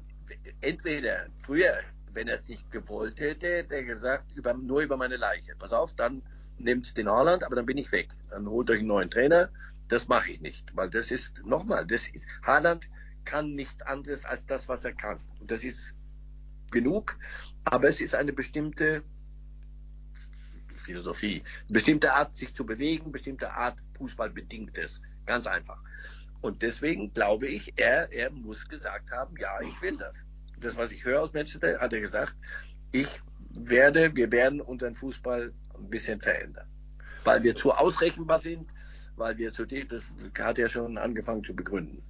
entweder 0.61 1.27
früher, 1.43 1.79
wenn 2.13 2.29
er 2.29 2.35
es 2.35 2.49
nicht 2.49 2.71
gewollt 2.71 3.19
hätte, 3.19 3.47
hätte 3.47 3.77
er 3.77 3.85
gesagt, 3.85 4.37
über, 4.37 4.53
nur 4.53 4.83
über 4.83 4.97
meine 4.99 5.17
Leiche. 5.17 5.55
Pass 5.59 5.73
auf, 5.73 5.95
dann 5.95 6.23
nimmt 6.61 6.97
den 6.97 7.09
Haaland, 7.09 7.45
aber 7.45 7.57
dann 7.57 7.67
bin 7.67 7.79
ich 7.79 7.91
weg. 7.93 8.09
Dann 8.31 8.47
holt 8.49 8.71
euch 8.71 8.79
einen 8.79 8.89
neuen 8.89 9.11
Trainer. 9.11 9.51
Das 9.89 10.09
mache 10.09 10.31
ich 10.31 10.41
nicht, 10.41 10.65
weil 10.75 10.89
das 10.89 11.11
ist, 11.11 11.35
nochmal, 11.45 11.87
das 11.87 12.09
ist, 12.09 12.27
Haaland 12.43 12.89
kann 13.25 13.55
nichts 13.55 13.83
anderes 13.83 14.25
als 14.25 14.47
das, 14.47 14.69
was 14.69 14.85
er 14.85 14.93
kann. 14.93 15.19
Und 15.41 15.51
das 15.51 15.65
ist 15.65 15.95
genug, 16.71 17.17
aber 17.65 17.89
es 17.89 18.01
ist 18.01 18.15
eine 18.15 18.33
bestimmte 18.33 19.03
Philosophie, 20.85 21.43
bestimmte 21.69 22.13
Art, 22.13 22.37
sich 22.37 22.55
zu 22.55 22.65
bewegen, 22.65 23.13
bestimmte 23.13 23.53
Art 23.53 23.79
Fußball 23.99 24.31
bedingt 24.31 24.79
es. 24.79 25.01
Ganz 25.27 25.47
einfach. 25.47 25.81
Und 26.41 26.63
deswegen 26.63 27.13
glaube 27.13 27.47
ich, 27.47 27.73
er, 27.77 28.11
er 28.13 28.31
muss 28.31 28.67
gesagt 28.67 29.11
haben, 29.11 29.37
ja, 29.39 29.61
ich 29.61 29.81
will 29.83 29.97
das. 29.97 30.15
Das, 30.59 30.77
was 30.77 30.91
ich 30.93 31.05
höre 31.05 31.23
aus 31.23 31.33
Manchester, 31.33 31.79
hat 31.81 31.93
er 31.93 32.01
gesagt, 32.01 32.35
ich 32.93 33.09
werde, 33.51 34.15
wir 34.15 34.31
werden 34.33 34.61
unseren 34.61 34.97
Fußball 34.97 35.53
ein 35.81 35.91
bisschen 35.91 36.21
verändern. 36.21 36.67
Weil 37.25 37.43
wir 37.43 37.57
zu 37.57 37.73
ausrechenbar 37.73 38.41
sind, 38.41 38.69
weil 39.17 39.37
wir 39.39 39.53
zu 39.53 39.67
dem, 39.67 39.89
das 39.89 40.03
hat 40.39 40.59
er 40.59 40.69
schon 40.69 40.99
angefangen 40.99 41.45
zu 41.45 41.55
begründen. 41.55 42.03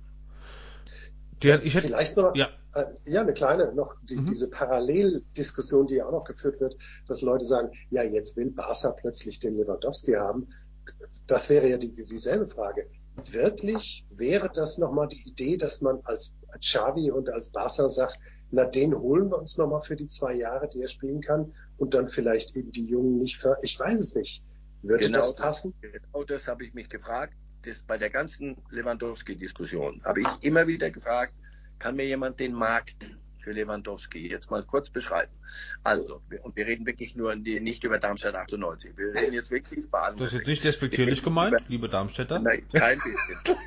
Der, 1.43 1.63
ich 1.65 1.75
hätte, 1.75 1.87
Vielleicht 1.87 2.17
noch, 2.17 2.35
ja. 2.35 2.49
Äh, 2.75 2.85
ja, 3.05 3.23
eine 3.23 3.33
kleine, 3.33 3.73
noch 3.75 3.97
die, 4.03 4.17
mhm. 4.17 4.27
diese 4.27 4.51
Paralleldiskussion, 4.51 5.87
die 5.87 6.03
auch 6.03 6.13
noch 6.13 6.25
geführt 6.25 6.61
wird, 6.61 6.77
dass 7.09 7.23
Leute 7.23 7.45
sagen, 7.45 7.71
ja, 7.89 8.03
jetzt 8.03 8.37
will 8.37 8.51
Barca 8.51 8.93
plötzlich 8.93 9.41
den 9.41 9.57
Lewandowski 9.57 10.13
haben. 10.13 10.49
Das 11.27 11.49
wäre 11.49 11.69
ja 11.69 11.79
die, 11.79 11.95
dieselbe 11.95 12.47
Frage. 12.47 12.89
Wirklich 13.17 14.07
wäre 14.11 14.51
das 14.53 14.79
nochmal 14.79 15.09
die 15.09 15.29
Idee, 15.29 15.57
dass 15.57 15.81
man 15.81 16.01
als 16.05 16.39
Xavi 16.59 17.11
und 17.11 17.29
als 17.31 17.51
Barca 17.51 17.89
sagt, 17.89 18.19
na, 18.51 18.65
den 18.65 18.95
holen 18.95 19.31
wir 19.31 19.39
uns 19.39 19.57
nochmal 19.57 19.81
für 19.81 19.97
die 19.97 20.07
zwei 20.07 20.35
Jahre, 20.35 20.69
die 20.69 20.83
er 20.83 20.89
spielen 20.89 21.21
kann 21.21 21.53
und 21.77 21.95
dann 21.95 22.09
vielleicht 22.09 22.57
eben 22.57 22.73
die 22.73 22.87
Jungen 22.87 23.19
nicht 23.19 23.37
ver... 23.37 23.59
Ich 23.63 23.79
weiß 23.79 23.99
es 23.99 24.15
nicht. 24.15 24.43
Würde 24.83 25.07
genau, 25.07 25.19
das 25.19 25.37
passen? 25.37 25.75
Genau 25.81 26.25
das 26.25 26.49
habe 26.49 26.65
ich 26.65 26.75
mich 26.75 26.89
gefragt. 26.89 27.35
Das, 27.63 27.83
bei 27.83 27.99
der 27.99 28.11
ganzen 28.11 28.57
Lewandowski-Diskussion 28.71 30.03
habe 30.05 30.23
ich 30.23 30.29
immer 30.41 30.67
wieder 30.67 30.91
gefragt, 30.91 31.35
kann 31.79 31.97
mir 31.97 32.07
jemand 32.07 32.41
den 32.41 32.55
Markt 32.55 33.11
für 33.37 33.53
Lewandowski 33.53 34.29
jetzt 34.31 34.51
mal 34.51 34.65
kurz 34.65 34.91
beschreiben? 34.91 35.33
Also, 35.83 36.23
und 36.43 36.57
wir 36.57 36.67
reden 36.67 36.87
wirklich 36.87 37.15
nur 37.15 37.35
nicht 37.37 37.85
über 37.85 37.99
Darmstadt 37.99 38.35
98. 38.35 38.97
Wir 38.97 39.09
reden 39.09 39.35
jetzt 39.35 39.51
wirklich 39.51 39.85
über 39.85 40.15
Das 40.17 40.29
ist 40.29 40.39
jetzt 40.39 40.47
nicht 40.47 40.65
despektierlich 40.65 41.23
gemeint, 41.23 41.53
über, 41.53 41.65
liebe 41.69 41.89
Darmstädter. 41.89 42.39
Nein, 42.39 42.67
kein 42.73 42.99
bisschen. 42.99 43.59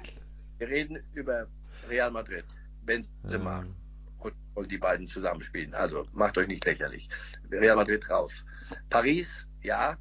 wir 0.57 0.67
reden 0.67 1.03
über 1.13 1.47
Real 1.87 2.09
Madrid, 2.09 2.45
Benzema, 2.83 3.61
ja 3.61 3.65
und 4.53 4.71
die 4.71 4.77
beiden 4.77 5.07
zusammenspielen. 5.07 5.73
Also 5.73 6.05
macht 6.13 6.37
euch 6.37 6.47
nicht 6.47 6.65
lächerlich. 6.65 7.09
Real 7.51 7.75
Madrid 7.75 8.09
raus. 8.09 8.45
Paris, 8.89 9.45
ja. 9.61 9.97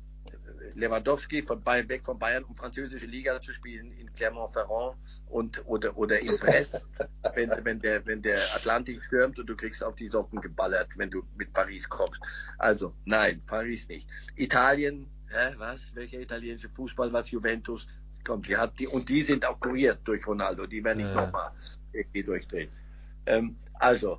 Lewandowski 0.75 1.43
von 1.43 1.63
Bayern 1.63 1.89
weg 1.89 2.05
von 2.05 2.19
Bayern, 2.19 2.45
um 2.45 2.57
französische 2.57 3.07
Liga 3.07 3.41
zu 3.43 3.53
spielen 3.53 3.93
in 3.93 4.13
Clermont-Ferrand 4.15 4.97
und 5.27 5.63
oder 5.67 5.97
oder 5.97 6.19
in 6.21 6.29
Brest, 6.41 6.89
wenn, 7.35 7.51
wenn 7.63 7.81
der 7.81 8.05
wenn 8.07 8.23
der 8.23 8.39
Atlantik 8.55 9.03
stürmt 9.03 9.39
und 9.39 9.47
du 9.47 9.57
kriegst 9.57 9.83
auf 9.85 9.97
die 9.97 10.09
Socken 10.09 10.41
geballert, 10.41 10.89
wenn 10.97 11.11
du 11.11 11.25
mit 11.37 11.53
Paris 11.53 11.89
kommst. 11.89 12.21
Also 12.59 12.95
nein, 13.05 13.43
Paris 13.47 13.89
nicht. 13.89 14.09
Italien, 14.37 15.07
hä, 15.29 15.55
was? 15.59 15.81
Welcher 15.95 16.21
italienische 16.21 16.69
Fußball? 16.71 17.13
Was 17.13 17.31
Juventus? 17.31 17.87
Kommt, 18.25 18.49
die 18.49 18.57
hat 18.57 18.79
die 18.79 18.87
und 18.87 19.09
die 19.09 19.23
sind 19.25 19.45
auch 19.45 19.59
kuriert 19.59 19.99
durch 20.05 20.25
Ronaldo. 20.27 20.67
Die 20.67 20.83
werden 20.85 20.99
nicht 20.99 21.15
ja. 21.15 21.27
nochmal 21.27 21.51
irgendwie 21.93 22.23
durchdrehen. 22.23 22.71
Ähm, 23.27 23.57
also 23.83 24.19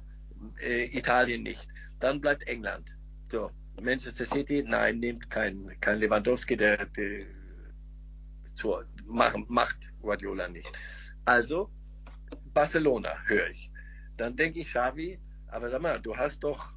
äh, 0.62 0.86
Italien 0.98 1.44
nicht. 1.44 1.68
Dann 2.00 2.20
bleibt 2.20 2.46
England. 2.48 2.96
So, 3.32 3.50
Manchester 3.82 4.26
City, 4.26 4.62
nein, 4.68 5.00
nimmt 5.00 5.30
kein, 5.30 5.72
kein 5.80 6.00
Lewandowski, 6.00 6.58
der, 6.58 6.86
der 6.86 7.26
zu, 8.56 8.76
macht 9.06 9.78
Guardiola 10.02 10.50
nicht. 10.50 10.70
Also, 11.24 11.70
Barcelona 12.54 13.14
höre 13.26 13.50
ich. 13.50 13.72
Dann 14.18 14.36
denke 14.36 14.60
ich, 14.60 14.68
Xavi, 14.68 15.18
aber 15.48 15.70
sag 15.70 15.82
mal, 15.82 16.00
du 16.00 16.16
hast 16.16 16.44
doch, 16.44 16.74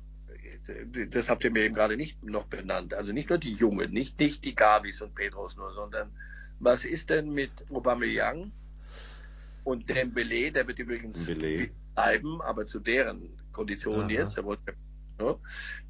das 1.11 1.29
habt 1.29 1.43
ihr 1.43 1.51
mir 1.51 1.65
eben 1.65 1.75
gerade 1.75 1.97
nicht 1.97 2.23
noch 2.23 2.47
benannt, 2.47 2.95
also 2.95 3.13
nicht 3.13 3.29
nur 3.29 3.39
die 3.39 3.55
Jungen, 3.55 3.91
nicht, 3.91 4.19
nicht 4.21 4.45
die 4.45 4.55
Gabis 4.55 5.03
und 5.03 5.15
Pedros 5.15 5.57
nur, 5.57 5.73
sondern 5.75 6.13
was 6.61 6.85
ist 6.85 7.11
denn 7.11 7.31
mit 7.31 7.51
Aubameyang 7.71 8.53
und 9.65 9.91
Dembele, 9.91 10.53
der 10.53 10.67
wird 10.69 10.79
übrigens 10.79 11.27
Dembele. 11.27 11.71
Bleiben, 11.97 12.41
aber 12.43 12.67
zu 12.67 12.79
deren 12.79 13.37
Konditionen 13.53 14.11
jetzt. 14.11 14.37
Er 14.37 14.45
wollte, 14.45 14.75
ne? 15.19 15.37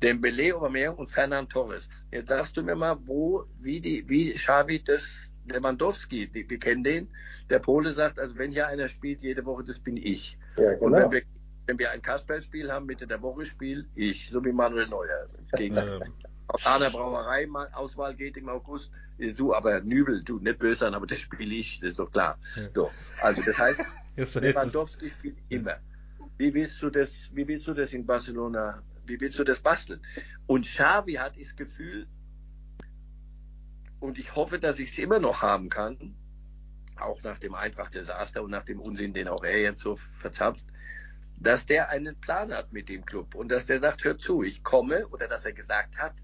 Dembele, 0.02 0.54
Aubameyang 0.54 0.94
und 0.94 1.10
Fernand 1.10 1.50
Torres. 1.50 1.88
Jetzt 2.12 2.28
sagst 2.28 2.56
du 2.56 2.62
mir 2.62 2.76
mal, 2.76 2.96
wo, 3.04 3.44
wie 3.60 3.80
die, 3.80 4.08
wie 4.08 4.32
Xavi 4.32 4.82
das 4.82 5.04
Lewandowski, 5.48 6.28
die, 6.28 6.48
wir 6.48 6.58
kennen 6.58 6.84
den, 6.84 7.08
der 7.50 7.58
Pole 7.58 7.92
sagt, 7.92 8.18
also 8.18 8.36
wenn 8.38 8.52
hier 8.52 8.68
einer 8.68 8.88
spielt 8.88 9.22
jede 9.22 9.44
Woche, 9.44 9.64
das 9.64 9.78
bin 9.78 9.96
ich. 9.96 10.38
Ja, 10.56 10.74
genau. 10.74 10.86
Und 10.86 10.92
wenn 10.94 11.12
wir, 11.12 11.22
wenn 11.66 11.78
wir 11.78 11.90
ein 11.90 12.02
Kasperlspiel 12.02 12.70
haben, 12.70 12.86
Mitte 12.86 13.06
der 13.06 13.20
Woche 13.22 13.44
spiel 13.46 13.88
ich, 13.94 14.30
so 14.30 14.44
wie 14.44 14.52
Manuel 14.52 14.86
Neuer. 14.88 15.26
Gegen 15.56 15.74
ja. 15.74 15.98
aus 16.48 16.66
einer 16.66 16.90
Brauerei 16.90 17.48
Auswahl 17.72 18.14
geht 18.14 18.36
im 18.36 18.48
August, 18.48 18.90
du, 19.18 19.54
aber 19.54 19.80
Nübel, 19.80 20.22
du, 20.22 20.38
nicht 20.38 20.58
böse 20.58 20.80
sein, 20.80 20.94
aber 20.94 21.06
das 21.06 21.18
spiele 21.18 21.54
ich, 21.54 21.80
das 21.80 21.90
ist 21.90 21.98
doch 21.98 22.10
klar. 22.10 22.38
Ja. 22.56 22.62
So, 22.74 22.90
also 23.20 23.42
das 23.42 23.58
heißt, 23.58 23.80
Lewandowski 24.16 25.10
spielt 25.10 25.36
immer. 25.48 25.76
Wie 26.38 26.52
willst 26.52 26.82
du 26.82 26.90
das, 26.90 27.30
wie 27.32 27.46
willst 27.48 27.66
du 27.66 27.74
das 27.74 27.92
in 27.92 28.04
Barcelona, 28.04 28.82
wie 29.06 29.20
willst 29.20 29.38
du 29.38 29.44
das 29.44 29.60
basteln? 29.60 30.00
Und 30.46 30.66
Xavi 30.66 31.14
hat 31.14 31.38
das 31.40 31.56
Gefühl, 31.56 32.06
und 34.00 34.18
ich 34.18 34.34
hoffe, 34.34 34.58
dass 34.58 34.78
ich 34.78 34.90
es 34.90 34.98
immer 34.98 35.18
noch 35.18 35.40
haben 35.40 35.68
kann, 35.68 36.14
auch 37.00 37.22
nach 37.22 37.38
dem 37.38 37.54
Eintracht-Desaster 37.54 38.42
und 38.42 38.50
nach 38.50 38.64
dem 38.64 38.80
Unsinn, 38.80 39.12
den 39.12 39.28
auch 39.28 39.44
er 39.44 39.60
jetzt 39.60 39.80
so 39.80 39.96
verzapft, 39.96 40.66
dass 41.38 41.66
der 41.66 41.90
einen 41.90 42.18
Plan 42.20 42.52
hat 42.52 42.72
mit 42.72 42.88
dem 42.88 43.04
Club 43.04 43.34
und 43.34 43.50
dass 43.50 43.66
der 43.66 43.80
sagt, 43.80 44.04
hör 44.04 44.18
zu, 44.18 44.42
ich 44.42 44.62
komme, 44.62 45.06
oder 45.08 45.28
dass 45.28 45.44
er 45.44 45.52
gesagt 45.52 45.96
hat, 45.98 46.14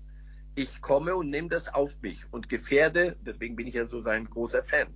ich 0.54 0.80
komme 0.80 1.16
und 1.16 1.30
nehme 1.30 1.48
das 1.48 1.72
auf 1.72 2.00
mich 2.02 2.24
und 2.30 2.48
gefährde, 2.48 3.16
deswegen 3.22 3.56
bin 3.56 3.66
ich 3.66 3.74
ja 3.74 3.86
so 3.86 4.02
sein 4.02 4.28
großer 4.28 4.62
Fan, 4.62 4.88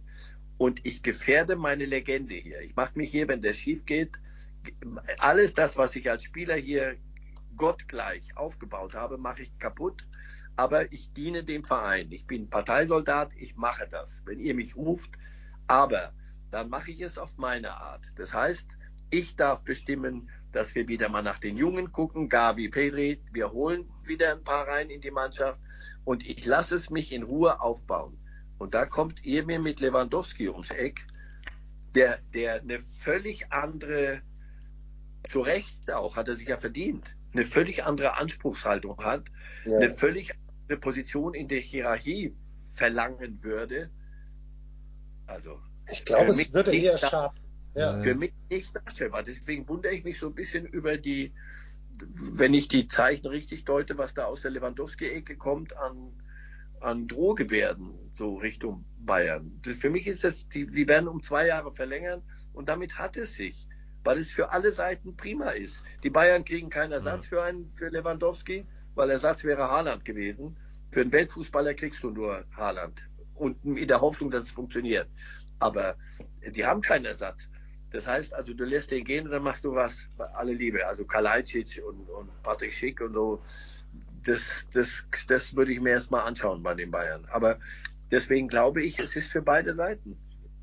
und 0.58 0.84
ich 0.84 1.02
gefährde 1.02 1.56
meine 1.56 1.84
Legende 1.84 2.34
hier. 2.34 2.60
Ich 2.62 2.76
mache 2.76 2.96
mich 2.96 3.10
hier, 3.10 3.28
wenn 3.28 3.42
der 3.42 3.52
schief 3.52 3.84
geht, 3.84 4.12
alles 5.18 5.54
das, 5.54 5.76
was 5.76 5.96
ich 5.96 6.10
als 6.10 6.24
Spieler 6.24 6.56
hier 6.56 6.96
gottgleich 7.56 8.36
aufgebaut 8.36 8.94
habe, 8.94 9.18
mache 9.18 9.42
ich 9.42 9.58
kaputt. 9.58 10.06
Aber 10.56 10.90
ich 10.92 11.12
diene 11.12 11.44
dem 11.44 11.64
Verein. 11.64 12.10
Ich 12.12 12.26
bin 12.26 12.48
Parteisoldat, 12.48 13.32
ich 13.36 13.56
mache 13.56 13.86
das, 13.90 14.22
wenn 14.24 14.40
ihr 14.40 14.54
mich 14.54 14.74
ruft. 14.76 15.10
Aber 15.66 16.12
dann 16.50 16.70
mache 16.70 16.90
ich 16.90 17.00
es 17.00 17.18
auf 17.18 17.36
meine 17.36 17.76
Art. 17.76 18.02
Das 18.16 18.32
heißt, 18.32 18.66
ich 19.10 19.36
darf 19.36 19.62
bestimmen, 19.62 20.30
dass 20.52 20.74
wir 20.74 20.88
wieder 20.88 21.08
mal 21.08 21.22
nach 21.22 21.38
den 21.38 21.56
Jungen 21.56 21.92
gucken, 21.92 22.28
Gabi, 22.28 22.68
Pedri, 22.68 23.20
wir 23.32 23.52
holen 23.52 23.84
wieder 24.04 24.32
ein 24.32 24.42
paar 24.42 24.66
rein 24.66 24.88
in 24.88 25.00
die 25.00 25.10
Mannschaft 25.10 25.60
und 26.04 26.26
ich 26.26 26.46
lasse 26.46 26.76
es 26.76 26.88
mich 26.88 27.12
in 27.12 27.22
Ruhe 27.22 27.60
aufbauen. 27.60 28.16
Und 28.58 28.74
da 28.74 28.86
kommt 28.86 29.26
ihr 29.26 29.44
mir 29.44 29.60
mit 29.60 29.80
Lewandowski 29.80 30.48
ums 30.48 30.70
Eck, 30.70 31.06
der, 31.94 32.18
der 32.32 32.62
eine 32.62 32.80
völlig 32.80 33.52
andere 33.52 34.22
zu 35.28 35.40
Recht 35.40 35.90
auch, 35.92 36.16
hat 36.16 36.28
er 36.28 36.36
sich 36.36 36.48
ja 36.48 36.58
verdient, 36.58 37.16
eine 37.32 37.44
völlig 37.44 37.84
andere 37.84 38.16
Anspruchshaltung 38.18 38.98
hat, 38.98 39.24
ja. 39.64 39.76
eine 39.76 39.90
völlig 39.90 40.32
andere 40.62 40.80
Position 40.80 41.34
in 41.34 41.48
der 41.48 41.60
Hierarchie 41.60 42.34
verlangen 42.74 43.42
würde. 43.42 43.90
Also, 45.26 45.60
ich 45.90 46.04
glaube, 46.04 46.30
es 46.30 46.54
würde 46.54 46.74
eher 46.74 46.98
scharf. 46.98 47.34
Ja. 47.74 48.00
Für 48.00 48.14
mich 48.14 48.32
nicht 48.48 48.74
darstellbar. 48.74 49.22
Deswegen 49.22 49.68
wundere 49.68 49.92
ich 49.92 50.02
mich 50.02 50.18
so 50.18 50.28
ein 50.28 50.34
bisschen 50.34 50.64
über 50.64 50.96
die, 50.96 51.34
wenn 52.16 52.54
ich 52.54 52.68
die 52.68 52.86
Zeichen 52.86 53.26
richtig 53.26 53.66
deute, 53.66 53.98
was 53.98 54.14
da 54.14 54.24
aus 54.24 54.40
der 54.40 54.50
Lewandowski-Ecke 54.52 55.36
kommt 55.36 55.76
an, 55.76 56.12
an 56.80 57.06
Drohgebärden, 57.06 57.92
so 58.16 58.36
Richtung 58.36 58.86
Bayern. 58.98 59.60
Das, 59.62 59.76
für 59.76 59.90
mich 59.90 60.06
ist 60.06 60.24
das, 60.24 60.48
die, 60.48 60.66
die 60.66 60.88
werden 60.88 61.06
um 61.06 61.22
zwei 61.22 61.48
Jahre 61.48 61.74
verlängern 61.74 62.22
und 62.54 62.70
damit 62.70 62.98
hat 62.98 63.18
es 63.18 63.34
sich 63.34 63.68
weil 64.06 64.18
es 64.18 64.30
für 64.30 64.50
alle 64.50 64.70
Seiten 64.70 65.16
prima 65.16 65.50
ist. 65.50 65.82
Die 66.02 66.10
Bayern 66.10 66.44
kriegen 66.44 66.70
keinen 66.70 66.92
Ersatz 66.92 67.26
für 67.26 67.42
einen 67.42 67.72
für 67.74 67.88
Lewandowski, 67.88 68.64
weil 68.94 69.10
Ersatz 69.10 69.42
wäre 69.42 69.68
Haaland 69.68 70.04
gewesen. 70.04 70.56
Für 70.92 71.00
einen 71.00 71.12
Weltfußballer 71.12 71.74
kriegst 71.74 72.02
du 72.02 72.10
nur 72.10 72.44
Haaland 72.56 73.02
und 73.34 73.62
in 73.64 73.88
der 73.88 74.00
Hoffnung, 74.00 74.30
dass 74.30 74.44
es 74.44 74.50
funktioniert. 74.50 75.08
Aber 75.58 75.96
die 76.54 76.64
haben 76.64 76.80
keinen 76.80 77.04
Ersatz. 77.04 77.48
Das 77.90 78.06
heißt 78.06 78.32
also, 78.32 78.54
du 78.54 78.64
lässt 78.64 78.90
den 78.90 79.04
gehen 79.04 79.26
und 79.26 79.32
dann 79.32 79.42
machst 79.42 79.64
du 79.64 79.74
was, 79.74 79.94
alle 80.34 80.52
Liebe. 80.52 80.86
Also 80.86 81.04
Kalajdzic 81.04 81.82
und, 81.84 82.08
und 82.08 82.42
Patrick 82.42 82.72
Schick 82.72 83.00
und 83.00 83.14
so. 83.14 83.42
Das, 84.24 84.66
das, 84.72 85.06
das 85.26 85.56
würde 85.56 85.72
ich 85.72 85.80
mir 85.80 85.90
erstmal 85.90 86.22
anschauen 86.22 86.62
bei 86.62 86.74
den 86.74 86.90
Bayern. 86.90 87.26
Aber 87.30 87.58
deswegen 88.10 88.48
glaube 88.48 88.82
ich, 88.82 88.98
es 88.98 89.16
ist 89.16 89.32
für 89.32 89.42
beide 89.42 89.74
Seiten. 89.74 90.16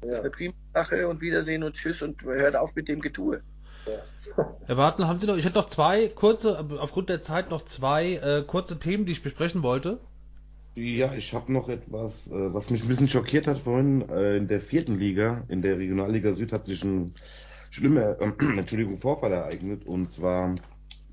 Ja. 0.05 0.19
Eine 0.19 0.29
prima 0.29 0.53
Sache 0.73 1.07
und 1.07 1.21
Wiedersehen 1.21 1.63
und 1.63 1.75
Tschüss 1.75 2.01
und 2.01 2.21
hört 2.23 2.55
auf 2.55 2.75
mit 2.75 2.87
dem 2.87 3.01
Getue. 3.01 3.41
Ja. 3.85 4.45
Herr 4.65 4.75
Bartel, 4.75 5.07
haben 5.07 5.19
Sie 5.19 5.27
noch, 5.27 5.37
ich 5.37 5.45
hätte 5.45 5.57
noch 5.57 5.67
zwei 5.67 6.07
kurze, 6.07 6.65
aufgrund 6.79 7.09
der 7.09 7.21
Zeit 7.21 7.49
noch 7.49 7.63
zwei 7.63 8.15
äh, 8.15 8.43
kurze 8.45 8.79
Themen, 8.79 9.05
die 9.05 9.11
ich 9.13 9.23
besprechen 9.23 9.63
wollte. 9.63 9.99
Ja, 10.75 11.13
ich 11.13 11.33
habe 11.33 11.53
noch 11.53 11.69
etwas, 11.69 12.27
äh, 12.27 12.53
was 12.53 12.69
mich 12.69 12.81
ein 12.81 12.87
bisschen 12.87 13.09
schockiert 13.09 13.45
hat 13.45 13.59
vorhin. 13.59 14.09
Äh, 14.09 14.37
in 14.37 14.47
der 14.47 14.59
vierten 14.59 14.95
Liga, 14.95 15.43
in 15.47 15.61
der 15.61 15.77
Regionalliga 15.77 16.33
Süd, 16.33 16.51
hat 16.51 16.65
sich 16.65 16.83
ein 16.83 17.13
schlimmer, 17.69 18.19
äh, 18.19 18.31
Entschuldigung, 18.57 18.97
Vorfall 18.97 19.31
ereignet. 19.31 19.85
Und 19.85 20.11
zwar 20.11 20.55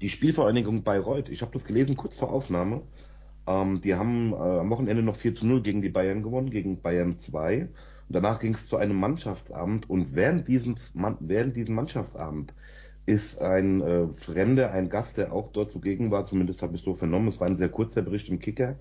die 0.01 0.09
Spielvereinigung 0.09 0.83
Bayreuth. 0.83 1.29
Ich 1.29 1.43
habe 1.43 1.53
das 1.53 1.67
gelesen 1.67 1.97
kurz 1.97 2.17
vor 2.17 2.33
Aufnahme. 2.33 2.83
Ähm, 3.47 3.81
die 3.83 3.95
haben 3.95 4.33
äh, 4.33 4.37
am 4.37 4.71
Wochenende 4.71 5.03
noch 5.03 5.17
4 5.17 5.35
zu 5.35 5.47
0 5.47 5.63
gegen 5.63 5.83
die 5.83 5.91
Bayern 5.91 6.23
gewonnen, 6.23 6.51
gegen 6.51 6.81
Bayern 6.81 7.19
2. 7.19 7.69
Und 8.11 8.15
danach 8.15 8.41
ging 8.41 8.55
es 8.55 8.67
zu 8.67 8.77
einem 8.77 8.97
Mannschaftsabend. 8.97 9.89
Und 9.89 10.17
während 10.17 10.49
diesem, 10.49 10.75
während 11.21 11.55
diesem 11.55 11.77
Mannschaftsabend 11.77 12.53
ist 13.07 13.41
ein 13.41 13.81
äh, 13.83 14.09
Fremder, 14.09 14.73
ein 14.73 14.89
Gast, 14.89 15.17
der 15.17 15.33
auch 15.33 15.53
dort 15.53 15.71
zugegen 15.71 16.11
war, 16.11 16.25
zumindest 16.25 16.61
habe 16.61 16.75
ich 16.75 16.83
so 16.83 16.93
vernommen, 16.93 17.29
es 17.29 17.39
war 17.39 17.47
ein 17.47 17.57
sehr 17.57 17.69
kurzer 17.69 18.03
Bericht 18.03 18.29
im 18.29 18.41
Kicker, 18.41 18.75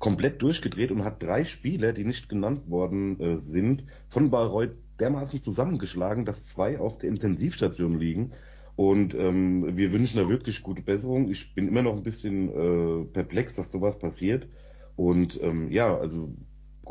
komplett 0.00 0.42
durchgedreht 0.42 0.90
und 0.90 1.04
hat 1.04 1.22
drei 1.22 1.44
Spieler, 1.44 1.92
die 1.92 2.04
nicht 2.04 2.28
genannt 2.28 2.68
worden 2.68 3.20
äh, 3.20 3.36
sind, 3.36 3.84
von 4.08 4.30
Bayreuth 4.30 4.74
dermaßen 4.98 5.44
zusammengeschlagen, 5.44 6.24
dass 6.24 6.44
zwei 6.44 6.80
auf 6.80 6.98
der 6.98 7.10
Intensivstation 7.10 8.00
liegen. 8.00 8.32
Und 8.74 9.14
ähm, 9.14 9.76
wir 9.76 9.92
wünschen 9.92 10.16
da 10.16 10.28
wirklich 10.28 10.60
gute 10.60 10.82
Besserung. 10.82 11.30
Ich 11.30 11.54
bin 11.54 11.68
immer 11.68 11.82
noch 11.82 11.94
ein 11.94 12.02
bisschen 12.02 12.48
äh, 12.48 13.04
perplex, 13.04 13.54
dass 13.54 13.70
sowas 13.70 14.00
passiert. 14.00 14.48
Und 14.96 15.40
ähm, 15.40 15.70
ja, 15.70 15.96
also 15.96 16.34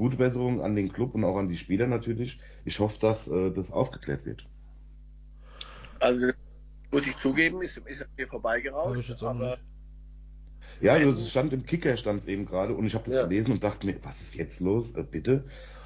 gute 0.01 0.17
Besserung 0.17 0.63
an 0.63 0.75
den 0.75 0.91
Club 0.91 1.13
und 1.13 1.23
auch 1.23 1.37
an 1.37 1.47
die 1.47 1.57
Spieler 1.57 1.85
natürlich. 1.85 2.39
Ich 2.65 2.79
hoffe, 2.79 2.99
dass 2.99 3.27
äh, 3.27 3.51
das 3.51 3.71
aufgeklärt 3.71 4.25
wird. 4.25 4.47
Also 5.99 6.31
muss 6.91 7.05
ich 7.05 7.15
zugeben, 7.17 7.61
ist, 7.61 7.77
ist 7.85 8.07
mir 8.17 8.27
vorbeigerauscht, 8.27 9.11
aber 9.21 9.59
ja, 10.79 10.97
das 10.97 11.29
stand 11.29 11.53
im 11.53 11.67
Kicker 11.67 11.95
stand 11.97 12.21
es 12.21 12.27
eben 12.27 12.47
gerade 12.47 12.73
und 12.73 12.87
ich 12.87 12.95
habe 12.95 13.05
das 13.05 13.13
ja. 13.13 13.23
gelesen 13.27 13.51
und 13.51 13.63
dachte 13.63 13.85
mir, 13.85 13.95
was 14.01 14.19
ist 14.21 14.35
jetzt 14.35 14.59
los, 14.59 14.95
äh, 14.95 15.03
bitte? 15.03 15.43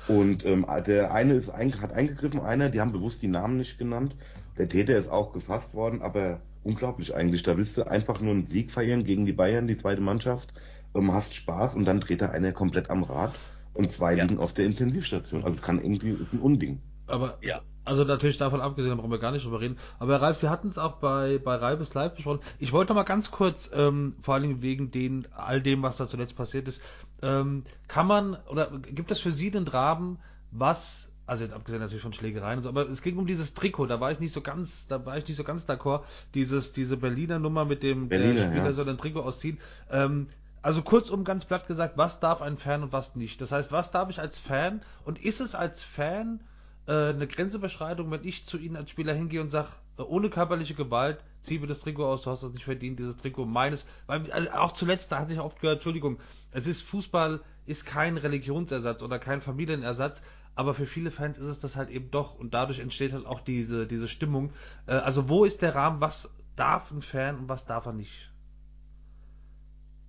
Und 0.08 0.46
ähm, 0.46 0.66
der 0.88 1.12
eine 1.12 1.34
ist 1.34 1.50
ein, 1.50 1.82
hat 1.82 1.92
eingegriffen, 1.92 2.40
einer, 2.40 2.70
die 2.70 2.80
haben 2.80 2.94
bewusst 2.94 3.22
die 3.22 3.28
Namen 3.28 3.58
nicht 3.58 3.78
genannt. 3.78 4.16
Der 4.58 4.70
Täter 4.70 4.98
ist 4.98 5.10
auch 5.10 5.34
gefasst 5.34 5.74
worden, 5.74 6.02
aber 6.02 6.40
unglaublich 6.64 7.14
eigentlich. 7.14 7.44
Da 7.44 7.58
willst 7.58 7.76
du 7.76 7.84
einfach 7.84 8.22
nur 8.22 8.32
einen 8.32 8.46
Sieg 8.46 8.72
feiern 8.72 9.04
gegen 9.04 9.26
die 9.26 9.34
Bayern, 9.34 9.68
die 9.68 9.78
zweite 9.78 10.02
Mannschaft, 10.02 10.54
ähm, 10.94 11.12
hast 11.12 11.36
Spaß 11.36 11.76
und 11.76 11.84
dann 11.84 12.00
dreht 12.00 12.22
da 12.22 12.30
einer 12.30 12.54
komplett 12.54 12.90
am 12.90 13.04
Rad 13.04 13.34
und 13.76 13.92
zwei 13.92 14.16
ja. 14.16 14.24
liegen 14.24 14.40
auf 14.40 14.54
der 14.54 14.66
Intensivstation. 14.66 15.44
Also 15.44 15.58
es 15.58 15.62
kann 15.62 15.80
irgendwie, 15.80 16.12
ist 16.12 16.34
ein 16.34 16.40
Unding. 16.40 16.82
Aber 17.08 17.38
ja. 17.42 17.62
Also 17.84 18.04
natürlich 18.04 18.38
davon 18.38 18.62
abgesehen, 18.62 18.90
da 18.90 18.96
brauchen 18.96 19.12
wir 19.12 19.20
gar 19.20 19.32
nicht 19.32 19.46
drüber 19.46 19.62
reden. 19.62 19.78
Aber 20.00 20.14
Herr 20.14 20.22
Ralf, 20.24 20.38
Sie 20.38 20.50
hatten 20.50 20.70
es 20.70 20.80
auch 20.80 20.94
bei, 20.94 21.38
bei 21.38 21.56
Reibes 21.56 21.94
Live 21.94 22.16
besprochen. 22.16 22.40
Ich 22.58 22.72
wollte 22.72 22.96
mal 22.96 23.04
ganz 23.04 23.30
kurz, 23.30 23.70
ähm, 23.76 24.16
vor 24.24 24.34
allen 24.34 24.44
Dingen 24.44 24.62
wegen 24.64 24.90
den, 24.90 25.28
all 25.36 25.62
dem, 25.62 25.84
was 25.84 25.98
da 25.98 26.08
zuletzt 26.08 26.36
passiert 26.36 26.68
ist, 26.68 26.82
ähm, 27.22 27.64
kann 27.88 28.08
man, 28.08 28.38
oder 28.50 28.72
gibt 28.80 29.12
es 29.12 29.20
für 29.20 29.32
Sie 29.32 29.52
den 29.52 29.68
Rahmen, 29.68 30.18
was, 30.50 31.12
also 31.28 31.44
jetzt 31.44 31.54
abgesehen 31.54 31.80
natürlich 31.80 32.02
von 32.02 32.14
Schlägereien 32.14 32.58
und 32.58 32.64
so, 32.64 32.70
aber 32.70 32.90
es 32.90 33.04
ging 33.04 33.18
um 33.18 33.28
dieses 33.28 33.54
Trikot, 33.54 33.86
da 33.86 34.00
war 34.00 34.12
ich 34.12 34.20
nicht 34.20 34.34
so 34.34 34.42
ganz, 34.42 34.88
da 34.88 35.06
war 35.06 35.20
ich 35.20 35.28
nicht 35.28 35.38
so 35.38 35.44
ganz 35.44 35.70
d'accord, 35.70 36.02
dieses, 36.34 36.74
diese 36.74 36.98
Berliner 36.98 37.38
Nummer 37.38 37.66
mit 37.66 37.84
dem, 37.84 38.10
Berliner, 38.10 38.34
der 38.34 38.48
Spieler 38.48 38.66
ja. 38.66 38.74
soll 38.74 38.90
ein 38.90 38.98
Trikot 38.98 39.22
ausziehen. 39.22 39.60
Ähm, 39.92 40.28
also 40.66 40.82
kurzum 40.82 41.24
ganz 41.24 41.46
platt 41.46 41.68
gesagt, 41.68 41.96
was 41.96 42.20
darf 42.20 42.42
ein 42.42 42.58
Fan 42.58 42.82
und 42.82 42.92
was 42.92 43.16
nicht? 43.16 43.40
Das 43.40 43.52
heißt, 43.52 43.72
was 43.72 43.92
darf 43.92 44.10
ich 44.10 44.20
als 44.20 44.40
Fan 44.40 44.82
und 45.04 45.24
ist 45.24 45.40
es 45.40 45.54
als 45.54 45.84
Fan 45.84 46.40
äh, 46.88 47.10
eine 47.10 47.28
Grenzüberschreitung, 47.28 48.10
wenn 48.10 48.26
ich 48.26 48.48
zu 48.48 48.58
Ihnen 48.58 48.76
als 48.76 48.90
Spieler 48.90 49.14
hingehe 49.14 49.42
und 49.42 49.52
sage, 49.52 49.68
äh, 50.00 50.02
ohne 50.02 50.32
körperliche 50.32 50.74
Gewalt, 50.74 51.20
zieh 51.42 51.60
mir 51.60 51.68
das 51.68 51.82
Trikot 51.82 52.08
aus, 52.08 52.24
du 52.24 52.32
hast 52.32 52.42
das 52.42 52.54
nicht 52.54 52.64
verdient, 52.64 52.98
dieses 52.98 53.16
Trikot 53.16 53.46
meines. 53.46 53.86
Weil, 54.08 54.32
also 54.32 54.50
auch 54.54 54.72
zuletzt, 54.72 55.12
da 55.12 55.20
hatte 55.20 55.34
ich 55.34 55.40
oft 55.40 55.62
gehört, 55.62 55.76
Entschuldigung, 55.76 56.18
es 56.50 56.66
ist 56.66 56.82
Fußball, 56.82 57.42
ist 57.68 57.86
kein 57.86 58.18
Religionsersatz 58.18 59.04
oder 59.04 59.20
kein 59.20 59.42
Familienersatz, 59.42 60.24
aber 60.56 60.74
für 60.74 60.88
viele 60.88 61.12
Fans 61.12 61.38
ist 61.38 61.46
es 61.46 61.60
das 61.60 61.76
halt 61.76 61.92
eben 61.92 62.10
doch 62.10 62.34
und 62.34 62.56
dadurch 62.56 62.80
entsteht 62.80 63.14
halt 63.14 63.28
auch 63.28 63.42
diese, 63.42 63.86
diese 63.86 64.08
Stimmung. 64.08 64.52
Äh, 64.88 64.94
also 64.94 65.30
wo 65.30 65.46
ist 65.46 65.62
der 65.62 65.76
Rahmen, 65.76 66.02
was 66.02 66.34
darf 66.56 66.90
ein 66.90 67.04
Fan 67.04 67.38
und 67.38 67.50
was 67.50 67.68
darf 67.68 67.86
er 67.86 67.94
nicht? 67.94 68.32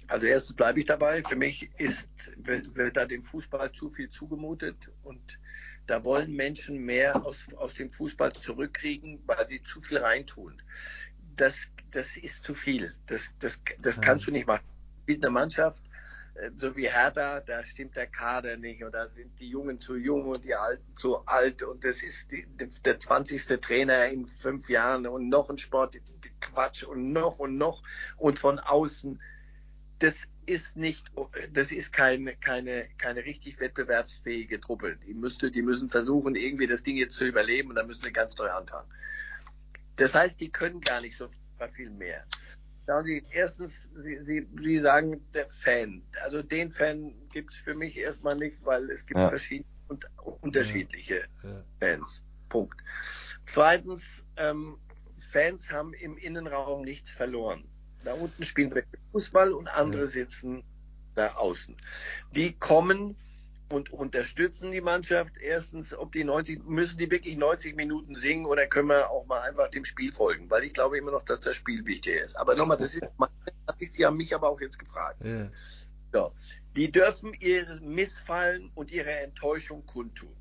Also 0.08 0.26
erstens 0.26 0.56
bleibe 0.56 0.80
ich 0.80 0.86
dabei. 0.86 1.22
Für 1.22 1.36
mich 1.36 1.70
ist, 1.78 2.08
wird, 2.36 2.74
wird 2.76 2.96
da 2.96 3.06
dem 3.06 3.24
Fußball 3.24 3.72
zu 3.72 3.90
viel 3.90 4.08
zugemutet 4.08 4.76
und 5.02 5.38
da 5.86 6.02
wollen 6.04 6.34
Menschen 6.34 6.78
mehr 6.78 7.24
aus, 7.24 7.46
aus 7.56 7.74
dem 7.74 7.90
Fußball 7.90 8.32
zurückkriegen, 8.32 9.22
weil 9.26 9.46
sie 9.48 9.62
zu 9.62 9.80
viel 9.80 9.98
reintun. 9.98 10.60
Das, 11.36 11.68
das 11.90 12.16
ist 12.16 12.44
zu 12.44 12.54
viel. 12.54 12.92
Das, 13.06 13.30
das, 13.40 13.60
das 13.80 14.00
kannst 14.00 14.26
du 14.26 14.32
nicht 14.32 14.46
machen. 14.46 14.64
Spielt 15.02 15.24
eine 15.24 15.30
Mannschaft, 15.30 15.82
äh, 16.34 16.50
so 16.54 16.74
wie 16.76 16.88
Hertha, 16.88 17.40
da 17.40 17.64
stimmt 17.64 17.96
der 17.96 18.06
Kader 18.06 18.56
nicht 18.56 18.82
und 18.82 18.92
da 18.92 19.08
sind 19.08 19.38
die 19.38 19.48
Jungen 19.48 19.80
zu 19.80 19.96
jung 19.96 20.26
und 20.26 20.44
die 20.44 20.54
Alten 20.54 20.96
zu 20.96 21.24
alt 21.26 21.62
und 21.62 21.84
das 21.84 22.02
ist 22.02 22.30
die, 22.30 22.46
der 22.84 22.98
20. 22.98 23.44
Trainer 23.60 24.06
in 24.06 24.26
fünf 24.26 24.68
Jahren 24.68 25.06
und 25.06 25.28
noch 25.28 25.48
ein 25.48 25.58
Sport, 25.58 25.96
Quatsch 26.40 26.82
und 26.82 27.12
noch 27.12 27.38
und 27.38 27.56
noch 27.56 27.82
und 28.16 28.38
von 28.38 28.58
außen. 28.58 29.20
Das 29.98 30.28
ist 30.44 30.76
nicht, 30.76 31.10
das 31.52 31.72
ist 31.72 31.92
keine, 31.92 32.36
keine, 32.36 32.88
keine 32.98 33.24
richtig 33.24 33.58
wettbewerbsfähige 33.60 34.60
Truppe. 34.60 34.96
Die 35.06 35.14
müsste, 35.14 35.50
die 35.50 35.62
müssen 35.62 35.88
versuchen, 35.88 36.34
irgendwie 36.34 36.66
das 36.66 36.82
Ding 36.82 36.96
jetzt 36.96 37.16
zu 37.16 37.24
überleben 37.24 37.70
und 37.70 37.76
dann 37.76 37.86
müssen 37.86 38.04
sie 38.04 38.12
ganz 38.12 38.36
neu 38.36 38.48
anfangen. 38.48 38.88
Das 39.96 40.14
heißt, 40.14 40.38
die 40.40 40.50
können 40.50 40.80
gar 40.80 41.00
nicht 41.00 41.16
so 41.16 41.28
viel 41.72 41.90
mehr. 41.90 42.24
Schauen 42.86 43.04
Sie, 43.04 43.24
erstens, 43.30 43.88
Sie, 43.96 44.18
Sie, 44.22 44.46
Sie 44.62 44.80
sagen, 44.80 45.20
der 45.34 45.48
Fan. 45.48 46.02
Also 46.22 46.42
den 46.42 46.70
Fan 46.70 47.14
gibt 47.32 47.52
es 47.52 47.58
für 47.58 47.74
mich 47.74 47.96
erstmal 47.96 48.36
nicht, 48.36 48.64
weil 48.64 48.88
es 48.90 49.04
gibt 49.04 49.18
ja. 49.18 49.28
verschiedene 49.28 49.68
und 49.88 50.06
unterschiedliche 50.40 51.24
ja. 51.42 51.64
Fans. 51.80 52.22
Punkt. 52.48 52.80
Zweitens, 53.46 54.24
ähm, 54.36 54.78
Fans 55.18 55.70
haben 55.70 55.94
im 55.94 56.16
Innenraum 56.16 56.82
nichts 56.82 57.10
verloren. 57.10 57.64
Da 58.06 58.14
unten 58.14 58.44
spielen 58.44 58.72
wir 58.72 58.84
Fußball 59.10 59.52
und 59.52 59.66
andere 59.66 60.06
sitzen 60.06 60.62
da 61.16 61.32
außen. 61.34 61.76
Die 62.36 62.52
kommen 62.52 63.16
und 63.68 63.92
unterstützen 63.92 64.70
die 64.70 64.80
Mannschaft. 64.80 65.36
Erstens, 65.38 65.92
ob 65.92 66.12
die 66.12 66.22
90, 66.22 66.64
müssen 66.64 66.98
die 66.98 67.10
wirklich 67.10 67.36
90 67.36 67.74
Minuten 67.74 68.14
singen 68.14 68.46
oder 68.46 68.68
können 68.68 68.90
wir 68.90 69.10
auch 69.10 69.26
mal 69.26 69.40
einfach 69.40 69.70
dem 69.70 69.84
Spiel 69.84 70.12
folgen? 70.12 70.48
Weil 70.48 70.62
ich 70.62 70.72
glaube 70.72 70.96
immer 70.98 71.10
noch, 71.10 71.24
dass 71.24 71.40
das 71.40 71.56
Spiel 71.56 71.84
wichtig 71.84 72.22
ist. 72.24 72.36
Aber 72.36 72.54
nochmal, 72.54 72.76
das 72.76 72.94
ist, 72.94 73.08
Sie 73.92 74.06
haben 74.06 74.16
mich 74.16 74.32
aber 74.32 74.50
auch 74.50 74.60
jetzt 74.60 74.78
gefragt. 74.78 75.20
Ja. 75.24 75.50
So. 76.12 76.32
Die 76.76 76.92
dürfen 76.92 77.34
ihr 77.34 77.80
Missfallen 77.80 78.70
und 78.76 78.92
ihre 78.92 79.10
Enttäuschung 79.10 79.84
kundtun. 79.84 80.36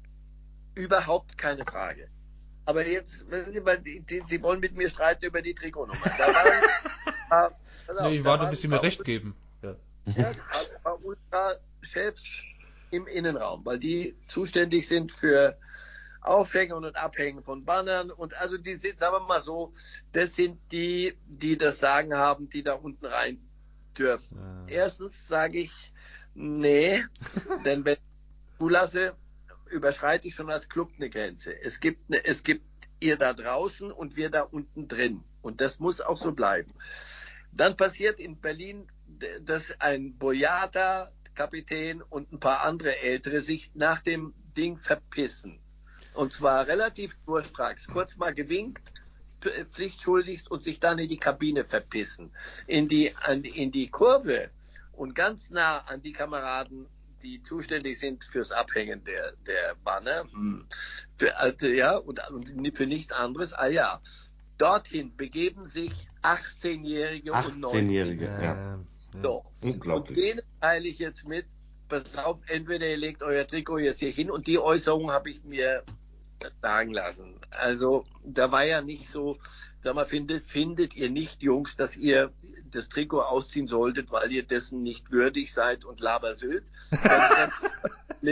Überhaupt 0.76 1.36
keine 1.36 1.66
Frage. 1.66 2.10
Aber 2.66 2.88
jetzt, 2.88 3.26
Sie, 3.84 4.00
die, 4.02 4.24
Sie 4.28 4.42
wollen 4.42 4.60
mit 4.60 4.76
mir 4.76 4.90
streiten 4.90 5.26
über 5.26 5.42
die 5.42 5.54
Trikotnummer. 5.54 6.12
Da 6.18 6.28
waren, 6.28 7.54
da, 7.88 8.10
nee, 8.10 8.18
ich 8.18 8.24
warte, 8.24 8.48
bis 8.48 8.62
Sie 8.62 8.68
mir 8.68 8.82
recht 8.82 9.04
geben. 9.04 9.36
Ja. 9.62 9.76
Ja, 10.06 10.30
ein 10.30 10.82
paar 10.84 11.04
Ultra-Chefs 11.04 12.44
im 12.92 13.08
Innenraum, 13.08 13.66
weil 13.66 13.80
die 13.80 14.16
zuständig 14.28 14.88
sind 14.88 15.12
für 15.12 15.58
Aufhängen 16.22 16.74
und 16.74 16.96
Abhängen 16.96 17.44
von 17.44 17.66
Bannern 17.66 18.10
und 18.10 18.34
also 18.40 18.58
die 18.58 18.76
sind, 18.76 19.00
sagen 19.00 19.16
wir 19.16 19.28
mal 19.28 19.42
so, 19.42 19.74
das 20.12 20.36
sind 20.36 20.60
die, 20.72 21.16
die 21.28 21.58
das 21.58 21.80
Sagen 21.80 22.16
haben, 22.16 22.50
die 22.50 22.64
da 22.64 22.74
unten 22.74 23.06
rein 23.06 23.40
dürfen. 23.98 24.66
Ja. 24.68 24.76
Erstens 24.84 25.28
sage 25.28 25.60
ich, 25.60 25.94
nee, 26.34 27.04
denn 27.64 27.86
wenn 27.86 27.94
ich 27.94 28.58
zulasse, 28.58 29.16
überschreite 29.76 30.28
ich 30.28 30.36
schon 30.36 30.50
als 30.50 30.70
Club 30.70 30.92
eine 30.98 31.10
Grenze. 31.10 31.54
Es 31.62 31.80
gibt, 31.80 32.02
eine, 32.10 32.26
es 32.26 32.44
gibt 32.44 32.66
ihr 33.00 33.18
da 33.18 33.34
draußen 33.34 33.92
und 33.92 34.16
wir 34.16 34.30
da 34.30 34.42
unten 34.42 34.88
drin. 34.88 35.24
Und 35.42 35.62
das 35.62 35.80
muss 35.80 36.02
auch 36.02 36.18
so 36.18 36.32
bleiben. 36.32 36.74
Dann 37.52 37.78
passiert 37.78 38.20
in 38.20 38.40
Berlin, 38.40 38.88
dass 39.42 39.74
ein 39.80 40.18
Boyata 40.18 41.12
Kapitän 41.36 42.02
und 42.02 42.32
ein 42.32 42.40
paar 42.40 42.64
andere 42.64 42.98
Ältere 43.00 43.42
sich 43.42 43.72
nach 43.76 44.02
dem 44.02 44.34
Ding 44.58 44.78
verpissen. 44.78 45.60
Und 46.14 46.34
zwar 46.34 46.66
relativ 46.68 47.16
durchstracks. 47.26 47.88
Kurz 47.88 48.16
mal 48.16 48.34
gewinkt, 48.34 48.82
pflichtschuldigst 49.42 50.50
und 50.50 50.64
sich 50.64 50.80
dann 50.80 50.98
in 50.98 51.10
die 51.10 51.18
Kabine 51.18 51.66
verpissen. 51.66 52.32
In 52.68 52.88
die, 52.88 53.16
an, 53.16 53.44
in 53.44 53.72
die 53.72 53.90
Kurve 53.90 54.50
und 54.94 55.14
ganz 55.14 55.52
nah 55.52 55.80
an 55.80 56.02
die 56.02 56.14
Kameraden 56.14 56.88
die 57.26 57.42
zuständig 57.44 58.00
sind 58.00 58.24
fürs 58.24 58.52
Abhängen 58.52 59.04
der, 59.04 59.34
der 59.48 59.76
Banner, 59.84 60.24
hm. 60.32 60.68
für, 61.18 61.36
also, 61.38 61.68
ja, 61.68 61.98
und, 61.98 62.20
und 62.30 62.78
für 62.78 62.86
nichts 62.86 63.12
anderes, 63.12 63.54
ah 63.54 63.68
ja, 63.68 64.02
dorthin 64.58 65.16
begeben 65.18 65.66
sich 65.66 65.92
18-Jährige 66.22 67.34
18 67.34 67.64
und 67.64 67.74
19-Jährige, 67.74 68.26
ja. 68.26 68.80
So. 69.22 69.46
Unglaublich. 69.62 70.18
Und 70.18 70.24
denen 70.24 70.42
teile 70.62 70.88
ich 70.88 71.00
jetzt 71.00 71.26
mit, 71.26 71.46
pass 71.88 72.18
auf, 72.18 72.42
entweder 72.48 72.88
ihr 72.88 72.98
legt 72.98 73.24
euer 73.24 73.48
Trikot 73.48 73.80
jetzt 73.80 74.00
hier 74.00 74.12
hin 74.12 74.30
und 74.30 74.48
die 74.48 74.60
Äußerung 74.60 75.12
habe 75.12 75.30
ich 75.30 75.44
mir 75.44 75.84
sagen 76.62 76.92
lassen. 76.92 77.40
Also 77.50 78.04
da 78.24 78.52
war 78.52 78.66
ja 78.66 78.82
nicht 78.82 79.10
so, 79.10 79.38
sag 79.86 79.94
mal, 79.94 80.06
findet, 80.08 80.42
findet 80.42 80.96
ihr 80.96 81.12
nicht, 81.12 81.44
Jungs, 81.44 81.76
dass 81.78 81.96
ihr 81.96 82.34
das 82.72 82.90
Trikot 82.90 83.22
ausziehen 83.22 83.68
solltet, 83.68 84.12
weil 84.12 84.32
ihr 84.32 84.42
dessen 84.42 84.82
nicht 84.82 85.12
würdig 85.12 85.54
seid 85.54 85.86
und 85.86 86.00
labersülzt. 86.00 86.74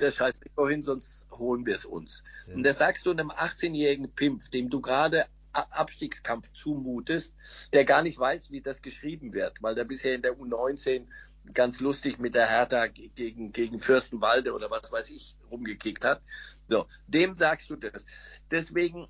der 0.00 0.10
Scheiß 0.10 0.40
wohin, 0.56 0.82
sonst 0.82 1.26
holen 1.32 1.66
wir 1.66 1.74
es 1.74 1.84
uns. 1.84 2.24
Ja. 2.46 2.54
Und 2.54 2.62
das 2.62 2.78
sagst 2.78 3.04
du 3.04 3.10
einem 3.10 3.30
18-jährigen 3.30 4.10
Pimpf, 4.10 4.48
dem 4.48 4.70
du 4.70 4.80
gerade 4.80 5.26
Abstiegskampf 5.52 6.50
zumutest, 6.52 7.34
der 7.74 7.84
gar 7.84 8.02
nicht 8.02 8.18
weiß, 8.18 8.50
wie 8.50 8.62
das 8.62 8.80
geschrieben 8.80 9.34
wird, 9.34 9.62
weil 9.62 9.74
der 9.74 9.84
bisher 9.84 10.14
in 10.14 10.22
der 10.22 10.34
U19 10.34 11.04
ganz 11.52 11.80
lustig 11.80 12.18
mit 12.18 12.34
der 12.34 12.48
Hertha 12.48 12.86
ge- 12.86 13.10
gegen, 13.14 13.52
gegen 13.52 13.80
Fürstenwalde 13.80 14.54
oder 14.54 14.70
was 14.70 14.90
weiß 14.90 15.10
ich 15.10 15.36
rumgekickt 15.50 16.04
hat. 16.06 16.22
So, 16.68 16.86
dem 17.06 17.36
sagst 17.36 17.68
du 17.68 17.76
das. 17.76 18.04
Deswegen, 18.50 19.08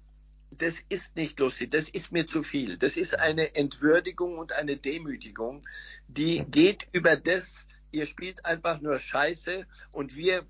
das 0.51 0.81
ist 0.89 1.17
nicht 1.17 1.39
lustig, 1.39 1.71
das 1.71 1.89
ist 1.89 2.13
mir 2.13 2.27
zu 2.27 2.43
viel. 2.43 2.79
Das 2.79 2.97
ist 2.97 3.19
eine 3.19 3.55
Entwürdigung 3.55 4.39
und 4.39 4.53
eine 4.53 4.77
Demütigung, 4.77 5.67
die 6.09 6.45
geht 6.51 6.87
über 6.93 7.17
das, 7.17 7.67
ihr 7.91 8.07
spielt 8.07 8.45
einfach 8.45 8.81
nur 8.81 8.99
Scheiße 8.99 9.67
und 9.93 10.17
wir 10.17 10.47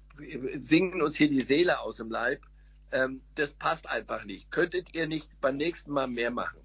singen 0.60 1.02
uns 1.02 1.16
hier 1.16 1.28
die 1.28 1.42
Seele 1.42 1.80
aus 1.80 1.96
dem 1.96 2.10
Leib. 2.10 2.42
Ähm, 2.90 3.20
das 3.34 3.54
passt 3.54 3.88
einfach 3.88 4.24
nicht. 4.24 4.50
Könntet 4.50 4.94
ihr 4.94 5.06
nicht 5.06 5.28
beim 5.40 5.56
nächsten 5.56 5.92
Mal 5.92 6.08
mehr 6.08 6.30
machen? 6.30 6.60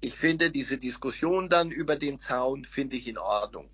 Ich 0.00 0.14
finde 0.14 0.50
diese 0.50 0.78
Diskussion 0.78 1.48
dann 1.48 1.70
über 1.70 1.96
den 1.96 2.18
Zaun, 2.18 2.64
finde 2.64 2.96
ich 2.96 3.08
in 3.08 3.18
Ordnung. 3.18 3.68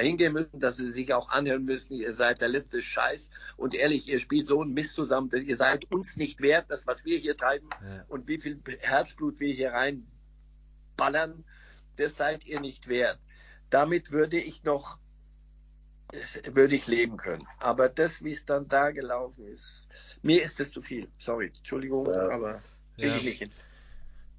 Hingehen 0.00 0.32
müssen, 0.32 0.58
dass 0.60 0.76
sie 0.76 0.90
sich 0.90 1.12
auch 1.12 1.28
anhören 1.28 1.64
müssen, 1.64 1.94
ihr 1.94 2.12
seid 2.14 2.40
der 2.40 2.48
letzte 2.48 2.80
Scheiß 2.82 3.28
und 3.56 3.74
ehrlich, 3.74 4.08
ihr 4.08 4.18
spielt 4.20 4.48
so 4.48 4.62
einen 4.62 4.72
Mist 4.74 4.94
zusammen, 4.94 5.28
dass 5.30 5.42
ihr 5.42 5.56
seid 5.56 5.90
uns 5.92 6.16
nicht 6.16 6.40
wert, 6.40 6.66
das, 6.70 6.86
was 6.86 7.04
wir 7.04 7.18
hier 7.18 7.36
treiben 7.36 7.68
Ja. 7.84 8.04
und 8.08 8.26
wie 8.28 8.38
viel 8.38 8.60
Herzblut 8.80 9.40
wir 9.40 9.52
hier 9.52 9.72
reinballern, 9.72 11.44
das 11.96 12.16
seid 12.16 12.44
ihr 12.46 12.60
nicht 12.60 12.88
wert. 12.88 13.18
Damit 13.70 14.10
würde 14.10 14.38
ich 14.38 14.64
noch, 14.64 14.98
äh, 16.12 16.54
würde 16.54 16.74
ich 16.74 16.86
leben 16.86 17.16
können. 17.16 17.46
Aber 17.58 17.88
das, 17.88 18.22
wie 18.22 18.32
es 18.32 18.44
dann 18.44 18.68
da 18.68 18.90
gelaufen 18.90 19.46
ist, 19.46 19.88
mir 20.22 20.42
ist 20.42 20.60
das 20.60 20.70
zu 20.70 20.82
viel. 20.82 21.08
Sorry, 21.18 21.52
Entschuldigung, 21.56 22.06
Ja. 22.06 22.28
aber 22.30 22.62
Ja. 22.98 23.16
ich 23.16 23.24
nicht 23.24 23.38
hin. 23.38 23.50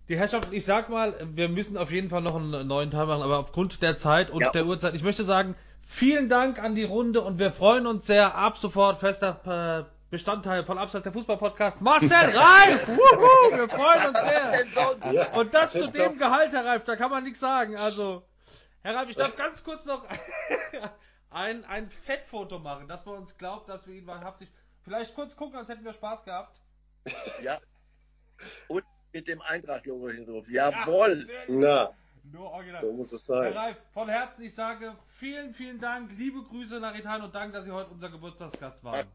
Die 0.09 0.17
Herrschaften, 0.17 0.53
ich 0.53 0.65
sag 0.65 0.89
mal, 0.89 1.15
wir 1.33 1.47
müssen 1.49 1.77
auf 1.77 1.91
jeden 1.91 2.09
Fall 2.09 2.21
noch 2.21 2.35
einen 2.35 2.67
neuen 2.67 2.91
Teil 2.91 3.05
machen, 3.05 3.21
aber 3.21 3.39
aufgrund 3.39 3.81
der 3.81 3.95
Zeit 3.95 4.29
und 4.29 4.41
Ja. 4.41 4.51
der 4.51 4.65
Uhrzeit, 4.65 4.95
ich 4.95 5.03
möchte 5.03 5.23
sagen, 5.23 5.55
vielen 5.85 6.27
Dank 6.29 6.59
an 6.61 6.75
die 6.75 6.83
Runde 6.83 7.21
und 7.21 7.39
wir 7.39 7.51
freuen 7.51 7.87
uns 7.87 8.05
sehr. 8.05 8.35
Ab 8.35 8.57
sofort 8.57 8.99
fester 8.99 9.87
äh, 9.87 9.93
Bestandteil 10.09 10.65
von 10.65 10.77
Abseits 10.77 11.03
der 11.03 11.13
Fußball-Podcast. 11.13 11.79
Marcel 11.81 12.09
Reif! 12.11 12.87
Wuhu, 12.89 13.57
wir 13.57 13.69
freuen 13.69 14.09
uns 14.09 14.21
sehr. 14.21 15.13
Ja, 15.13 15.33
Und 15.39 15.53
das 15.53 15.71
zu 15.71 15.89
dem 15.89 16.17
Gehalt, 16.19 16.51
Herr 16.51 16.65
Reif, 16.65 16.83
da 16.83 16.95
kann 16.97 17.09
man 17.09 17.23
nichts 17.23 17.39
sagen. 17.39 17.77
Also, 17.77 18.23
Herr 18.81 18.95
Reif, 18.95 19.09
ich 19.09 19.15
darf 19.15 19.35
ganz 19.37 19.63
kurz 19.63 19.85
noch 19.85 20.05
ein, 21.31 21.63
ein 21.65 21.87
Set-Foto 21.87 22.59
machen, 22.59 22.87
dass 22.89 23.05
man 23.05 23.15
uns 23.15 23.37
glaubt, 23.37 23.69
dass 23.69 23.87
wir 23.87 23.95
ihn 23.95 24.05
wahrhaftig. 24.05 24.49
Vielleicht 24.83 25.15
kurz 25.15 25.35
gucken, 25.37 25.57
als 25.57 25.69
hätten 25.69 25.85
wir 25.85 25.93
Spaß 25.93 26.25
gehabt. 26.25 26.51
Ja. 27.41 27.57
Und 28.67 28.83
mit 29.13 29.27
dem 29.27 29.41
Eintracht-Logo 29.41 30.09
hinterher. 30.09 30.43
Jawohl. 30.49 31.25
Na, 31.47 31.91
Nur 32.31 32.51
original. 32.51 32.81
so 32.81 32.91
muss 32.93 33.11
es 33.13 33.27
Herr 33.29 33.43
sein. 33.43 33.53
Reif, 33.53 33.77
von 33.93 34.09
Herzen, 34.09 34.43
ich 34.43 34.53
sage 34.53 34.95
vielen, 35.07 35.53
vielen 35.53 35.79
Dank, 35.79 36.11
liebe 36.17 36.41
Grüße 36.43 36.79
nach 36.79 36.95
Italien 36.97 37.25
und 37.25 37.35
danke, 37.35 37.53
dass 37.53 37.65
Sie 37.65 37.71
heute 37.71 37.91
unser 37.91 38.09
Geburtstagsgast 38.09 38.83
waren. 38.83 39.07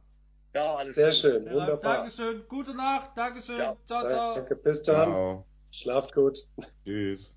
Ja, 0.54 0.76
alles 0.76 0.94
Sehr 0.94 1.06
gut. 1.08 1.14
schön, 1.16 1.46
Herr 1.46 1.56
Reif, 1.56 1.60
wunderbar. 1.68 1.96
Dankeschön, 1.98 2.48
gute 2.48 2.74
Nacht, 2.74 3.10
Dankeschön, 3.16 3.58
Ja, 3.58 3.76
ciao, 3.86 4.08
ciao. 4.08 4.34
Danke, 4.36 4.56
bis 4.56 4.82
dann. 4.82 5.10
Ciao. 5.10 5.44
Schlaft 5.70 6.14
gut. 6.14 6.38
Tschüss. 6.84 7.30